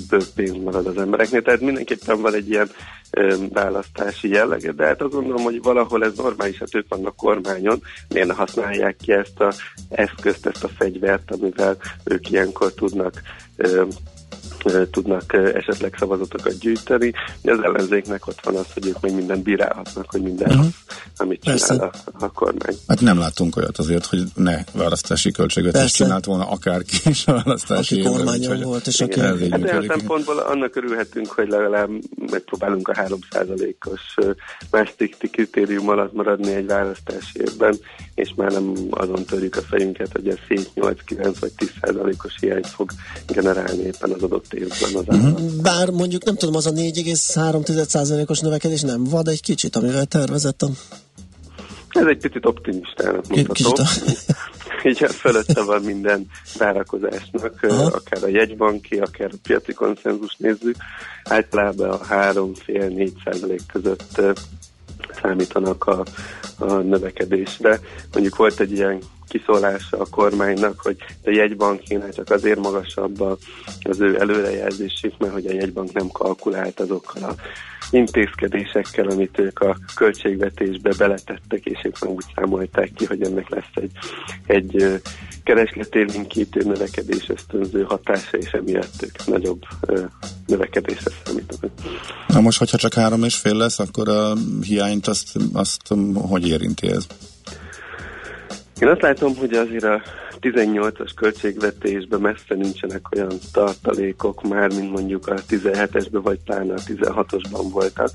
több 0.09 0.23
pénz 0.35 0.63
marad 0.63 0.87
az 0.87 0.97
embereknél. 0.97 1.41
Tehát 1.41 1.61
mindenképpen 1.61 2.21
van 2.21 2.33
egy 2.33 2.49
ilyen 2.49 2.69
választási 3.53 4.29
jellege, 4.29 4.71
de 4.71 4.85
hát 4.85 5.01
azt 5.01 5.13
gondolom, 5.13 5.43
hogy 5.43 5.61
valahol 5.61 6.03
ez 6.03 6.13
normális, 6.15 6.57
hát 6.57 6.75
ők 6.75 6.85
vannak 6.87 7.15
kormányon, 7.15 7.81
miért 8.09 8.27
ne 8.27 8.33
használják 8.33 8.95
ki 8.95 9.11
ezt 9.11 9.39
a 9.39 9.53
eszközt, 9.89 10.45
ezt 10.45 10.63
a 10.63 10.67
fegyvert, 10.67 11.31
amivel 11.31 11.77
ők 12.03 12.29
ilyenkor 12.29 12.73
tudnak 12.73 13.21
tudnak 14.91 15.33
esetleg 15.33 15.95
szavazatokat 15.99 16.59
gyűjteni. 16.59 17.13
Az 17.43 17.59
ellenzéknek 17.63 18.27
ott 18.27 18.39
van 18.43 18.55
az, 18.55 18.65
hogy 18.73 18.87
ők 18.87 19.01
még 19.01 19.13
mindent 19.13 19.43
bírálhatnak, 19.43 20.11
hogy 20.11 20.21
minden 20.21 20.49
uh-huh. 20.49 20.65
amit 21.17 21.43
csinál 21.43 21.79
a, 21.79 22.23
a 22.25 22.31
kormány. 22.31 22.75
Hát 22.87 23.01
nem 23.01 23.17
látunk 23.17 23.55
olyat 23.55 23.77
azért, 23.77 24.05
hogy 24.05 24.23
ne 24.35 24.63
választási 24.73 25.31
költségvetést 25.31 25.83
Persze. 25.83 26.03
csinált 26.03 26.25
volna 26.25 26.49
akárki 26.49 26.97
is 27.03 27.27
a 27.27 27.33
választási 27.33 28.01
Aki 28.01 28.09
kormányon 28.09 28.61
volt, 28.61 28.87
és 28.87 29.01
aki- 29.01 29.19
Hát 29.19 29.63
olyan 29.63 29.85
szempontból 29.87 30.37
annak 30.37 30.75
örülhetünk, 30.75 31.27
hogy 31.27 31.47
legalább 31.47 31.89
megpróbálunk 32.31 32.87
a 32.87 32.93
3%-os 32.93 34.15
Maastrichti 34.71 35.29
kritérium 35.29 35.89
alatt 35.89 36.13
maradni 36.13 36.53
egy 36.53 36.65
választási 36.65 37.39
évben, 37.39 37.77
és 38.15 38.33
már 38.35 38.51
nem 38.51 38.73
azon 38.89 39.25
törjük 39.25 39.55
a 39.55 39.61
fejünket, 39.61 40.11
hogy 40.11 40.27
ez 40.27 40.37
7, 40.47 40.71
8, 40.73 41.03
9 41.05 41.39
vagy 41.39 41.51
10%-os 41.57 42.35
hiányt 42.39 42.67
fog 42.67 42.89
generálni 43.27 43.83
éppen 43.83 44.11
az 44.11 44.23
adott 44.25 44.53
évben 44.53 44.95
az 44.95 45.03
állam. 45.07 45.35
Bár 45.61 45.89
mondjuk 45.89 46.23
nem 46.23 46.35
tudom, 46.35 46.55
az 46.55 46.65
a 46.65 46.71
4,3%-os 46.71 48.39
növekedés 48.39 48.81
nem 48.81 49.03
vad 49.03 49.27
egy 49.27 49.41
kicsit, 49.41 49.75
amivel 49.75 50.05
tervezett 50.05 50.61
a... 50.61 50.69
Ez 51.89 52.05
egy 52.05 52.17
picit 52.17 52.45
optimistának 52.45 53.27
mutató. 53.27 53.83
Így 54.83 54.97
fölötte 54.97 55.63
van 55.63 55.81
minden 55.81 56.25
várakozásnak, 56.57 57.59
Aha. 57.61 57.85
akár 57.85 58.23
a 58.23 58.27
jegybanki, 58.27 58.97
akár 58.97 59.29
a 59.33 59.37
piaci 59.43 59.73
konszenzus 59.73 60.35
nézzük. 60.37 60.75
Általában 61.23 61.89
a 61.89 61.99
3,5-4 61.99 63.11
százalék 63.23 63.61
között 63.71 64.21
számítanak 65.21 65.85
a, 65.85 66.05
a 66.57 66.73
növekedésre. 66.73 67.79
Mondjuk 68.13 68.35
volt 68.35 68.59
egy 68.59 68.71
ilyen 68.71 69.01
kiszólása 69.27 69.97
a 69.97 70.05
kormánynak, 70.09 70.79
hogy 70.79 70.97
a 71.23 71.29
jegybankénál 71.29 72.13
csak 72.13 72.29
azért 72.29 72.59
magasabb 72.59 73.21
az 73.81 73.99
ő 73.99 74.19
előrejelzésük, 74.19 75.17
mert 75.17 75.33
hogy 75.33 75.45
a 75.45 75.53
jegybank 75.53 75.93
nem 75.93 76.07
kalkulált 76.07 76.79
azokkal 76.79 77.23
a 77.23 77.35
intézkedésekkel, 77.91 79.07
amit 79.07 79.39
ők 79.39 79.59
a 79.59 79.77
költségvetésbe 79.95 80.93
beletettek, 80.97 81.65
és 81.65 81.83
éppen 81.83 82.09
úgy 82.09 82.25
számolták 82.35 82.91
ki, 82.95 83.05
hogy 83.05 83.21
ennek 83.23 83.49
lesz 83.49 83.71
egy, 83.73 83.91
egy 84.45 85.01
keresletélénkítő 85.43 86.61
növekedés 86.63 87.29
ösztönző 87.29 87.83
hatása, 87.83 88.37
és 88.37 88.51
emiatt 88.51 89.03
ők 89.03 89.25
nagyobb 89.25 89.61
növekedésre 90.45 91.11
számítanak. 91.25 91.71
Na 92.27 92.41
most, 92.41 92.57
hogyha 92.57 92.77
csak 92.77 92.93
három 92.93 93.23
és 93.23 93.35
fél 93.35 93.55
lesz, 93.55 93.79
akkor 93.79 94.09
a 94.09 94.33
hiányt 94.61 95.07
azt, 95.07 95.37
azt 95.53 95.93
hogy 96.13 96.47
érinti 96.47 96.87
ez? 96.87 97.07
Én 98.79 98.87
azt 98.87 99.01
látom, 99.01 99.35
hogy 99.35 99.53
azért 99.53 99.83
a 99.83 100.01
18-as 100.41 101.11
költségvetésben 101.15 102.19
messze 102.19 102.55
nincsenek 102.55 103.15
olyan 103.15 103.39
tartalékok 103.51 104.43
már, 104.47 104.69
mint 104.69 104.91
mondjuk 104.91 105.27
a 105.27 105.35
17-esben, 105.49 106.19
vagy 106.23 106.39
pláne 106.45 106.73
a 106.73 106.81
16-osban 106.87 107.67
voltak. 107.71 108.09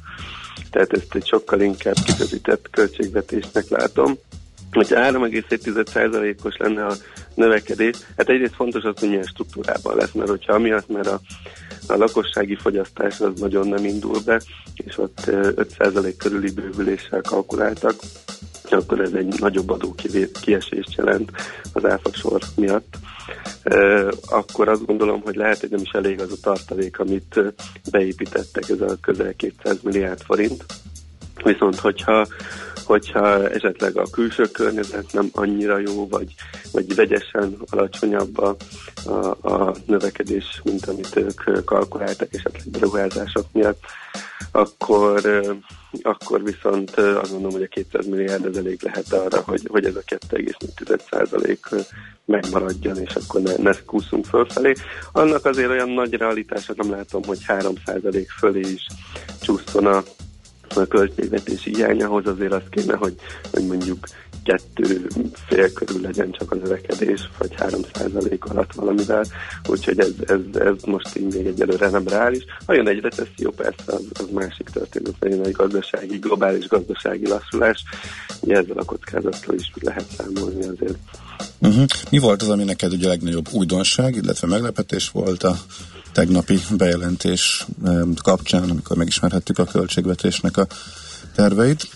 Tehát 0.71 0.93
ezt 0.93 1.15
egy 1.15 1.27
sokkal 1.27 1.61
inkább 1.61 1.95
kizöldített 2.05 2.69
költségvetésnek 2.71 3.69
látom. 3.69 4.19
Hogyha 4.73 4.97
3,7%-os 4.97 6.57
lenne 6.57 6.87
a 6.87 6.95
növekedés, 7.35 7.97
hát 8.17 8.29
egyrészt 8.29 8.55
fontos 8.55 8.83
az, 8.83 8.99
hogy 8.99 9.09
milyen 9.09 9.25
struktúrában 9.25 9.97
lesz, 9.97 10.13
mert 10.13 10.29
hogyha 10.29 10.55
amiatt, 10.55 10.89
mert 10.89 11.07
a, 11.07 11.21
a 11.87 11.97
lakossági 11.97 12.55
fogyasztás 12.55 13.21
az 13.21 13.41
nagyon 13.41 13.69
nem 13.69 13.85
indul 13.85 14.19
be, 14.25 14.41
és 14.75 14.99
ott 14.99 15.27
ö, 15.27 15.51
5% 15.79 16.15
körüli 16.19 16.51
bővüléssel 16.51 17.21
kalkuláltak, 17.21 17.95
akkor 18.73 19.01
ez 19.01 19.13
egy 19.13 19.41
nagyobb 19.41 19.71
adó 19.71 19.95
kiesést 20.41 20.95
jelent 20.97 21.31
az 21.73 21.85
áfasor 21.85 22.41
miatt. 22.57 22.95
Akkor 24.21 24.69
azt 24.69 24.87
gondolom, 24.87 25.21
hogy 25.21 25.35
lehet, 25.35 25.61
hogy 25.61 25.71
nem 25.71 25.81
is 25.81 25.91
elég 25.91 26.21
az 26.21 26.33
a 26.33 26.41
tartalék, 26.43 26.99
amit 26.99 27.41
beépítettek, 27.91 28.69
ez 28.69 28.81
a 28.81 28.97
közel 29.01 29.35
200 29.37 29.79
milliárd 29.83 30.21
forint. 30.21 30.65
Viszont 31.43 31.79
hogyha, 31.79 32.27
hogyha 32.85 33.49
esetleg 33.49 33.97
a 33.97 34.11
külső 34.11 34.43
környezet 34.43 35.13
nem 35.13 35.29
annyira 35.33 35.79
jó, 35.79 36.09
vagy, 36.09 36.35
vagy 36.73 36.95
vegyesen 36.95 37.57
alacsonyabb 37.71 38.39
a, 38.39 38.57
a, 39.05 39.49
a 39.53 39.75
növekedés, 39.87 40.61
mint 40.65 40.87
amit 40.87 41.17
ők 41.17 41.65
kalkuláltak, 41.65 42.35
esetleg 42.35 42.69
beruházások 42.71 43.47
miatt, 43.53 43.83
akkor, 44.53 45.21
akkor 46.03 46.43
viszont 46.43 46.91
azt 46.97 47.31
gondolom, 47.31 47.53
hogy 47.53 47.63
a 47.63 47.67
200 47.67 48.07
milliárd 48.07 48.45
ez 48.45 48.57
elég 48.57 48.83
lehet 48.83 49.13
arra, 49.13 49.43
hogy, 49.47 49.63
hogy 49.71 49.85
ez 49.85 49.97
a 49.97 50.03
2,4% 50.29 51.87
megmaradjon, 52.25 52.97
és 52.97 53.15
akkor 53.15 53.41
ne, 53.41 53.57
ne 53.57 53.73
kúszunk 53.87 54.25
fölfelé. 54.25 54.73
Annak 55.13 55.45
azért 55.45 55.71
olyan 55.71 55.91
nagy 55.91 56.15
realitása 56.15 56.73
nem 56.77 56.91
látom, 56.91 57.23
hogy 57.25 57.39
3% 57.47 58.27
fölé 58.39 58.61
is 58.61 58.87
csúszson 59.41 59.87
a 59.87 60.03
a 60.77 60.87
költségvetési 60.87 61.75
hiányához 61.75 62.27
azért 62.27 62.53
az 62.53 62.63
kéne, 62.71 62.97
hogy, 62.97 63.15
hogy 63.53 63.67
mondjuk 63.67 64.07
kettő 64.45 65.07
fél 65.47 65.73
körül 65.73 66.01
legyen 66.01 66.31
csak 66.31 66.53
a 66.53 66.55
növekedés, 66.55 67.31
vagy 67.39 67.55
3 67.55 67.81
százalék 67.93 68.45
alatt 68.45 68.73
valamivel, 68.73 69.25
úgyhogy 69.67 69.99
ez, 69.99 70.13
ez, 70.27 70.41
ez 70.61 70.75
most 70.85 71.17
így 71.17 71.35
még 71.35 71.47
egyelőre 71.47 71.89
nem 71.89 72.09
reális. 72.09 72.45
Ha 72.67 72.75
jön 72.75 72.89
egy 72.89 73.01
recesszió, 73.01 73.51
persze 73.51 73.83
az, 73.87 74.05
az 74.13 74.29
másik 74.33 74.69
történet, 74.69 75.15
jön 75.21 75.45
egy 75.45 75.53
gazdasági, 75.53 76.19
globális 76.19 76.69
gazdasági 76.69 77.29
lassulás, 77.29 77.85
ugye 78.41 78.57
ezzel 78.57 78.79
a 78.79 78.85
kockázattal 78.85 79.55
is 79.55 79.73
lehet 79.81 80.07
számolni 80.17 80.63
azért. 80.63 80.99
Uh-huh. 81.59 81.85
Mi 82.11 82.19
volt 82.19 82.43
az, 82.43 82.49
ami 82.49 82.65
neked 82.65 82.93
ugye 82.93 83.07
a 83.07 83.09
legnagyobb 83.09 83.49
újdonság, 83.53 84.15
illetve 84.15 84.47
meglepetés 84.47 85.11
volt 85.11 85.43
a 85.43 85.57
tegnapi 86.13 86.59
bejelentés 86.77 87.67
em, 87.85 88.15
kapcsán, 88.23 88.71
amikor 88.71 88.97
megismerhettük 88.97 89.59
a 89.59 89.65
költségvetésnek 89.65 90.57
a 90.57 90.67
terveit? 91.35 91.89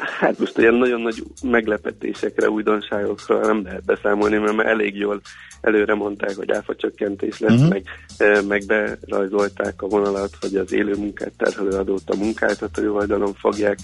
Hát 0.00 0.38
most 0.38 0.58
olyan 0.58 0.74
nagyon 0.74 1.00
nagy 1.00 1.22
meglepetésekre, 1.42 2.50
újdonságokra 2.50 3.46
nem 3.46 3.62
lehet 3.64 3.84
beszámolni, 3.84 4.36
mert 4.36 4.56
már 4.56 4.66
elég 4.66 4.96
jól 4.96 5.20
előre 5.60 5.94
mondták, 5.94 6.36
hogy 6.36 6.50
áfacsökkentés 6.50 7.38
lesz, 7.38 7.52
uh-huh. 7.52 7.68
meg, 7.68 7.82
eh, 8.16 8.42
meg 8.42 8.62
berajzolták 8.66 9.82
a 9.82 9.86
vonalat, 9.86 10.36
hogy 10.40 10.56
az 10.56 10.72
élő 10.72 10.94
munkát 10.94 11.32
terhelő 11.36 11.70
adót 11.70 12.10
a 12.10 12.16
munkáltatói 12.16 12.88
oldalon 12.88 13.34
fogják 13.34 13.78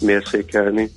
mérsékelni. 0.00 0.90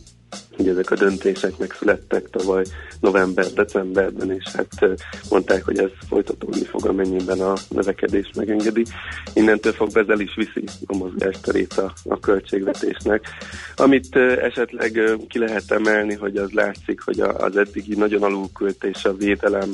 Hogy 0.56 0.68
ezek 0.68 0.92
a 0.92 0.96
döntések 0.96 1.58
megszülettek 1.58 2.30
tavaly 2.30 2.64
november-decemberben, 3.00 4.32
és 4.32 4.44
hát 4.54 4.86
mondták, 5.30 5.64
hogy 5.64 5.78
ez 5.78 5.90
folytatódni 6.08 6.64
fog, 6.64 6.86
amennyiben 6.86 7.40
a 7.40 7.54
növekedés 7.70 8.30
megengedi. 8.36 8.86
Innentől 9.34 9.74
fog 9.74 9.92
bezel 9.92 10.20
is 10.20 10.36
viszi 10.36 10.64
a 10.86 10.96
mozgásterét 10.96 11.74
a, 11.74 11.94
a 12.04 12.20
költségvetésnek. 12.20 13.28
Amit 13.76 14.16
esetleg 14.16 15.02
ki 15.28 15.40
lehet 15.40 15.72
emelni, 15.72 16.14
hogy 16.14 16.38
az 16.38 16.52
látszik, 16.52 17.02
hogy 17.02 17.20
az 17.20 17.58
eddigi 17.58 17.96
nagyon 17.96 18.24
alulköltés 18.24 19.06
a 19.06 19.14
védelem 19.14 19.70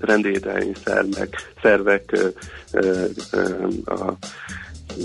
rendédelmi 0.00 0.72
szervek, 0.84 1.52
szervek 1.62 2.32
ö, 2.70 3.04
ö, 3.32 3.66
a 3.84 4.16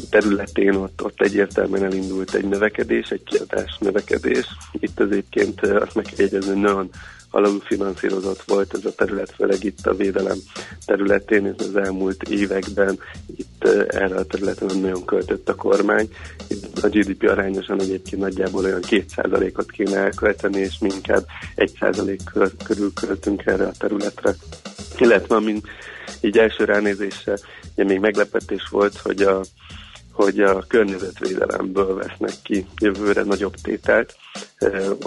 területén 0.10 0.76
ott, 0.76 1.04
ott 1.04 1.22
egyértelműen 1.22 1.84
elindult 1.84 2.34
egy 2.34 2.46
növekedés, 2.46 3.10
egy 3.10 3.24
kiadás 3.24 3.78
növekedés. 3.80 4.46
Itt 4.72 5.00
egyébként 5.00 5.62
azt 5.62 5.96
meg 5.96 6.06
kell 6.06 6.26
jegyezni, 6.26 6.52
hogy 6.52 6.62
nagyon 6.62 6.90
alulfinanszírozott 7.30 8.42
volt 8.42 8.74
ez 8.74 8.86
a 8.86 8.96
terület, 8.96 9.34
főleg 9.38 9.64
itt 9.64 9.86
a 9.86 9.96
védelem 9.96 10.38
területén, 10.86 11.46
és 11.46 11.54
az 11.58 11.76
elmúlt 11.76 12.24
években 12.30 13.00
itt 13.36 13.64
erre 13.88 14.16
a 14.16 14.26
területen 14.26 14.80
nagyon 14.80 15.06
költött 15.06 15.50
a 15.50 15.56
kormány. 15.56 16.10
Itt 16.48 16.84
a 16.84 16.88
GDP 16.88 17.30
arányosan 17.30 17.82
egyébként 17.82 18.22
nagyjából 18.22 18.64
olyan 18.64 18.82
2%-ot 18.90 19.72
kéne 19.72 19.98
elkölteni, 19.98 20.60
és 20.60 20.78
mi 20.80 20.90
inkább 20.96 21.26
1% 21.56 22.54
körül 22.64 22.94
költünk 22.94 23.46
erre 23.46 23.66
a 23.66 23.74
területre. 23.78 24.36
Illetve, 24.98 25.36
amin 25.36 25.62
így 26.22 26.38
első 26.38 26.64
ránézésre 26.64 27.38
ugye 27.76 27.84
még 27.84 28.00
meglepetés 28.00 28.68
volt, 28.70 28.98
hogy 28.98 29.22
a 29.22 29.42
hogy 30.16 30.40
a 30.40 30.66
környezetvédelemből 30.68 31.96
vesznek 31.96 32.34
ki 32.44 32.66
jövőre 32.78 33.24
nagyobb 33.24 33.56
tételt, 33.62 34.16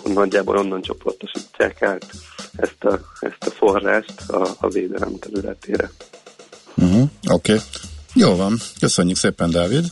nagyjából 0.05 0.57
onnan 0.57 0.83
csoportosítják 0.83 1.83
át 1.83 2.11
ezt 2.57 2.85
a, 2.85 3.01
ezt 3.21 3.47
a 3.47 3.51
forrást 3.51 4.21
a, 4.31 4.49
a 4.61 4.69
védelem 4.69 5.19
területére. 5.19 5.91
Uh-huh, 6.75 7.09
Oké. 7.31 7.53
Okay. 7.53 7.65
Jó 8.15 8.37
van. 8.37 8.57
Köszönjük 8.81 9.17
szépen, 9.17 9.51
Dávid. 9.51 9.85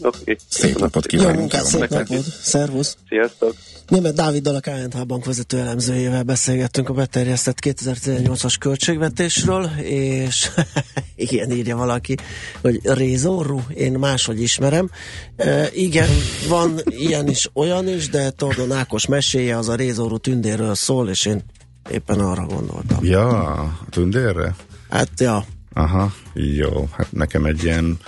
Okay. 0.00 0.36
Szép 0.48 0.78
napot 0.78 1.06
kívánok. 1.06 1.32
Jó 1.32 1.38
munkát, 1.38 1.64
szép 1.64 1.88
napot. 1.88 2.24
Szervusz. 2.42 2.96
Sziasztok. 3.08 3.54
Német 3.88 4.14
Dáviddal 4.14 4.54
a 4.54 4.60
KNH 4.60 5.06
Bank 5.06 5.24
vezető 5.24 5.58
elemzőjével 5.58 6.22
beszélgettünk 6.22 6.88
a 6.88 6.92
beterjesztett 6.92 7.58
2018-as 7.60 8.54
költségvetésről, 8.60 9.64
és 9.82 10.50
igen, 11.16 11.50
írja 11.50 11.76
valaki, 11.76 12.14
hogy 12.60 12.80
rézorú, 12.82 13.60
én 13.74 13.92
máshogy 13.92 14.40
ismerem. 14.40 14.90
E, 15.36 15.68
igen, 15.72 16.08
van 16.48 16.80
ilyen 16.86 17.28
is, 17.28 17.50
olyan 17.52 17.88
is, 17.88 18.08
de 18.08 18.30
Tordon 18.30 18.72
Ákos 18.72 19.06
meséje 19.06 19.56
az 19.56 19.68
a 19.68 19.74
rézorú 19.74 20.18
tündérről 20.18 20.74
szól, 20.74 21.08
és 21.08 21.26
én 21.26 21.42
éppen 21.90 22.20
arra 22.20 22.46
gondoltam. 22.46 23.04
Ja, 23.04 23.42
a 23.44 23.78
tündérre? 23.90 24.54
Hát, 24.88 25.10
ja. 25.18 25.44
Aha, 25.72 26.12
jó. 26.34 26.88
Hát 26.92 27.12
nekem 27.12 27.44
egy 27.44 27.64
ilyen 27.64 27.98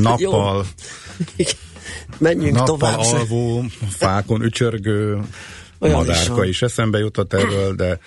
nappal... 0.00 0.66
Menjünk 2.18 2.56
nappal 2.56 2.66
tovább. 2.66 2.98
alvó, 2.98 3.64
fákon 3.88 4.42
ücsörgő 4.42 5.20
Olyan 5.78 5.96
madárka 5.96 6.42
is 6.42 6.48
is, 6.48 6.54
is 6.54 6.62
eszembe 6.62 6.98
jutott 6.98 7.32
erről, 7.32 7.74
de 7.74 7.98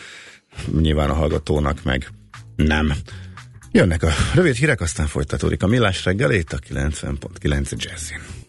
nyilván 0.79 1.09
a 1.09 1.13
hallgatónak 1.13 1.83
meg 1.83 2.09
nem. 2.55 2.93
Jönnek 3.71 4.03
a 4.03 4.09
rövid 4.33 4.55
hírek, 4.55 4.81
aztán 4.81 5.07
folytatódik 5.07 5.63
a 5.63 5.67
millás 5.67 6.05
reggel, 6.05 6.31
itt 6.31 6.53
a 6.53 6.57
90.9 6.57 7.69
Jazzin. 7.69 8.32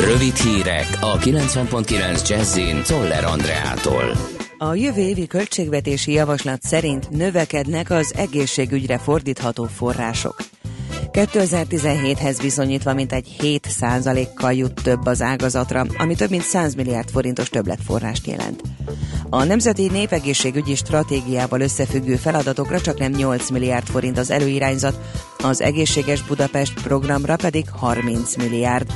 Rövid 0.00 0.36
hírek 0.36 0.86
a 1.00 1.18
90.9 1.18 2.28
Jazzin 2.28 2.82
Toller 2.82 3.24
Andreától. 3.24 4.16
A 4.58 4.74
jövő 4.74 5.00
évi 5.00 5.26
költségvetési 5.26 6.12
javaslat 6.12 6.62
szerint 6.62 7.10
növekednek 7.10 7.90
az 7.90 8.14
egészségügyre 8.16 8.98
fordítható 8.98 9.64
források. 9.64 10.36
2017-hez 11.12 12.38
viszonyítva 12.40 12.94
mintegy 12.94 13.28
7 13.40 13.68
kal 14.34 14.52
jut 14.52 14.82
több 14.82 15.06
az 15.06 15.22
ágazatra, 15.22 15.86
ami 15.98 16.14
több 16.14 16.30
mint 16.30 16.42
100 16.42 16.74
milliárd 16.74 17.10
forintos 17.10 17.48
többletforrást 17.48 18.26
jelent. 18.26 18.62
A 19.30 19.44
Nemzeti 19.44 19.88
Népegészségügyi 19.88 20.74
Stratégiával 20.74 21.60
összefüggő 21.60 22.16
feladatokra 22.16 22.80
csak 22.80 22.98
nem 22.98 23.12
8 23.12 23.50
milliárd 23.50 23.86
forint 23.86 24.18
az 24.18 24.30
előirányzat, 24.30 25.00
az 25.38 25.60
Egészséges 25.60 26.22
Budapest 26.22 26.82
programra 26.82 27.36
pedig 27.36 27.64
30 27.70 28.36
milliárd. 28.36 28.92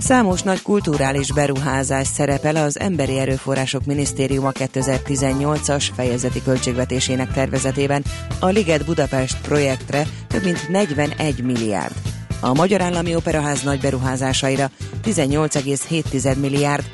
Számos 0.00 0.42
nagy 0.42 0.62
kulturális 0.62 1.32
beruházás 1.32 2.06
szerepel 2.06 2.56
az 2.56 2.78
Emberi 2.78 3.18
Erőforrások 3.18 3.84
Minisztériuma 3.84 4.50
2018-as 4.52 5.88
fejezeti 5.94 6.42
költségvetésének 6.42 7.32
tervezetében. 7.32 8.04
A 8.38 8.46
Liget 8.46 8.84
Budapest 8.84 9.40
projektre 9.40 10.06
több 10.28 10.44
mint 10.44 10.68
41 10.68 11.42
milliárd. 11.42 11.94
A 12.40 12.54
Magyar 12.54 12.80
Állami 12.80 13.14
Operaház 13.14 13.62
nagy 13.62 13.80
beruházásaira 13.80 14.70
18,7 15.04 16.36
milliárd, 16.40 16.84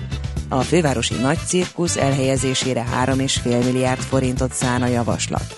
a 0.49 0.61
fővárosi 0.61 1.15
nagy 1.15 1.39
cirkusz 1.47 1.97
elhelyezésére 1.97 2.85
3,5 3.05 3.65
milliárd 3.65 4.01
forintot 4.01 4.53
szán 4.53 4.83
a 4.83 4.87
javaslat. 4.87 5.57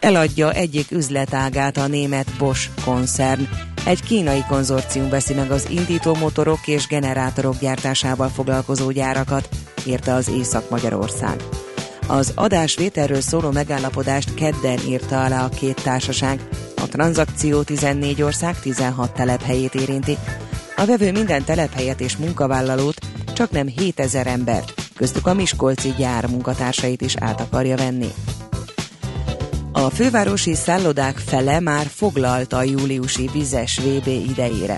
Eladja 0.00 0.52
egyik 0.52 0.90
üzletágát 0.90 1.76
a 1.76 1.86
német 1.86 2.26
Bosch 2.38 2.70
koncern. 2.84 3.48
Egy 3.84 4.02
kínai 4.02 4.44
konzorcium 4.48 5.08
veszi 5.08 5.34
meg 5.34 5.50
az 5.50 5.66
indító 5.70 6.14
motorok 6.14 6.66
és 6.66 6.86
generátorok 6.86 7.58
gyártásával 7.58 8.28
foglalkozó 8.28 8.90
gyárakat, 8.90 9.48
írta 9.86 10.14
az 10.14 10.28
Észak-Magyarország. 10.28 11.42
Az 12.06 12.32
adásvételről 12.34 13.20
szóló 13.20 13.50
megállapodást 13.50 14.34
kedden 14.34 14.78
írta 14.86 15.24
alá 15.24 15.44
a 15.44 15.48
két 15.48 15.82
társaság. 15.82 16.48
A 16.76 16.88
tranzakció 16.88 17.62
14 17.62 18.22
ország 18.22 18.60
16 18.60 19.12
telephelyét 19.14 19.74
érinti. 19.74 20.18
A 20.76 20.84
vevő 20.84 21.12
minden 21.12 21.44
telephelyet 21.44 22.00
és 22.00 22.16
munkavállalót, 22.16 22.96
csak 23.34 23.50
nem 23.50 23.66
7000 23.66 24.26
embert, 24.26 24.74
köztük 24.94 25.26
a 25.26 25.34
Miskolci 25.34 25.94
gyár 25.98 26.26
munkatársait 26.26 27.00
is 27.00 27.14
át 27.16 27.40
akarja 27.40 27.76
venni. 27.76 28.08
A 29.72 29.90
fővárosi 29.90 30.54
szállodák 30.54 31.16
fele 31.16 31.60
már 31.60 31.86
foglalta 31.86 32.56
a 32.56 32.62
júliusi 32.62 33.30
vizes 33.32 33.78
VB 33.78 34.06
idejére. 34.06 34.76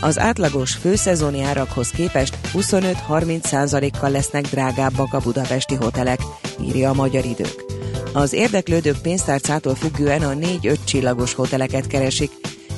Az 0.00 0.18
átlagos 0.18 0.74
főszezoni 0.74 1.42
árakhoz 1.42 1.90
képest 1.90 2.38
25-30%-kal 2.54 4.10
lesznek 4.10 4.46
drágábbak 4.46 5.14
a 5.14 5.20
budapesti 5.20 5.74
hotelek, 5.74 6.20
írja 6.62 6.90
a 6.90 6.94
Magyar 6.94 7.24
Idők. 7.24 7.64
Az 8.12 8.32
érdeklődők 8.32 9.00
pénztárcától 9.02 9.74
függően 9.74 10.22
a 10.22 10.32
4-5 10.32 10.76
csillagos 10.84 11.34
hoteleket 11.34 11.86
keresik, 11.86 12.30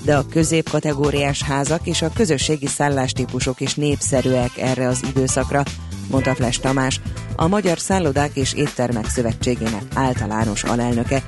de 0.04 0.16
a 0.16 0.26
középkategóriás 0.26 1.42
házak 1.42 1.86
és 1.86 2.02
a 2.02 2.12
közösségi 2.14 2.66
szállástípusok 2.66 3.60
is 3.60 3.74
népszerűek 3.74 4.58
erre 4.58 4.88
az 4.88 5.00
időszakra, 5.08 5.62
mondta 6.10 6.34
Fles 6.34 6.58
Tamás, 6.58 7.00
a 7.36 7.46
Magyar 7.46 7.78
Szállodák 7.78 8.30
és 8.34 8.52
Éttermek 8.54 9.08
Szövetségének 9.08 9.82
általános 9.94 10.64
alelnöke. 10.64 11.22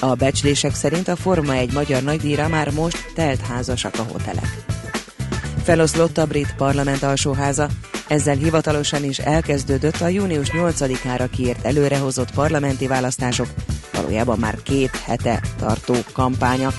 A 0.00 0.14
becslések 0.14 0.74
szerint 0.74 1.08
a 1.08 1.16
Forma 1.16 1.52
egy 1.52 1.72
magyar 1.72 2.02
nagydíjra 2.02 2.48
már 2.48 2.70
most 2.70 3.12
telt 3.14 3.40
házasak 3.40 3.94
a 3.98 4.06
hotelek. 4.12 4.64
Feloszlott 5.62 6.18
a 6.18 6.26
brit 6.26 6.54
parlament 6.56 7.02
alsóháza, 7.02 7.68
ezzel 8.08 8.36
hivatalosan 8.36 9.04
is 9.04 9.18
elkezdődött 9.18 10.00
a 10.00 10.08
június 10.08 10.50
8-ára 10.52 11.28
kiírt 11.30 11.64
előrehozott 11.64 12.30
parlamenti 12.30 12.86
választások, 12.86 13.46
valójában 13.92 14.38
már 14.38 14.62
két 14.62 14.96
hete 14.96 15.40
tartó 15.58 15.94
kampánya. 16.12 16.72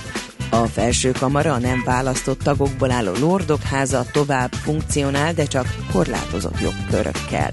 A 0.49 0.65
felső 0.65 1.11
kamara 1.11 1.53
a 1.53 1.59
nem 1.59 1.81
választott 1.85 2.39
tagokból 2.39 2.91
álló 2.91 3.11
lordok 3.19 3.61
háza 3.61 4.05
tovább 4.11 4.51
funkcionál, 4.53 5.33
de 5.33 5.45
csak 5.45 5.75
korlátozott 5.91 6.59
jogkörökkel. 6.59 7.51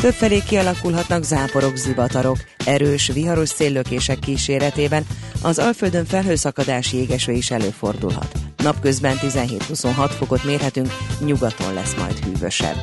Többfelé 0.00 0.42
kialakulhatnak 0.48 1.22
záporok, 1.22 1.76
zivatarok, 1.76 2.36
erős, 2.66 3.10
viharos 3.12 3.48
széllökések 3.48 4.18
kíséretében, 4.18 5.06
az 5.42 5.58
Alföldön 5.58 6.04
felhőszakadás 6.04 6.92
jégeső 6.92 7.32
is 7.32 7.50
előfordulhat. 7.50 8.32
Napközben 8.56 9.16
17-26 9.20 10.10
fokot 10.18 10.44
mérhetünk, 10.44 10.92
nyugaton 11.24 11.74
lesz 11.74 11.94
majd 11.94 12.18
hűvösebb. 12.18 12.76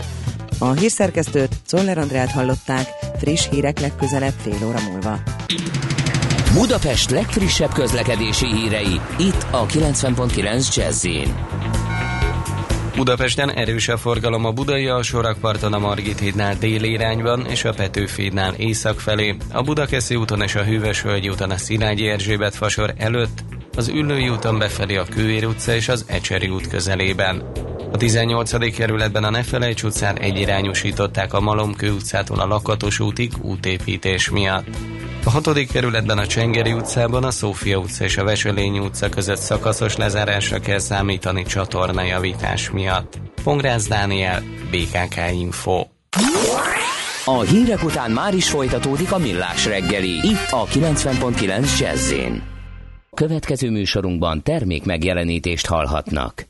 A 0.59 0.71
hírszerkesztőt, 0.71 1.55
Czoller 1.65 1.97
Andrát 1.97 2.31
hallották, 2.31 2.87
friss 3.19 3.49
hírek 3.49 3.79
legközelebb 3.79 4.33
fél 4.43 4.67
óra 4.67 4.79
múlva. 4.89 5.19
Budapest 6.53 7.09
legfrissebb 7.09 7.73
közlekedési 7.73 8.45
hírei, 8.45 8.99
itt 9.17 9.45
a 9.51 9.65
90.9 9.65 10.75
jazz 10.75 11.07
Budapesten 12.95 13.51
erős 13.51 13.87
a 13.87 13.97
forgalom 13.97 14.45
a 14.45 14.51
Budai 14.51 14.87
alsórakparton 14.87 15.73
a 15.73 15.79
Margit 15.79 16.19
hídnál 16.19 16.55
déli 16.59 16.91
irányban 16.91 17.45
és 17.45 17.63
a 17.63 17.73
Petőfi 17.73 18.21
hídnál 18.21 18.53
észak 18.53 18.99
felé, 18.99 19.35
a 19.51 19.61
Budakeszi 19.61 20.15
úton 20.15 20.41
és 20.41 20.55
a 20.55 20.63
Hűvösvölgyi 20.63 21.29
úton 21.29 21.51
a 21.51 21.57
Szilágyi 21.57 22.07
Erzsébet 22.07 22.55
fasor 22.55 22.93
előtt, 22.97 23.43
az 23.77 23.87
Üllői 23.87 24.29
úton 24.29 24.57
befelé 24.57 24.95
a 24.95 25.05
Kőér 25.09 25.45
utca 25.45 25.75
és 25.75 25.89
az 25.89 26.05
Ecseri 26.07 26.47
út 26.47 26.67
közelében. 26.67 27.43
A 27.91 27.97
18. 27.97 28.75
kerületben 28.75 29.23
a 29.23 29.29
Nefelejts 29.29 29.83
utcán 29.83 30.17
egyirányosították 30.17 31.33
a 31.33 31.41
Malomkő 31.41 31.91
utcától 31.91 32.39
a 32.39 32.47
Lakatos 32.47 32.99
útig 32.99 33.31
útépítés 33.41 34.29
miatt. 34.29 34.90
A 35.23 35.29
6. 35.29 35.65
kerületben 35.65 36.17
a 36.17 36.27
Csengeri 36.27 36.73
utcában 36.73 37.23
a 37.23 37.31
Szófia 37.31 37.77
utca 37.77 38.03
és 38.03 38.17
a 38.17 38.23
Veselényi 38.23 38.79
utca 38.79 39.09
között 39.09 39.37
szakaszos 39.37 39.95
lezárásra 39.95 40.59
kell 40.59 40.79
számítani 40.79 41.43
csatornajavítás 41.43 42.69
miatt. 42.69 43.19
Pongrász 43.43 43.87
Dániel, 43.87 44.43
BKK 44.71 45.15
Info. 45.33 45.85
A 47.25 47.41
hírek 47.41 47.83
után 47.83 48.11
már 48.11 48.33
is 48.33 48.49
folytatódik 48.49 49.11
a 49.11 49.17
millás 49.17 49.65
reggeli, 49.65 50.09
itt 50.09 50.47
a 50.49 50.65
90.9 50.65 51.79
jazz 51.79 52.13
Következő 53.15 53.69
műsorunkban 53.69 54.43
termék 54.43 54.85
megjelenítést 54.85 55.67
hallhatnak. 55.67 56.47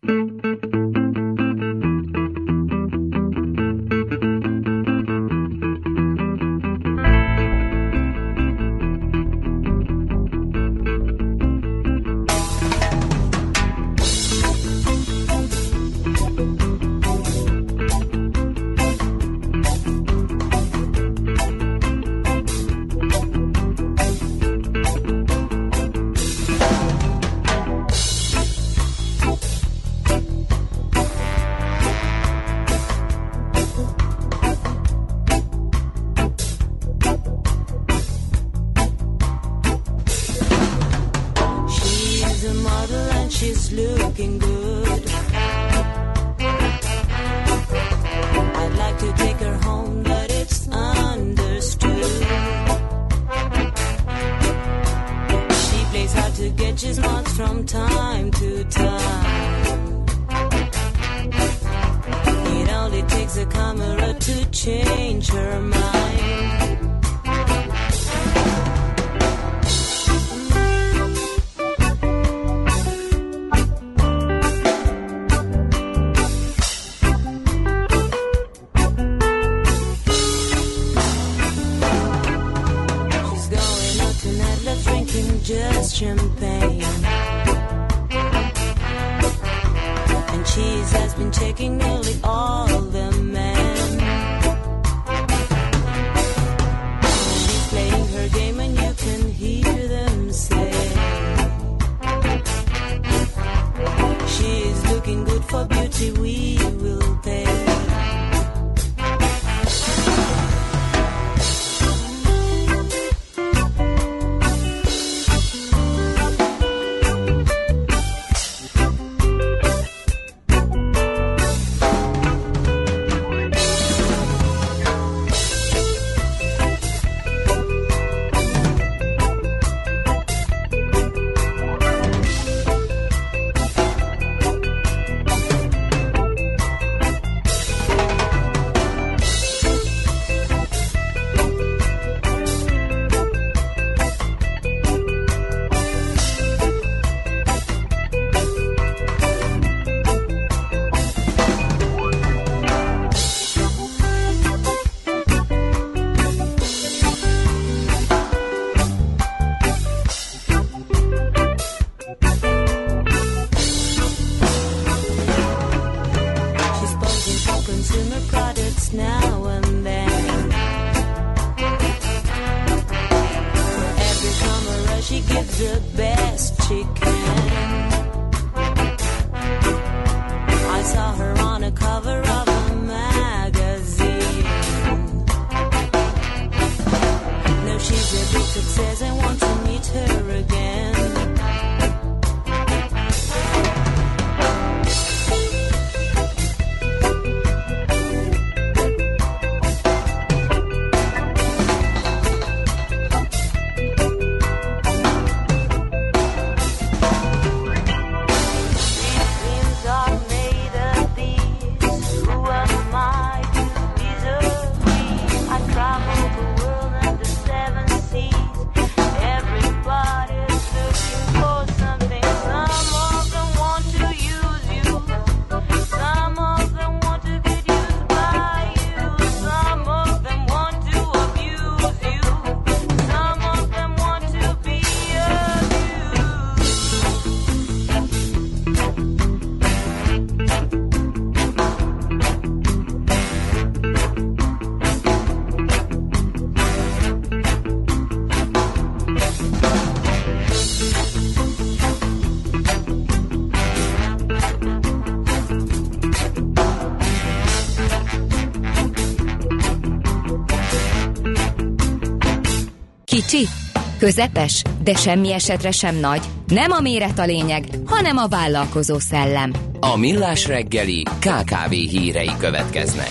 Közepes? 264.02 264.62
De 264.84 264.94
semmi 264.96 265.34
esetre 265.34 265.72
sem 265.72 265.96
nagy. 265.96 266.22
Nem 266.48 266.72
a 266.72 266.80
méret 266.80 267.20
a 267.20 267.26
lényeg, 267.26 267.66
hanem 267.86 268.18
a 268.18 268.28
vállalkozó 268.28 269.00
szellem. 269.00 269.54
A 269.80 269.98
Millás 269.98 270.48
reggeli 270.48 271.04
KKV 271.04 271.70
hírei 271.70 272.32
következnek. 272.38 273.10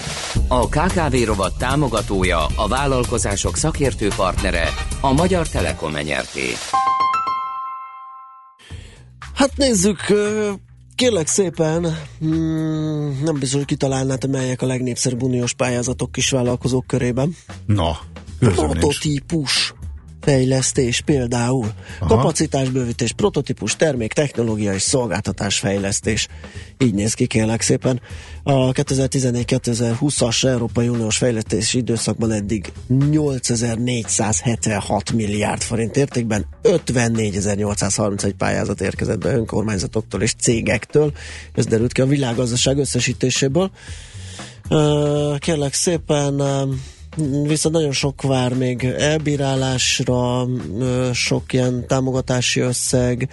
A 0.48 0.68
KKV 0.68 1.14
rovat 1.24 1.58
támogatója, 1.58 2.46
a 2.56 2.68
vállalkozások 2.68 3.56
szakértő 3.56 4.08
partnere, 4.16 4.68
a 5.00 5.12
Magyar 5.12 5.48
Telekom 5.48 5.96
enyerté. 5.96 6.46
Hát 9.34 9.56
nézzük, 9.56 10.00
kérlek 10.94 11.26
szépen, 11.26 11.98
hmm, 12.20 13.20
nem 13.24 13.38
biztos, 13.38 13.58
hogy 13.58 13.64
kitalálnád, 13.64 14.20
hogy 14.20 14.30
melyek 14.30 14.62
a 14.62 14.66
legnépszerűbb 14.66 15.22
uniós 15.22 15.52
pályázatok 15.52 16.12
kisvállalkozók 16.12 16.86
körében. 16.86 17.36
Na, 17.66 17.98
nincs. 18.38 18.54
Prototípus 18.54 19.74
fejlesztés 20.20 21.00
például. 21.00 21.72
Aha. 22.00 22.16
Kapacitásbővítés, 22.16 23.12
prototípus, 23.12 23.76
termék, 23.76 24.12
technológia 24.12 24.74
és 24.74 24.82
szolgáltatás 24.82 25.58
fejlesztés. 25.58 26.28
Így 26.78 26.94
néz 26.94 27.14
ki 27.14 27.26
kérlek 27.26 27.60
szépen. 27.60 28.00
A 28.42 28.72
2014-2020-as 28.72 30.44
Európai 30.44 30.88
Uniós 30.88 31.16
fejlesztési 31.16 31.78
időszakban 31.78 32.32
eddig 32.32 32.72
8476 33.10 35.12
milliárd 35.12 35.62
forint 35.62 35.96
értékben 35.96 36.46
54.831 36.62 38.32
pályázat 38.38 38.80
érkezett 38.80 39.18
be 39.18 39.34
önkormányzatoktól 39.34 40.22
és 40.22 40.34
cégektől. 40.34 41.12
Ez 41.54 41.66
derült 41.66 41.92
ki 41.92 42.00
a 42.00 42.06
világgazdaság 42.06 42.78
összesítéséből. 42.78 43.70
Kérlek 45.38 45.74
szépen 45.74 46.42
viszont 47.46 47.74
nagyon 47.74 47.92
sok 47.92 48.22
vár 48.22 48.54
még 48.54 48.84
elbírálásra, 48.84 50.46
sok 51.12 51.52
ilyen 51.52 51.86
támogatási 51.86 52.60
összeg. 52.60 53.28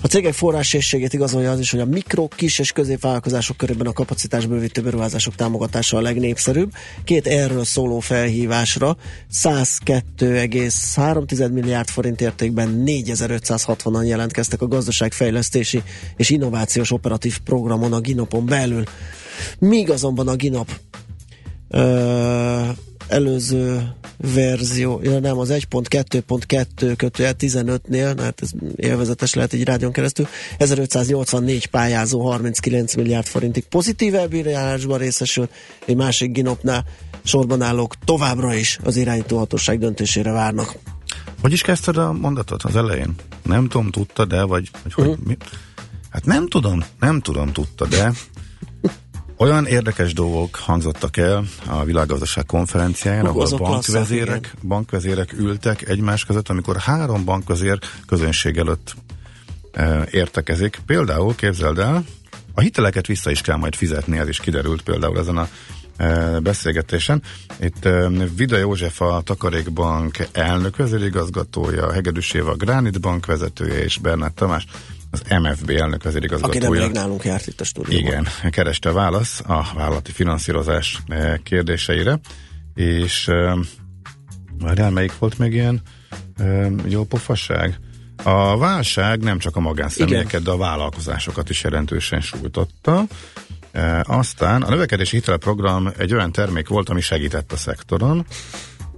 A 0.00 0.06
cégek 0.06 0.32
forrásésségét 0.32 1.12
igazolja 1.12 1.50
az 1.50 1.60
is, 1.60 1.70
hogy 1.70 1.80
a 1.80 1.84
mikro, 1.84 2.28
kis 2.28 2.58
és 2.58 2.72
középvállalkozások 2.72 3.56
körében 3.56 3.86
a 3.86 3.92
kapacitásbővítő 3.92 4.82
beruházások 4.82 5.34
támogatása 5.34 5.96
a 5.96 6.00
legnépszerűbb. 6.00 6.72
Két 7.04 7.26
erről 7.26 7.64
szóló 7.64 7.98
felhívásra 7.98 8.96
102,3 9.32 11.52
milliárd 11.52 11.88
forint 11.88 12.20
értékben 12.20 12.82
4560-an 12.86 14.06
jelentkeztek 14.06 14.62
a 14.62 14.68
gazdaságfejlesztési 14.68 15.82
és 16.16 16.30
innovációs 16.30 16.92
operatív 16.92 17.38
programon 17.38 17.92
a 17.92 18.00
Ginopon 18.00 18.46
belül. 18.46 18.82
Míg 19.58 19.90
azonban 19.90 20.28
a 20.28 20.34
Ginop 20.34 20.70
ö, 21.68 22.62
előző 23.08 23.92
verzió, 24.34 25.00
ja 25.02 25.18
nem, 25.18 25.38
az 25.38 25.48
1.2.2 25.50 26.94
kötőjel 26.96 27.34
15-nél, 27.38 28.14
hát 28.18 28.42
ez 28.42 28.50
élvezetes 28.76 29.34
lehet 29.34 29.52
egy 29.52 29.64
rádión 29.64 29.92
keresztül, 29.92 30.26
1584 30.58 31.66
pályázó 31.66 32.20
39 32.28 32.94
milliárd 32.94 33.26
forintig 33.26 33.64
pozitív 33.66 34.14
elbírálásban 34.14 34.98
részesül, 34.98 35.48
egy 35.86 35.96
másik 35.96 36.32
ginopnál 36.32 36.84
sorban 37.24 37.62
állók 37.62 37.94
továbbra 38.04 38.54
is 38.54 38.78
az 38.84 38.96
irányítóhatóság 38.96 39.78
döntésére 39.78 40.30
várnak. 40.32 40.74
Hogy 41.40 41.52
is 41.52 41.62
kezdted 41.62 41.96
a 41.96 42.12
mondatot 42.12 42.62
az 42.62 42.76
elején? 42.76 43.14
Nem 43.44 43.68
tudom, 43.68 43.90
tudta, 43.90 44.24
de, 44.24 44.42
vagy, 44.42 44.70
vagy 44.82 44.92
hogy 44.92 45.06
Mhm. 45.08 45.26
mi? 45.26 45.36
Hát 46.10 46.24
nem 46.24 46.48
tudom, 46.48 46.84
nem 47.00 47.20
tudom, 47.20 47.52
tudta, 47.52 47.86
de 47.86 48.12
olyan 49.38 49.66
érdekes 49.66 50.12
dolgok 50.12 50.56
hangzottak 50.56 51.16
el 51.16 51.44
a 51.66 51.84
világgazdaság 51.84 52.46
konferenciáján, 52.46 53.26
Hú, 53.26 53.40
ahol 53.40 53.58
bankvezérek, 53.58 54.54
bankvezérek 54.62 55.32
ültek 55.32 55.88
egymás 55.88 56.24
között, 56.24 56.48
amikor 56.48 56.76
három 56.76 57.24
bankvezér 57.24 57.78
közönség 58.06 58.56
előtt 58.56 58.94
e, 59.72 60.06
értekezik. 60.10 60.80
Például, 60.86 61.34
képzeld 61.34 61.78
el, 61.78 62.04
a 62.54 62.60
hiteleket 62.60 63.06
vissza 63.06 63.30
is 63.30 63.40
kell 63.40 63.56
majd 63.56 63.74
fizetni, 63.74 64.18
ez 64.18 64.28
is 64.28 64.40
kiderült 64.40 64.82
például 64.82 65.18
ezen 65.18 65.36
a 65.36 65.48
e, 65.96 66.38
beszélgetésen. 66.38 67.22
Itt 67.60 67.84
e, 67.84 68.08
Vida 68.36 68.56
József 68.56 69.00
a 69.00 69.20
Takarékbank 69.24 70.26
elnök 70.32 70.76
vezérigazgatója, 70.76 71.92
Hegedűs 71.92 72.32
Éva 72.32 72.50
a 72.50 72.56
Granit 72.56 73.00
Bank 73.00 73.26
vezetője 73.26 73.82
és 73.82 73.98
Bernát 73.98 74.34
Tamás 74.34 74.66
az 75.10 75.22
MFB 75.40 75.70
elnök 75.70 75.94
Aki 75.94 76.04
vezérigazgatója. 76.04 76.60
nemrég 76.60 76.90
nálunk 76.90 77.24
járt 77.24 77.46
itt 77.46 77.60
a 77.60 77.64
stúdióban. 77.64 78.06
Igen, 78.06 78.26
kereste 78.50 78.88
a 78.88 78.92
válasz 78.92 79.40
a 79.46 79.66
vállalati 79.74 80.12
finanszírozás 80.12 80.98
eh, 81.06 81.34
kérdéseire, 81.42 82.20
és 82.74 83.28
eh, 83.28 83.54
várjál, 84.58 84.90
melyik 84.90 85.18
volt 85.18 85.38
még 85.38 85.52
ilyen 85.52 85.82
eh, 86.36 86.70
jó 86.86 87.04
pofasság? 87.04 87.78
A 88.22 88.56
válság 88.56 89.20
nem 89.20 89.38
csak 89.38 89.56
a 89.56 89.60
magánszemélyeket, 89.60 90.42
de 90.42 90.50
a 90.50 90.56
vállalkozásokat 90.56 91.50
is 91.50 91.62
jelentősen 91.62 92.20
sújtotta. 92.20 93.04
E, 93.72 94.04
aztán 94.06 94.62
a 94.62 94.70
növekedési 94.70 95.16
hitelprogram 95.16 95.92
egy 95.98 96.14
olyan 96.14 96.32
termék 96.32 96.68
volt, 96.68 96.88
ami 96.88 97.00
segített 97.00 97.52
a 97.52 97.56
szektoron. 97.56 98.26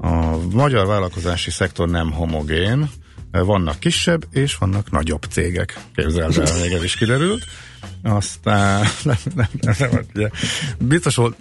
A 0.00 0.36
magyar 0.52 0.86
vállalkozási 0.86 1.50
szektor 1.50 1.88
nem 1.88 2.12
homogén, 2.12 2.90
vannak 3.30 3.78
kisebb 3.78 4.24
és 4.30 4.56
vannak 4.56 4.90
nagyobb 4.90 5.22
cégek. 5.30 5.78
Képzeld 5.94 6.38
el, 6.38 6.60
még 6.60 6.72
ez 6.72 6.84
is 6.84 6.94
kiderült. 6.94 7.44
Aztán 8.02 8.86
nem, 9.04 9.16
nem, 9.34 9.46
nem, 9.60 9.74
nem, 9.78 9.90
ugye, 10.14 10.28
biztos 10.78 11.16
volt, 11.16 11.36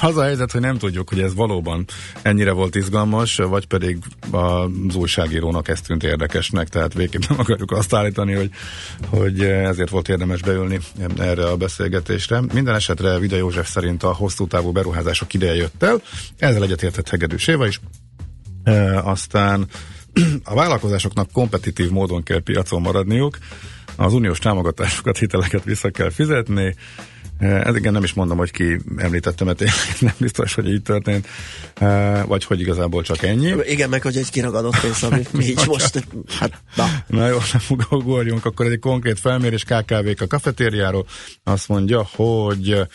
az 0.00 0.16
a 0.16 0.22
helyzet, 0.22 0.52
hogy 0.52 0.60
nem 0.60 0.78
tudjuk, 0.78 1.08
hogy 1.08 1.20
ez 1.20 1.34
valóban 1.34 1.84
ennyire 2.22 2.52
volt 2.52 2.74
izgalmas, 2.74 3.36
vagy 3.36 3.66
pedig 3.66 3.98
az 4.30 4.94
újságírónak 4.94 5.68
ez 5.68 5.80
tűnt 5.80 6.04
érdekesnek, 6.04 6.68
tehát 6.68 6.94
végképp 6.94 7.22
nem 7.28 7.38
akarjuk 7.40 7.70
azt 7.70 7.94
állítani, 7.94 8.34
hogy, 8.34 8.50
hogy 9.08 9.40
ezért 9.42 9.90
volt 9.90 10.08
érdemes 10.08 10.42
beülni 10.42 10.78
erre 11.18 11.46
a 11.46 11.56
beszélgetésre. 11.56 12.40
Minden 12.52 12.74
esetre 12.74 13.18
Vida 13.18 13.36
József 13.36 13.70
szerint 13.70 14.02
a 14.02 14.12
hosszú 14.12 14.46
távú 14.46 14.72
beruházások 14.72 15.34
ideje 15.34 15.54
jött 15.54 15.82
el, 15.82 16.02
ezzel 16.38 16.62
egyetértett 16.62 17.08
Hegedűs 17.08 17.46
Éva 17.46 17.66
is. 17.66 17.80
E, 18.64 18.98
aztán 19.02 19.68
a 20.44 20.54
vállalkozásoknak 20.54 21.32
kompetitív 21.32 21.90
módon 21.90 22.22
kell 22.22 22.42
piacon 22.42 22.80
maradniuk, 22.80 23.38
az 23.96 24.14
uniós 24.14 24.38
támogatásokat, 24.38 25.18
hiteleket 25.18 25.64
vissza 25.64 25.90
kell 25.90 26.10
fizetni. 26.10 26.74
Ez 27.38 27.76
igen, 27.76 27.92
nem 27.92 28.04
is 28.04 28.12
mondom, 28.12 28.38
hogy 28.38 28.50
ki 28.50 28.80
említettem, 28.96 29.46
mert 29.46 29.64
nem 30.00 30.14
biztos, 30.18 30.54
hogy 30.54 30.68
így 30.68 30.82
történt, 30.82 31.26
E, 31.74 32.22
vagy 32.22 32.44
hogy 32.44 32.60
igazából 32.60 33.02
csak 33.02 33.22
ennyi. 33.22 33.54
Igen, 33.66 33.88
meg 33.88 34.02
hogy 34.02 34.16
egy 34.16 34.30
kiragadott 34.30 34.80
pénz, 34.80 35.02
ami 35.02 35.22
így 35.48 35.66
most, 35.66 36.06
hát 36.38 36.62
na. 36.76 36.86
Na 37.06 37.28
jó, 37.28 37.38
nem 37.52 37.78
ugorjunk, 37.90 38.44
akkor 38.44 38.66
egy 38.66 38.78
konkrét 38.78 39.18
felmérés 39.20 39.64
KKV-k 39.64 40.20
a 40.20 40.26
kafetériáról 40.26 41.06
azt 41.44 41.68
mondja, 41.68 42.08
hogy 42.16 42.86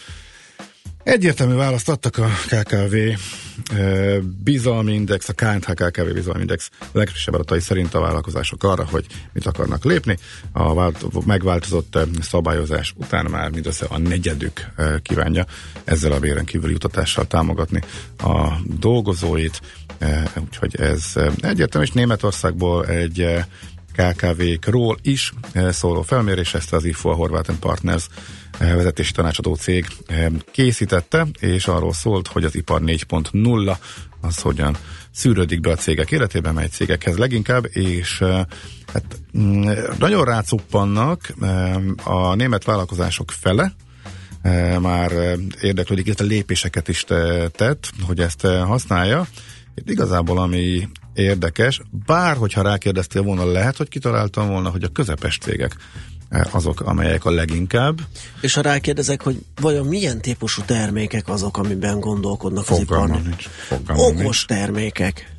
Egyértelmű 1.07 1.53
választ 1.53 1.89
adtak 1.89 2.17
a 2.17 2.27
KKV 2.47 2.95
eh, 2.95 4.17
bizalmi 4.43 4.93
index, 4.93 5.29
a 5.29 5.33
KNH 5.33 5.73
KKV 5.73 6.13
bizalmi 6.13 6.39
index 6.39 6.69
legfrissebb 6.91 7.33
adatai 7.33 7.59
szerint 7.59 7.93
a 7.93 7.99
vállalkozások 7.99 8.63
arra, 8.63 8.85
hogy 8.85 9.05
mit 9.33 9.45
akarnak 9.45 9.83
lépni. 9.83 10.17
A 10.51 10.73
vált- 10.73 11.25
megváltozott 11.25 11.97
szabályozás 12.21 12.93
után 12.97 13.25
már 13.29 13.49
mindössze 13.49 13.85
a 13.89 13.97
negyedük 13.97 14.65
eh, 14.75 14.99
kívánja 15.01 15.45
ezzel 15.83 16.11
a 16.11 16.19
béren 16.19 16.45
kívüli 16.45 16.71
jutatással 16.71 17.27
támogatni 17.27 17.81
a 18.17 18.51
dolgozóit. 18.79 19.61
Úgyhogy 20.43 20.75
ez 20.75 21.13
egyértelmű, 21.41 21.87
és 21.87 21.93
Németországból 21.93 22.85
egy 22.85 23.45
KKV-król 23.97 24.97
is 25.01 25.33
szóló 25.69 26.01
felmérés, 26.01 26.53
ezt 26.53 26.73
az 26.73 26.85
IFO, 26.85 27.09
a 27.09 27.13
Horváth 27.13 27.51
Partners 27.51 28.07
vezetési 28.57 29.11
tanácsadó 29.11 29.55
cég 29.55 29.85
eh, 30.05 30.27
készítette, 30.51 31.27
és 31.39 31.67
arról 31.67 31.93
szólt, 31.93 32.27
hogy 32.27 32.43
az 32.43 32.55
ipar 32.55 32.81
4.0 32.81 33.77
az 34.21 34.37
hogyan 34.37 34.77
szűrődik 35.11 35.59
be 35.61 35.71
a 35.71 35.75
cégek 35.75 36.11
életében, 36.11 36.53
mely 36.53 36.67
cégekhez 36.67 37.17
leginkább, 37.17 37.65
és 37.69 38.21
eh, 38.21 38.43
hát 38.93 39.19
mm, 39.37 39.69
nagyon 39.99 40.25
rácuppannak 40.25 41.33
eh, 41.41 41.75
a 42.03 42.35
német 42.35 42.63
vállalkozások 42.63 43.31
fele, 43.31 43.73
már 44.79 45.11
érdeklődik, 45.61 46.05
illetve 46.05 46.25
lépéseket 46.25 46.87
is 46.87 47.03
te- 47.03 47.47
tett, 47.47 47.89
hogy 48.01 48.19
ezt 48.19 48.41
használja. 48.41 49.27
Itt 49.75 49.89
igazából 49.89 50.37
ami 50.37 50.89
érdekes, 51.13 51.81
bár 52.05 52.37
hogyha 52.37 52.61
rákérdeztél 52.61 53.21
volna, 53.21 53.51
lehet, 53.51 53.77
hogy 53.77 53.89
kitaláltam 53.89 54.47
volna, 54.47 54.69
hogy 54.69 54.83
a 54.83 54.87
közepes 54.87 55.37
cégek 55.37 55.75
azok, 56.51 56.81
amelyek 56.81 57.25
a 57.25 57.31
leginkább. 57.31 57.99
És 58.41 58.53
ha 58.53 58.61
rákérdezek, 58.61 59.21
hogy 59.21 59.37
vajon 59.61 59.85
milyen 59.85 60.21
típusú 60.21 60.61
termékek 60.65 61.27
azok, 61.27 61.57
amiben 61.57 61.99
gondolkodnak 61.99 62.69
az 62.69 62.77
Fogalmam 62.77 63.07
iparnak? 63.07 63.27
nincs. 63.27 63.49
Okos 63.87 64.45
termékek. 64.45 65.36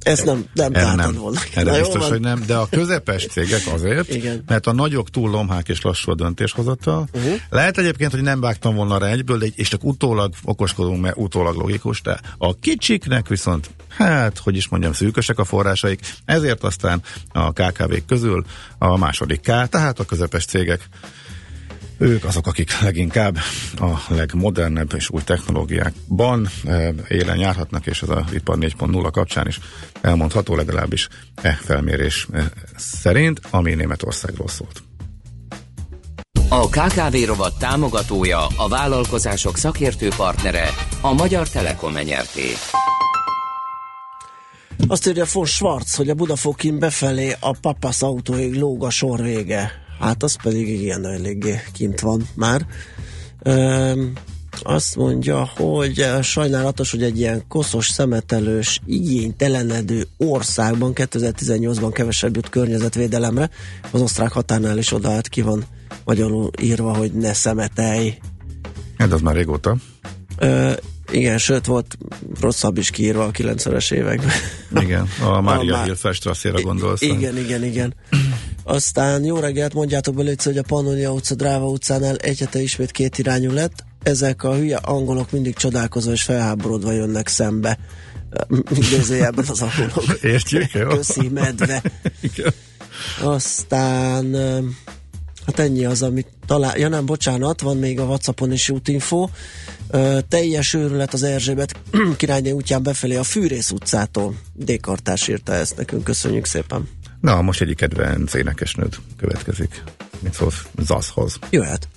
Ezt 0.00 0.24
nem, 0.24 0.44
nem 0.52 0.74
Erre 0.74 0.94
nem. 0.94 1.14
volna. 1.14 1.40
Erre 1.54 1.70
Na, 1.70 1.78
biztos, 1.78 2.00
van. 2.00 2.08
hogy 2.10 2.20
nem, 2.20 2.42
de 2.46 2.56
a 2.56 2.66
közepes 2.70 3.26
cégek 3.26 3.62
azért, 3.72 4.14
Igen. 4.14 4.42
mert 4.46 4.66
a 4.66 4.72
nagyok 4.72 5.10
túl 5.10 5.30
lomhák 5.30 5.68
és 5.68 5.82
lassú 5.82 6.10
a 6.10 6.14
döntéshozata. 6.14 7.06
Mhm. 7.12 7.22
Uh-huh. 7.24 7.40
Lehet 7.48 7.78
egyébként, 7.78 8.10
hogy 8.10 8.22
nem 8.22 8.40
vágtam 8.40 8.74
volna 8.74 8.98
rá 8.98 9.06
egyből, 9.06 9.38
de 9.38 9.46
és 9.54 9.68
csak 9.68 9.84
utólag 9.84 10.32
okoskodunk, 10.44 11.00
mert 11.00 11.16
utólag 11.16 11.56
logikus, 11.56 12.02
de 12.02 12.20
a 12.38 12.58
kicsiknek 12.58 13.28
viszont, 13.28 13.70
hát, 13.88 14.38
hogy 14.38 14.56
is 14.56 14.68
mondjam, 14.68 14.92
szűkösek 14.92 15.38
a 15.38 15.44
forrásaik, 15.44 16.00
ezért 16.24 16.64
aztán 16.64 17.02
a 17.32 17.52
KKV-k 17.52 18.06
közül 18.06 18.44
a 18.78 18.96
második 18.96 19.40
K, 19.40 19.68
tehát 19.68 19.98
a 19.98 20.04
közepes 20.04 20.44
cégek 20.44 20.88
ők 22.00 22.24
azok, 22.24 22.46
akik 22.46 22.80
leginkább 22.80 23.36
a 23.78 23.98
legmodernebb 24.08 24.92
és 24.96 25.10
új 25.10 25.22
technológiákban 25.24 26.48
eh, 26.64 26.88
élen 27.08 27.38
járhatnak, 27.38 27.86
és 27.86 28.02
ez 28.02 28.08
a 28.08 28.24
ipar 28.32 28.56
4.0 28.58 29.08
kapcsán 29.12 29.46
is 29.46 29.60
elmondható 30.00 30.54
legalábbis 30.54 31.08
e 31.42 31.58
felmérés 31.62 32.26
eh, 32.32 32.44
szerint, 32.76 33.40
ami 33.50 33.74
Németországról 33.74 34.48
szólt. 34.48 34.82
A 36.48 36.68
KKV 36.68 37.16
rovat 37.26 37.58
támogatója, 37.58 38.46
a 38.56 38.68
vállalkozások 38.68 39.56
szakértő 39.56 40.08
partnere, 40.16 40.68
a 41.00 41.12
Magyar 41.12 41.48
Telekom 41.48 41.92
nyerté. 41.92 42.52
Azt 44.86 45.08
írja 45.08 45.24
von 45.32 45.44
Schwarz, 45.44 45.94
hogy 45.94 46.08
a 46.08 46.14
Budafokin 46.14 46.78
befelé 46.78 47.36
a 47.40 47.56
papasz 47.60 48.02
autóig 48.02 48.54
lóg 48.54 48.84
a 48.84 48.90
sor 48.90 49.22
vége. 49.22 49.88
Hát 50.00 50.22
az 50.22 50.42
pedig 50.42 50.68
igen, 50.68 51.06
eléggé 51.06 51.60
kint 51.72 52.00
van 52.00 52.28
már. 52.34 52.66
Öm, 53.42 54.12
azt 54.62 54.96
mondja, 54.96 55.44
hogy 55.56 56.06
sajnálatos, 56.22 56.90
hogy 56.90 57.02
egy 57.02 57.18
ilyen 57.18 57.44
koszos, 57.48 57.88
szemetelős, 57.88 58.80
igénytelenedő 58.86 60.06
országban 60.16 60.92
2018-ban 60.94 61.90
kevesebb 61.92 62.36
jut 62.36 62.48
környezetvédelemre. 62.48 63.50
Az 63.90 64.00
osztrák 64.00 64.32
határnál 64.32 64.78
is 64.78 64.92
odaállt 64.92 65.28
ki 65.28 65.40
van 65.40 65.64
magyarul 66.04 66.50
írva, 66.60 66.96
hogy 66.96 67.12
ne 67.12 67.32
szemetelj. 67.32 68.14
Ez 68.96 69.12
az 69.12 69.20
már 69.20 69.34
régóta. 69.34 69.76
Ö, 70.38 70.72
igen, 71.10 71.38
sőt 71.38 71.66
volt 71.66 71.98
rosszabb 72.40 72.78
is 72.78 72.90
kiírva 72.90 73.24
a 73.24 73.30
90-es 73.30 73.92
években. 73.92 74.30
Igen, 74.80 75.08
a 75.24 75.40
Mária 75.40 75.76
Má- 75.76 75.84
Hilferstrasszére 75.84 76.60
gondolsz. 76.60 77.00
Igen, 77.00 77.36
igen, 77.36 77.64
igen. 77.64 77.94
Aztán 78.64 79.24
jó 79.24 79.38
reggelt, 79.38 79.74
mondjátok 79.74 80.14
be, 80.14 80.22
Léci, 80.22 80.48
hogy 80.48 80.58
a 80.58 80.62
Pannonia 80.62 81.12
utca, 81.12 81.34
Dráva 81.34 81.66
utcánál 81.66 82.16
egy 82.16 82.38
hete 82.38 82.60
ismét 82.60 82.90
két 82.90 83.18
irányú 83.18 83.52
lett. 83.52 83.84
Ezek 84.02 84.44
a 84.44 84.54
hülye 84.54 84.76
angolok 84.76 85.30
mindig 85.30 85.54
csodálkozva 85.54 86.12
és 86.12 86.22
felháborodva 86.22 86.92
jönnek 86.92 87.28
szembe. 87.28 87.78
Idézőjelben 88.70 89.44
az 89.48 89.62
angolok. 89.62 90.18
Értjük, 90.22 90.72
jó? 90.72 90.88
Köszi, 90.88 91.28
medve. 91.28 91.82
Igen. 92.20 92.52
Aztán 93.22 94.34
hát 95.46 95.58
ennyi 95.58 95.84
az, 95.84 96.02
amit 96.02 96.26
talán, 96.46 96.78
ja 96.78 96.88
nem, 96.88 97.06
bocsánat, 97.06 97.60
van 97.60 97.76
még 97.76 98.00
a 98.00 98.04
Whatsappon 98.04 98.52
is 98.52 98.70
útinfo. 98.70 99.28
Ö, 99.90 100.18
teljes 100.28 100.74
őrület 100.74 101.12
az 101.12 101.22
Erzsébet 101.22 101.74
királyné 102.16 102.50
útján 102.50 102.82
befelé 102.82 103.16
a 103.16 103.22
Fűrész 103.22 103.70
utcától. 103.70 104.34
Dékartás 104.52 105.28
írta 105.28 105.52
ezt 105.52 105.76
nekünk, 105.76 106.04
köszönjük 106.04 106.44
szépen. 106.44 106.88
Na, 107.20 107.42
most 107.42 107.60
egyik 107.60 107.76
kedvenc 107.76 108.34
énekesnőd 108.34 108.94
következik. 109.16 109.82
Mit 110.20 110.34
szólsz 110.34 110.66
Zaszhoz? 110.78 111.38
Jöhet. 111.50 111.88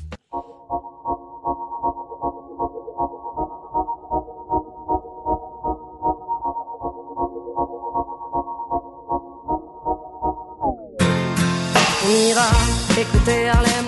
On 12.06 12.10
ira 12.10 12.50
écouter 12.98 13.54
Harlem 13.54 13.83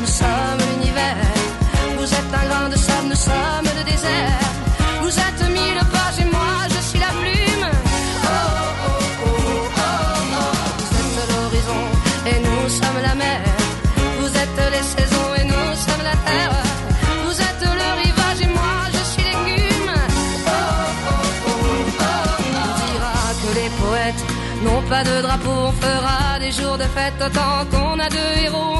nous 0.00 0.06
sommes 0.06 0.60
l'univers. 0.72 1.16
Vous 1.98 2.04
êtes 2.04 2.32
un 2.32 2.48
grain 2.48 2.68
de 2.70 2.76
sable, 2.76 3.08
nous 3.08 3.14
sommes 3.14 3.68
le 3.76 3.84
désert. 3.84 4.40
Vous 5.02 5.08
êtes 5.10 5.42
mille 5.50 5.82
pages 5.92 6.20
et 6.20 6.24
moi 6.24 6.56
je 6.70 6.80
suis 6.88 6.98
la 6.98 7.08
plume. 7.20 7.66
Oh, 7.68 8.28
oh, 8.86 9.00
oh, 9.26 9.28
oh, 9.28 9.82
oh. 10.32 10.52
Vous 10.78 10.96
êtes 11.00 11.28
l'horizon 11.32 11.82
et 12.30 12.38
nous 12.46 12.68
sommes 12.70 13.02
la 13.02 13.14
mer. 13.14 13.40
Vous 14.20 14.32
êtes 14.42 14.60
les 14.74 14.84
saisons 14.96 15.30
et 15.36 15.44
nous 15.44 15.70
sommes 15.84 16.04
la 16.10 16.16
terre. 16.28 16.56
Vous 17.26 17.38
êtes 17.48 17.64
le 17.80 17.88
rivage 18.02 18.40
et 18.40 18.52
moi 18.58 18.76
je 18.94 19.02
suis 19.12 19.22
l'écume. 19.22 19.92
Oh, 20.46 20.50
oh, 20.50 21.22
oh, 21.46 21.60
oh. 22.00 22.14
On 22.56 22.76
dira 22.88 23.16
que 23.42 23.50
les 23.58 23.70
poètes 23.82 24.24
n'ont 24.64 24.82
pas 24.88 25.04
de 25.04 25.20
drapeau. 25.20 25.58
On 25.68 25.72
fera 25.72 26.38
des 26.38 26.52
jours 26.52 26.78
de 26.78 26.84
fête 26.84 27.20
autant 27.20 27.66
qu'on 27.70 27.98
a 27.98 28.08
de 28.08 28.44
héros. 28.44 28.79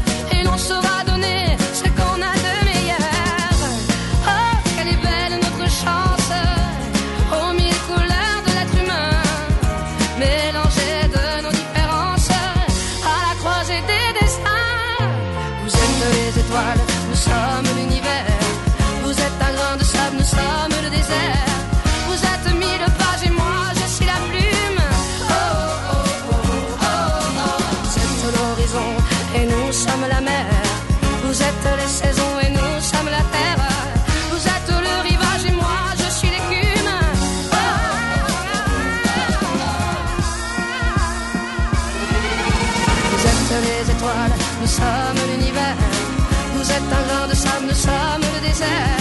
le 48.59 49.00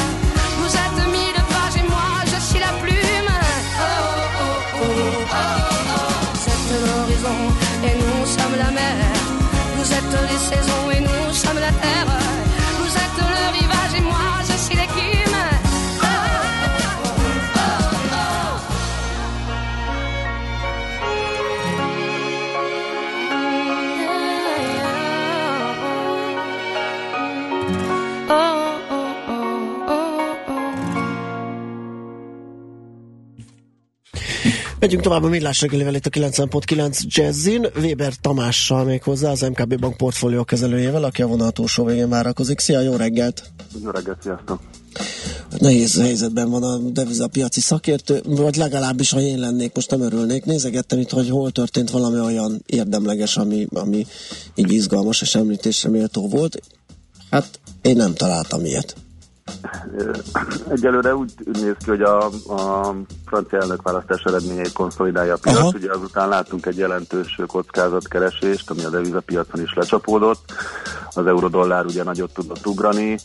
Megyünk 34.81 35.03
tovább 35.03 35.23
a 35.23 35.29
millás 35.29 35.61
reggelivel 35.61 35.95
itt 35.95 36.07
a 36.07 36.11
9.9 36.11 37.01
Jazzin, 37.07 37.67
Weber 37.77 38.15
Tamással 38.21 38.85
még 38.85 39.03
hozzá, 39.03 39.31
az 39.31 39.41
MKB 39.41 39.79
Bank 39.79 39.97
portfólió 39.97 40.45
kezelőjével, 40.45 41.05
aki 41.05 41.23
a 41.23 41.27
vonal 41.27 41.51
túlsó 41.51 41.85
végén 41.85 42.09
várakozik. 42.09 42.61
Szia, 42.61 42.81
jó 42.81 42.97
reggelt! 42.97 43.43
Jó 43.85 43.91
reggelt, 43.91 44.23
sziasztok! 44.23 44.61
Nehéz 45.59 46.01
helyzetben 46.01 46.51
van 46.51 46.63
a 46.63 46.77
devizapiaci 46.77 47.61
szakértő, 47.61 48.21
vagy 48.25 48.57
legalábbis, 48.57 49.11
ha 49.11 49.21
én 49.21 49.39
lennék, 49.39 49.75
most 49.75 49.91
nem 49.91 50.01
örülnék. 50.01 50.45
Nézegettem 50.45 50.99
itt, 50.99 51.11
hogy 51.11 51.29
hol 51.29 51.51
történt 51.51 51.91
valami 51.91 52.21
olyan 52.21 52.63
érdemleges, 52.67 53.37
ami, 53.37 53.67
ami 53.75 54.07
így 54.55 54.73
izgalmas 54.73 55.21
és 55.21 55.35
említésre 55.35 55.91
méltó 55.91 56.29
volt. 56.29 56.61
Hát 57.31 57.61
én 57.83 57.97
nem 57.97 58.15
találtam 58.15 58.65
ilyet. 58.65 58.97
Egyelőre 60.69 61.15
úgy 61.15 61.33
néz 61.53 61.75
ki, 61.79 61.91
hogy 61.91 62.03
a, 62.03 62.25
a 62.49 62.95
francia 63.27 63.59
elnökválasztás 63.59 64.23
eredményeit 64.23 64.73
konszolidálja 64.73 65.35
a 65.35 65.39
piac. 65.41 65.57
Aha. 65.57 65.71
Ugye 65.75 65.93
azután 65.93 66.29
láttunk 66.29 66.67
egy 66.67 66.77
jelentős 66.77 67.41
kockázatkeresést, 67.47 68.71
ami 68.71 68.85
a 68.85 68.91
devizapiacon 68.91 69.63
is 69.63 69.75
lecsapódott. 69.75 70.53
Az 71.15 71.27
euró-dollár 71.27 71.85
ugye 71.85 72.03
nagyot 72.03 72.33
tudott 72.33 72.67
ugrani, 72.67 73.19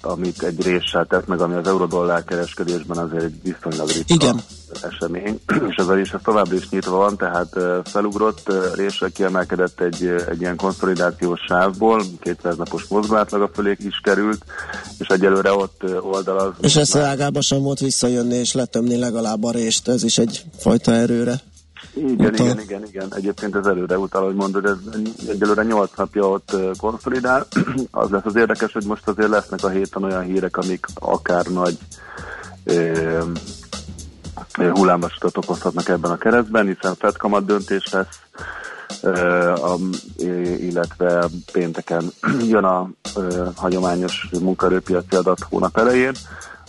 amit 0.00 0.42
egy 0.42 0.62
réssel 0.62 1.06
tett 1.06 1.26
meg, 1.26 1.40
ami 1.40 1.54
az 1.54 1.66
euró-dollár 1.66 2.24
kereskedésben 2.24 2.98
azért 2.98 3.22
egy 3.22 3.42
viszonylag 3.42 3.88
ritka 3.88 4.14
Igen. 4.14 4.40
esemény, 4.82 5.40
és 5.68 5.74
ez 5.76 5.88
a 5.88 5.94
rés 5.94 6.14
továbbra 6.22 6.56
is 6.56 6.68
nyitva 6.68 6.96
van, 6.96 7.16
tehát 7.16 7.56
felugrott, 7.84 8.48
ö, 8.48 8.66
réssel 8.74 9.10
kiemelkedett 9.10 9.80
egy, 9.80 10.06
egy 10.28 10.40
ilyen 10.40 10.56
konszolidációs 10.56 11.40
sávból, 11.48 12.02
200 12.20 12.56
napos 12.56 12.84
mozgóátlaga 12.88 13.50
fölé 13.54 13.76
is 13.78 14.00
került, 14.02 14.44
és 14.98 15.06
egyelőre 15.06 15.52
ott 15.52 15.80
ö, 15.82 15.98
oldalaz. 15.98 16.52
És 16.60 16.76
ezt 16.76 16.96
ágába 16.96 17.40
sem 17.40 17.62
volt 17.62 17.80
visszajönni 17.80 18.34
és 18.34 18.52
letömni 18.52 18.96
legalább 18.96 19.44
a 19.44 19.50
részt, 19.50 19.88
ez 19.88 20.04
is 20.04 20.18
egy 20.18 20.44
fajta 20.58 20.92
erőre. 20.92 21.40
Igen, 21.94 22.32
utal. 22.32 22.46
igen, 22.46 22.60
igen, 22.60 22.84
igen. 22.86 23.14
Egyébként 23.14 23.56
ez 23.56 23.66
előre 23.66 23.98
utal, 23.98 24.24
hogy 24.24 24.34
mondod, 24.34 24.64
ez 24.64 24.76
egyelőre 25.28 25.62
8 25.62 25.90
napja 25.96 26.28
ott 26.28 26.56
konszolidál. 26.76 27.46
Az 27.90 28.10
lesz 28.10 28.24
az 28.24 28.36
érdekes, 28.36 28.72
hogy 28.72 28.84
most 28.84 29.08
azért 29.08 29.28
lesznek 29.28 29.64
a 29.64 29.68
héten 29.68 30.04
olyan 30.04 30.22
hírek, 30.22 30.56
amik 30.56 30.86
akár 30.94 31.46
nagy 31.46 31.78
ö, 32.64 33.22
hullámvasutat 34.58 35.36
okozhatnak 35.36 35.88
ebben 35.88 36.10
a 36.10 36.16
keresztben, 36.16 36.66
hiszen 36.66 36.94
Fed 36.94 37.16
kamat 37.16 37.44
döntés 37.44 37.92
lesz, 37.92 38.20
illetve 40.58 41.28
pénteken 41.52 42.12
jön 42.52 42.64
a 42.64 42.90
hagyományos 43.56 44.28
munkaerőpiaci 44.40 45.16
adat 45.16 45.40
hónap 45.40 45.78
elején. 45.78 46.12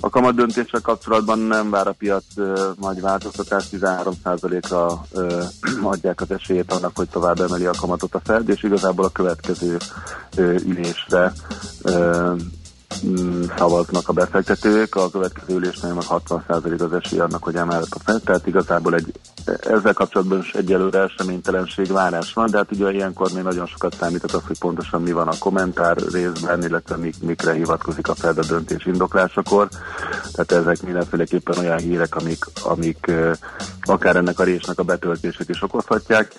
A 0.06 0.10
kamat 0.10 0.36
döntéssel 0.36 0.82
kapcsolatban 0.82 1.40
nem 1.40 1.70
vár 1.70 1.88
a 1.88 1.92
piac 1.92 2.24
ö, 2.36 2.70
nagy 2.80 3.02
változtatás, 3.02 3.66
13%-ra 3.72 5.06
ö, 5.12 5.44
adják 5.92 6.22
az 6.22 6.32
esélyét 6.32 6.72
annak, 6.72 6.96
hogy 6.96 7.10
tovább 7.10 7.40
emeli 7.40 7.66
a 7.66 7.72
kamatot 7.80 8.16
a 8.16 8.22
Fed, 8.24 8.50
és 8.50 8.64
igazából 8.64 9.06
a 9.06 9.10
következő 9.10 9.78
ö, 10.36 10.52
ülésre 10.52 11.34
ö, 11.82 12.34
szavaznak 13.58 14.10
a 14.10 14.14
befektetők, 14.14 14.96
a 14.96 15.10
következő 15.10 15.56
ülésnél 15.56 15.94
meg 15.94 16.04
60% 16.10 16.82
az 16.84 16.94
esély 16.94 17.20
annak, 17.20 17.44
hogy 17.44 17.56
emelhet 17.56 17.88
a 17.90 18.00
Fed, 18.04 18.22
tehát 18.22 18.48
igazából 18.48 18.96
egy, 18.96 19.12
ezzel 19.46 19.94
kapcsolatban 19.94 20.40
is 20.40 20.52
egyelőre 20.52 21.00
eseménytelenség 21.00 21.92
várás 21.92 22.34
van, 22.34 22.50
de 22.50 22.58
hát 22.58 22.72
ugye 22.72 22.92
ilyenkor 22.92 23.32
még 23.34 23.44
nagyon 23.44 23.66
sokat 23.66 23.96
számíthat 24.00 24.32
az, 24.32 24.42
hogy 24.48 24.60
pontosan 24.60 25.02
mi 25.02 25.12
van 25.12 25.28
a 25.28 25.38
kommentár 25.40 25.98
részben, 26.12 26.64
illetve 26.64 26.96
mik, 26.96 27.16
mikre 27.22 27.54
hivatkozik 27.54 28.08
a 28.08 28.16
Fed 28.16 28.38
a 28.38 28.46
döntés 28.46 28.86
indoklásakor. 28.86 29.68
Tehát 30.32 30.52
ezek 30.52 30.82
mindenféleképpen 30.82 31.58
olyan 31.58 31.78
hírek, 31.78 32.16
amik, 32.16 32.46
amik 32.64 33.12
akár 33.82 34.16
ennek 34.16 34.40
a 34.40 34.44
résnek 34.44 34.80
a 34.80 34.84
betöltését 34.84 35.50
is 35.50 35.62
okozhatják. 35.62 36.32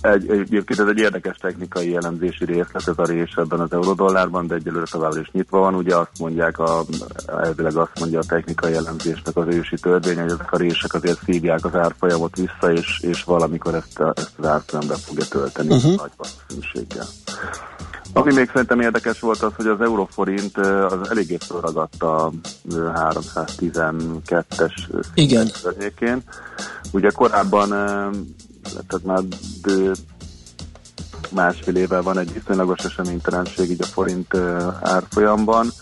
Egy, 0.00 0.30
egyébként 0.30 0.80
ez 0.80 0.86
egy 0.86 0.98
érdekes 0.98 1.36
technikai 1.36 1.96
elemzési 1.96 2.44
részlet, 2.44 2.88
ez 2.88 2.94
a 2.96 3.04
rés 3.04 3.32
ebben 3.36 3.60
az 3.60 3.72
eurodollárban, 3.72 4.46
de 4.46 4.54
egyelőre 4.54 4.84
továbbra 4.90 5.20
is 5.20 5.30
nyitva 5.30 5.58
van. 5.58 5.74
Ugye 5.74 5.96
azt 5.96 6.18
mondják, 6.18 6.58
a, 6.58 6.84
elvileg 7.26 7.76
azt 7.76 7.98
mondja 7.98 8.18
a 8.18 8.24
technikai 8.28 8.74
elemzésnek 8.74 9.36
az 9.36 9.46
ősi 9.46 9.76
törvény, 9.76 10.20
hogy 10.20 10.30
ezek 10.30 10.52
a 10.52 10.56
rések 10.56 10.94
azért 10.94 11.22
szívják 11.24 11.64
az 11.64 11.74
árfolyamot 11.74 12.36
vissza, 12.36 12.72
és, 12.72 13.00
és 13.00 13.24
valamikor 13.24 13.74
ezt, 13.74 13.98
a, 13.98 14.12
ezt 14.16 14.32
az 14.36 14.46
árfolyam 14.46 14.86
be 14.86 14.94
fogja 14.94 15.24
tölteni 15.24 15.74
uh-huh. 15.74 15.96
nagy 15.96 16.12
valószínűséggel. 16.16 17.06
Ami 18.12 18.34
még 18.34 18.46
szerintem 18.52 18.80
érdekes 18.80 19.20
volt 19.20 19.42
az, 19.42 19.52
hogy 19.56 19.66
az 19.66 19.80
euróforint 19.80 20.58
ö, 20.58 20.84
az 20.84 21.10
eléggé 21.10 21.36
fölragadt 21.46 22.02
a 22.02 22.32
ö, 22.74 22.88
312-es 22.94 24.72
Igen. 25.14 25.46
szintek 25.46 25.62
környékén. 25.62 26.22
Ugye 26.92 27.10
korábban, 27.10 27.72
tehát 28.72 29.04
már 29.04 29.22
bő 29.62 29.92
másfél 31.30 31.76
éve 31.76 32.00
van 32.00 32.18
egy 32.18 32.32
viszonylagos 32.32 32.84
eseménytelenség 32.84 33.70
így 33.70 33.82
a 33.82 33.86
forint 33.86 34.36
árfolyamban, 34.82 35.72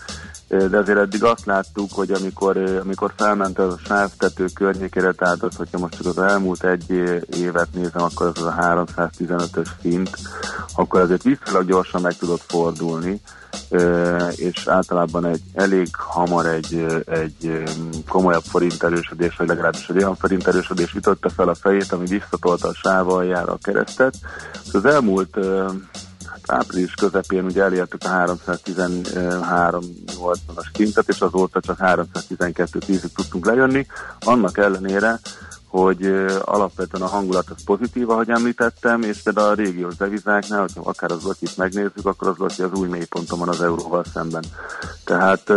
de 0.47 0.77
azért 0.77 0.97
eddig 0.97 1.23
azt 1.23 1.45
láttuk, 1.45 1.91
hogy 1.91 2.11
amikor, 2.11 2.57
amikor 2.57 3.13
felment 3.15 3.59
az 3.59 3.73
a 3.73 3.79
sávtető 3.85 4.45
környékére, 4.53 5.11
tehát 5.11 5.43
az, 5.43 5.55
hogyha 5.55 5.77
most 5.77 5.95
csak 5.95 6.05
az 6.05 6.17
elmúlt 6.17 6.63
egy 6.63 6.91
évet 7.37 7.73
nézem, 7.73 8.01
akkor 8.01 8.31
az 8.35 8.43
a 8.43 8.55
315-ös 8.59 9.67
szint, 9.81 10.17
akkor 10.75 10.99
azért 10.99 11.23
viszonylag 11.23 11.67
gyorsan 11.67 12.01
meg 12.01 12.17
tudott 12.17 12.43
fordulni, 12.47 13.21
és 14.35 14.67
általában 14.67 15.25
egy 15.25 15.41
elég 15.53 15.87
hamar 15.95 16.45
egy, 16.45 16.85
egy 17.05 17.63
komolyabb 18.07 18.43
forint 18.43 18.83
erősödés, 18.83 19.35
vagy 19.35 19.47
legalábbis 19.47 19.89
egy 19.89 19.97
olyan 19.97 20.15
forint 20.15 20.47
erősödés 20.47 20.93
ütötte 20.93 21.29
fel 21.29 21.49
a 21.49 21.55
fejét, 21.55 21.91
ami 21.91 22.05
visszatolta 22.05 22.67
a 22.67 22.73
sáv 22.73 23.09
aljára 23.09 23.51
a 23.51 23.59
keresztet. 23.61 24.15
Az 24.71 24.85
elmúlt 24.85 25.37
hát 26.47 26.59
április 26.59 26.93
közepén 26.93 27.45
ugye 27.45 27.63
elértük 27.63 28.03
a 28.03 28.09
313-80-as 28.09 30.65
szintet, 30.73 31.09
és 31.09 31.19
azóta 31.19 31.59
csak 31.59 31.77
312-10-ig 31.81 33.11
tudtunk 33.15 33.45
lejönni, 33.45 33.87
annak 34.19 34.57
ellenére, 34.57 35.19
hogy 35.67 36.05
alapvetően 36.41 37.03
a 37.03 37.07
hangulat 37.07 37.49
az 37.49 37.63
pozitív, 37.63 38.09
ahogy 38.09 38.29
említettem, 38.29 39.01
és 39.01 39.21
például 39.21 39.49
a 39.49 39.53
régiós 39.53 39.95
devizáknál, 39.95 40.59
hogyha 40.59 40.81
akár 40.83 41.11
az 41.11 41.23
Lotit 41.23 41.57
megnézzük, 41.57 42.05
akkor 42.05 42.27
az 42.27 42.37
Loti 42.37 42.61
az 42.61 42.71
új 42.73 42.87
mélyponton 42.87 43.39
van 43.39 43.49
az 43.49 43.61
euróval 43.61 44.03
szemben. 44.13 44.43
Tehát 45.03 45.53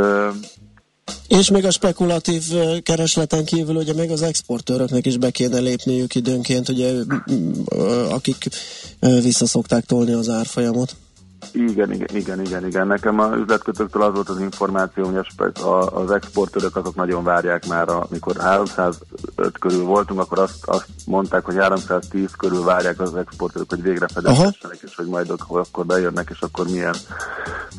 És 1.28 1.50
még 1.50 1.64
a 1.64 1.70
spekulatív 1.70 2.42
keresleten 2.82 3.44
kívül 3.44 3.76
ugye 3.76 3.92
még 3.94 4.10
az 4.10 4.22
exportőröknek 4.22 5.06
is 5.06 5.16
be 5.16 5.30
kéne 5.30 5.58
lépniük 5.58 6.14
időnként, 6.14 6.68
ugye, 6.68 6.92
akik 8.10 8.48
visszaszokták 9.00 9.84
tolni 9.84 10.12
az 10.12 10.28
árfolyamot. 10.28 10.96
Igen, 11.52 11.92
igen, 11.92 12.08
igen, 12.12 12.40
igen, 12.40 12.66
igen. 12.66 12.86
Nekem 12.86 13.20
a 13.20 13.34
üzletkötőktől 13.36 14.02
az 14.02 14.14
volt 14.14 14.28
az 14.28 14.40
információ, 14.40 15.04
hogy 15.04 15.26
az 15.92 16.10
exportőrök 16.10 16.76
azok 16.76 16.94
nagyon 16.94 17.24
várják 17.24 17.66
már, 17.66 17.88
amikor 17.88 18.36
305 18.36 19.58
körül 19.58 19.84
voltunk, 19.84 20.20
akkor 20.20 20.38
azt, 20.38 20.64
azt 20.64 20.86
mondták, 21.06 21.44
hogy 21.44 21.56
310 21.56 22.30
körül 22.38 22.62
várják 22.62 23.00
az 23.00 23.14
exportőrök, 23.14 23.70
hogy 23.70 23.82
végre 23.82 24.08
fedezhessenek, 24.08 24.78
és 24.82 24.94
hogy 24.96 25.06
majd 25.06 25.30
akkor, 25.30 25.86
bejönnek, 25.86 26.28
és 26.30 26.40
akkor 26.40 26.68
milyen 26.68 26.94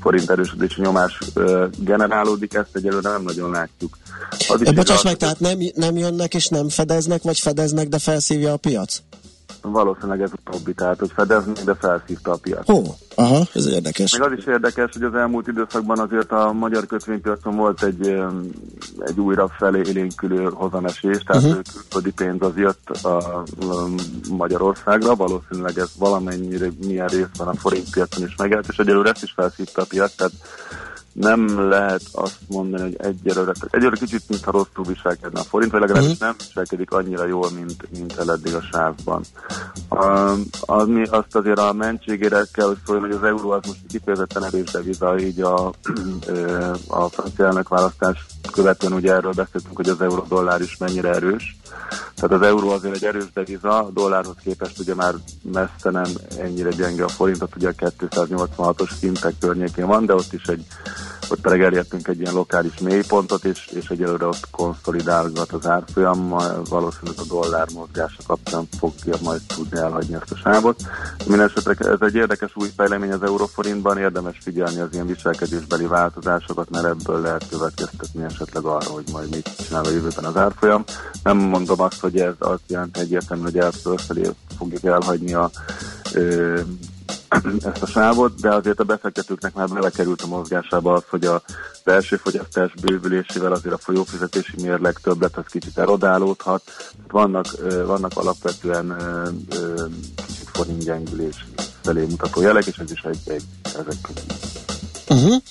forint 0.01 0.29
erősödési 0.29 0.81
nyomás 0.81 1.19
generálódik, 1.77 2.53
ezt 2.53 2.75
egyelőre 2.75 3.09
nem 3.09 3.21
nagyon 3.21 3.51
látjuk. 3.51 3.97
Az 4.49 4.61
is 4.61 4.73
bocsáss 4.73 5.03
meg, 5.03 5.17
tehát 5.17 5.39
nem, 5.39 5.59
nem 5.75 5.97
jönnek 5.97 6.33
és 6.33 6.47
nem 6.47 6.69
fedeznek, 6.69 7.21
vagy 7.21 7.39
fedeznek, 7.39 7.87
de 7.87 7.99
felszívja 7.99 8.53
a 8.53 8.57
piac? 8.57 9.01
Valószínűleg 9.61 10.21
ez 10.21 10.31
utóbbi, 10.45 10.73
tehát 10.73 10.99
hogy 10.99 11.11
fedezni, 11.15 11.53
de 11.65 11.73
felszívta 11.73 12.31
a 12.31 12.37
piac. 12.41 12.69
Ó, 12.69 12.81
aha, 13.15 13.43
ez 13.53 13.67
érdekes. 13.67 14.17
Még 14.17 14.27
az 14.27 14.37
is 14.37 14.45
érdekes, 14.45 14.89
hogy 14.93 15.03
az 15.03 15.15
elmúlt 15.15 15.47
időszakban 15.47 15.99
azért 15.99 16.31
a 16.31 16.51
magyar 16.51 16.85
kötvénypiacon 16.85 17.55
volt 17.55 17.83
egy, 17.83 18.07
egy 18.99 19.19
újra 19.19 19.47
felé 19.57 19.81
élénkülő 19.85 20.49
hozamesés, 20.53 21.17
tehát 21.17 21.43
uh-huh. 21.43 21.61
külföldi 21.73 22.11
pénz 22.11 22.41
az 22.41 22.55
jött 22.55 22.89
a, 22.89 23.43
Magyarországra, 24.29 25.15
valószínűleg 25.15 25.77
ez 25.77 25.89
valamennyire 25.97 26.67
milyen 26.85 27.07
rész 27.07 27.25
van 27.37 27.47
a 27.47 27.53
forintpiacon 27.53 28.27
is 28.27 28.35
megállt, 28.35 28.67
és 28.69 28.77
egyelőre 28.77 29.09
ezt 29.09 29.23
is 29.23 29.31
felszívta 29.31 29.81
a 29.81 29.85
piac, 29.85 30.15
tehát 30.15 30.33
nem 31.13 31.69
lehet 31.69 32.01
azt 32.11 32.37
mondani, 32.47 32.81
hogy 32.83 32.95
egyelőre, 32.99 33.51
egyelőre 33.69 33.95
kicsit, 33.95 34.23
mintha 34.27 34.51
rosszul 34.51 34.85
viselkedne 34.85 35.39
a 35.39 35.43
forint, 35.43 35.71
vagy 35.71 35.81
legalábbis 35.81 36.17
Mhm. 36.17 36.23
nem 36.23 36.35
viselkedik 36.37 36.91
annyira 36.91 37.25
jól, 37.25 37.49
mint, 37.51 37.91
mint 37.97 38.13
el 38.17 38.31
eddig 38.31 38.53
a 38.55 38.61
sávban. 38.71 39.23
Um, 39.89 40.43
ami 40.59 41.03
azt 41.03 41.35
azért 41.35 41.59
a 41.59 41.73
mentségére 41.73 42.45
kell, 42.53 42.67
hogy 42.67 42.77
szóljon, 42.85 43.05
hogy 43.05 43.15
az 43.15 43.23
euró 43.23 43.49
az 43.49 43.65
most 43.67 43.79
kifejezetten 43.89 44.43
erős 44.43 44.71
deviza, 44.71 45.19
így 45.19 45.41
a, 45.41 45.73
a 46.87 47.09
francia 47.09 47.45
elnökválasztás 47.45 48.25
követően 48.51 48.93
ugye 48.93 49.13
erről 49.13 49.33
beszéltünk, 49.33 49.75
hogy 49.75 49.89
az 49.89 50.01
euró-dollár 50.01 50.61
is 50.61 50.77
mennyire 50.77 51.09
erős. 51.09 51.55
Tehát 52.15 52.41
az 52.41 52.47
euró 52.47 52.69
azért 52.69 52.95
egy 52.95 53.05
erős 53.05 53.31
deviza, 53.33 53.83
a 53.85 53.89
dollárhoz 53.93 54.35
képest 54.43 54.79
ugye 54.79 54.95
már 54.95 55.13
messze 55.41 55.89
nem 55.89 56.05
ennyire 56.39 56.69
gyenge 56.69 57.03
a 57.03 57.07
forintot, 57.07 57.55
ugye 57.55 57.69
a 57.69 57.91
286-os 57.99 58.91
szintek 58.99 59.33
környékén 59.39 59.87
van, 59.87 60.05
de 60.05 60.13
ott 60.13 60.33
is 60.33 60.43
egy 60.43 60.65
ott 61.31 61.41
pedig 61.41 61.61
elértünk 61.61 62.07
egy 62.07 62.19
ilyen 62.19 62.33
lokális 62.33 62.77
mélypontot, 62.79 63.43
és, 63.43 63.67
és 63.73 63.89
egyelőre 63.89 64.25
ott 64.25 64.49
konszolidálgat 64.51 65.51
az 65.51 65.67
árfolyam, 65.67 66.29
valószínűleg 66.69 67.19
a 67.19 67.23
dollár 67.27 67.67
mozgása 67.73 68.21
kapcsán 68.27 68.67
fogja 68.79 69.15
majd 69.23 69.41
tudni 69.55 69.77
elhagyni 69.77 70.15
ezt 70.15 70.31
a 70.31 70.35
sávot. 70.35 70.81
Mindenesetre 71.25 71.89
ez 71.89 72.01
egy 72.01 72.15
érdekes 72.15 72.51
új 72.55 72.69
fejlemény 72.75 73.11
az 73.11 73.23
euróforintban, 73.23 73.97
érdemes 73.97 74.37
figyelni 74.41 74.79
az 74.79 74.89
ilyen 74.93 75.07
viselkedésbeli 75.07 75.85
változásokat, 75.85 76.69
mert 76.69 76.85
ebből 76.85 77.21
lehet 77.21 77.47
következtetni 77.49 78.23
esetleg 78.23 78.63
arra, 78.63 78.89
hogy 78.89 79.05
majd 79.11 79.29
mit 79.29 79.49
csinál 79.67 79.83
a 79.83 79.89
jövőben 79.89 80.25
az 80.25 80.37
árfolyam. 80.37 80.83
Nem 81.23 81.37
mondom 81.37 81.81
azt, 81.81 81.99
hogy 81.99 82.19
ez 82.19 82.33
azt 82.39 82.63
jelenti 82.67 82.99
egyértelmű, 82.99 83.43
hogy 83.43 83.57
elfölfelé 83.57 84.29
fogjuk 84.57 84.83
elhagyni 84.83 85.33
a 85.33 85.49
ö, 86.13 86.59
ezt 87.63 87.81
a 87.81 87.85
sávot, 87.85 88.39
de 88.39 88.53
azért 88.53 88.79
a 88.79 88.83
befektetőknek 88.83 89.53
már 89.53 89.67
belekerült 89.67 90.21
a 90.21 90.27
mozgásába 90.27 90.93
az, 90.93 91.03
hogy 91.09 91.25
a 91.25 91.41
belső 91.83 92.15
fogyasztás 92.15 92.73
bővülésével 92.81 93.51
azért 93.51 93.73
a 93.73 93.77
folyófizetési 93.77 94.61
mérleg 94.61 94.97
többlet 95.03 95.37
az 95.37 95.45
kicsit 95.47 95.77
erodálódhat. 95.77 96.61
Vannak, 97.07 97.45
vannak 97.85 98.11
alapvetően 98.15 98.95
kicsit 100.15 100.49
forint 100.53 100.83
gyengülés 100.83 101.45
felé 101.81 102.05
mutató 102.05 102.41
jelek, 102.41 102.65
és 102.65 102.77
ez 102.77 102.91
is 102.91 103.01
egy, 103.01 103.19
egy 103.25 103.43
ezek 103.63 104.01
közül. 104.01 104.35
Uh-huh. 105.11 105.33
Oké, 105.33 105.43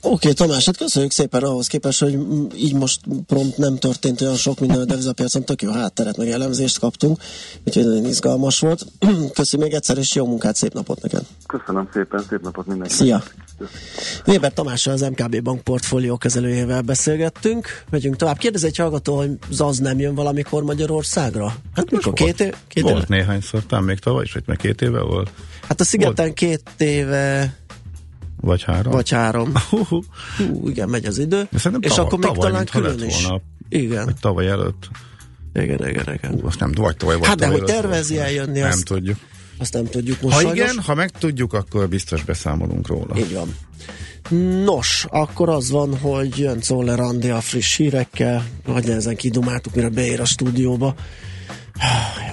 okay, 0.00 0.32
Tamás, 0.32 0.64
hát 0.64 0.76
köszönjük 0.76 1.12
szépen 1.12 1.42
ahhoz 1.42 1.66
képest, 1.66 2.00
hogy 2.00 2.18
így 2.56 2.74
most 2.74 3.00
prompt 3.26 3.56
nem 3.56 3.76
történt 3.76 4.20
olyan 4.20 4.36
sok 4.36 4.60
minden 4.60 4.80
a 4.80 4.84
devizapiacon, 4.84 5.44
tök 5.44 5.62
jó 5.62 5.70
hátteret, 5.70 6.16
meg 6.16 6.28
elemzést 6.28 6.78
kaptunk, 6.78 7.18
úgyhogy 7.64 7.84
nagyon 7.84 8.04
izgalmas 8.04 8.60
volt. 8.60 8.86
Köszönjük 9.34 9.68
még 9.68 9.72
egyszer, 9.72 9.98
és 9.98 10.14
jó 10.14 10.26
munkát, 10.26 10.56
szép 10.56 10.72
napot 10.72 11.02
neked! 11.02 11.22
Köszönöm 11.46 11.88
szépen, 11.92 12.24
szép 12.28 12.42
napot 12.42 12.66
mindenkinek! 12.66 13.02
Szia! 13.02 13.22
Weber 14.26 14.52
Tamással 14.52 14.92
az 14.92 15.00
MKB 15.00 15.42
Bank 15.42 15.60
portfólió 15.62 16.16
kezelőjével 16.16 16.82
beszélgettünk. 16.82 17.84
Megyünk 17.90 18.16
tovább. 18.16 18.38
Kérdez 18.38 18.64
egy 18.64 18.76
hallgató, 18.76 19.16
hogy 19.16 19.30
az 19.58 19.78
nem 19.78 19.98
jön 19.98 20.14
valamikor 20.14 20.62
Magyarországra? 20.62 21.54
Hát 21.74 21.90
mikor? 21.90 22.12
Két, 22.12 22.40
év, 22.40 22.54
két 22.68 22.82
volt 22.82 22.96
éve? 22.96 23.16
néhányszor, 23.16 23.66
talán 23.66 23.84
még 23.84 23.98
tavaly 23.98 24.24
is, 24.24 24.32
vagy 24.32 24.42
meg 24.46 24.56
két 24.56 24.82
éve 24.82 25.00
volt? 25.00 25.30
Hát 25.68 25.80
a 25.80 25.84
szigeten 25.84 26.24
volt. 26.24 26.34
két 26.34 26.62
éve 26.78 27.54
vagy 28.40 28.62
három? 28.62 28.92
Vagy 28.92 29.10
három. 29.10 29.52
Hú, 29.70 30.02
igen, 30.66 30.88
megy 30.88 31.04
az 31.04 31.18
idő. 31.18 31.48
És 31.80 31.92
tava, 31.92 32.02
akkor 32.02 32.18
még 32.18 32.30
talán 32.30 32.66
külön 32.66 33.04
is. 33.04 33.22
Volna, 33.22 33.42
igen. 33.68 34.04
Vagy 34.04 34.16
tavaly 34.20 34.46
előtt. 34.46 34.88
Igen, 35.54 35.88
igen, 35.88 36.14
igen. 36.14 36.30
Hú, 36.30 36.46
azt 36.46 36.60
nem, 36.60 36.72
vagy 36.72 36.96
tavaly, 36.96 37.16
vagy 37.16 37.26
Hát 37.26 37.38
de 37.38 37.46
hogy 37.46 37.62
tervezi 37.62 38.18
eljönni, 38.18 38.58
nem 38.58 38.68
azt, 38.70 38.84
tudjuk. 38.84 39.16
Azt 39.58 39.72
nem 39.72 39.84
tudjuk 39.86 40.20
most 40.20 40.34
Ha 40.34 40.40
sajnos. 40.40 40.58
igen, 40.58 40.78
ha 40.84 40.94
meg 40.94 41.10
tudjuk, 41.10 41.52
akkor 41.52 41.88
biztos 41.88 42.24
beszámolunk 42.24 42.86
róla. 42.86 43.18
Így 43.18 43.32
van. 43.32 43.56
Nos, 44.64 45.06
akkor 45.10 45.48
az 45.48 45.70
van, 45.70 45.98
hogy 45.98 46.38
jön 46.38 46.60
Czoller 46.60 47.00
Andi 47.00 47.28
a 47.28 47.40
friss 47.40 47.76
hírekkel, 47.76 48.44
nagy 48.66 48.86
nehezen 48.86 49.16
kidumáltuk, 49.16 49.74
mire 49.74 49.88
beér 49.88 50.20
a 50.20 50.24
stúdióba. 50.24 50.94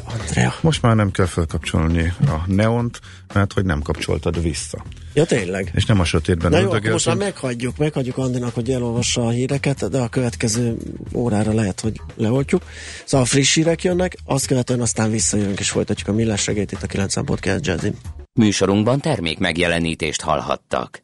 Andrea. 0.06 0.54
Most 0.62 0.82
már 0.82 0.96
nem 0.96 1.12
kell 1.12 1.26
felkapcsolni 1.26 2.14
a 2.26 2.44
neont, 2.46 3.00
mert 3.34 3.54
hogy 3.54 3.66
nem 3.66 3.82
kapcsoltad 3.82 4.42
vissza. 4.42 4.84
Ja, 5.14 5.26
tényleg. 5.26 5.72
És 5.76 5.86
nem 5.86 6.00
a 6.00 6.04
sötétben 6.04 6.52
Na 6.52 6.60
jó, 6.60 6.92
most 6.92 7.06
már 7.06 7.16
meghagyjuk, 7.16 7.78
meghagyjuk 7.78 8.18
Andinak, 8.18 8.54
hogy 8.54 8.70
elolvassa 8.70 9.26
a 9.26 9.30
híreket, 9.30 9.90
de 9.90 9.98
a 9.98 10.08
következő 10.08 10.78
órára 11.14 11.54
lehet, 11.54 11.80
hogy 11.80 12.02
leoltjuk. 12.16 12.64
Szóval 13.06 13.26
a 13.26 13.30
friss 13.30 13.56
hírek 13.56 13.84
jönnek, 13.84 14.18
azt 14.26 14.46
követően 14.46 14.82
aztán 14.82 15.12
visszajönünk 15.12 15.60
és 15.60 15.70
folytatjuk 15.70 16.08
a 16.08 16.14
millás 16.14 16.48
itt 16.48 16.74
a 16.74 16.88
9.9 16.88 17.62
Jazzin. 17.62 17.96
Műsorunkban 18.34 19.00
termék 19.00 19.40
megjelenítést 19.40 20.22
hallhattak. 20.22 21.03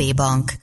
Bank. 0.00 0.60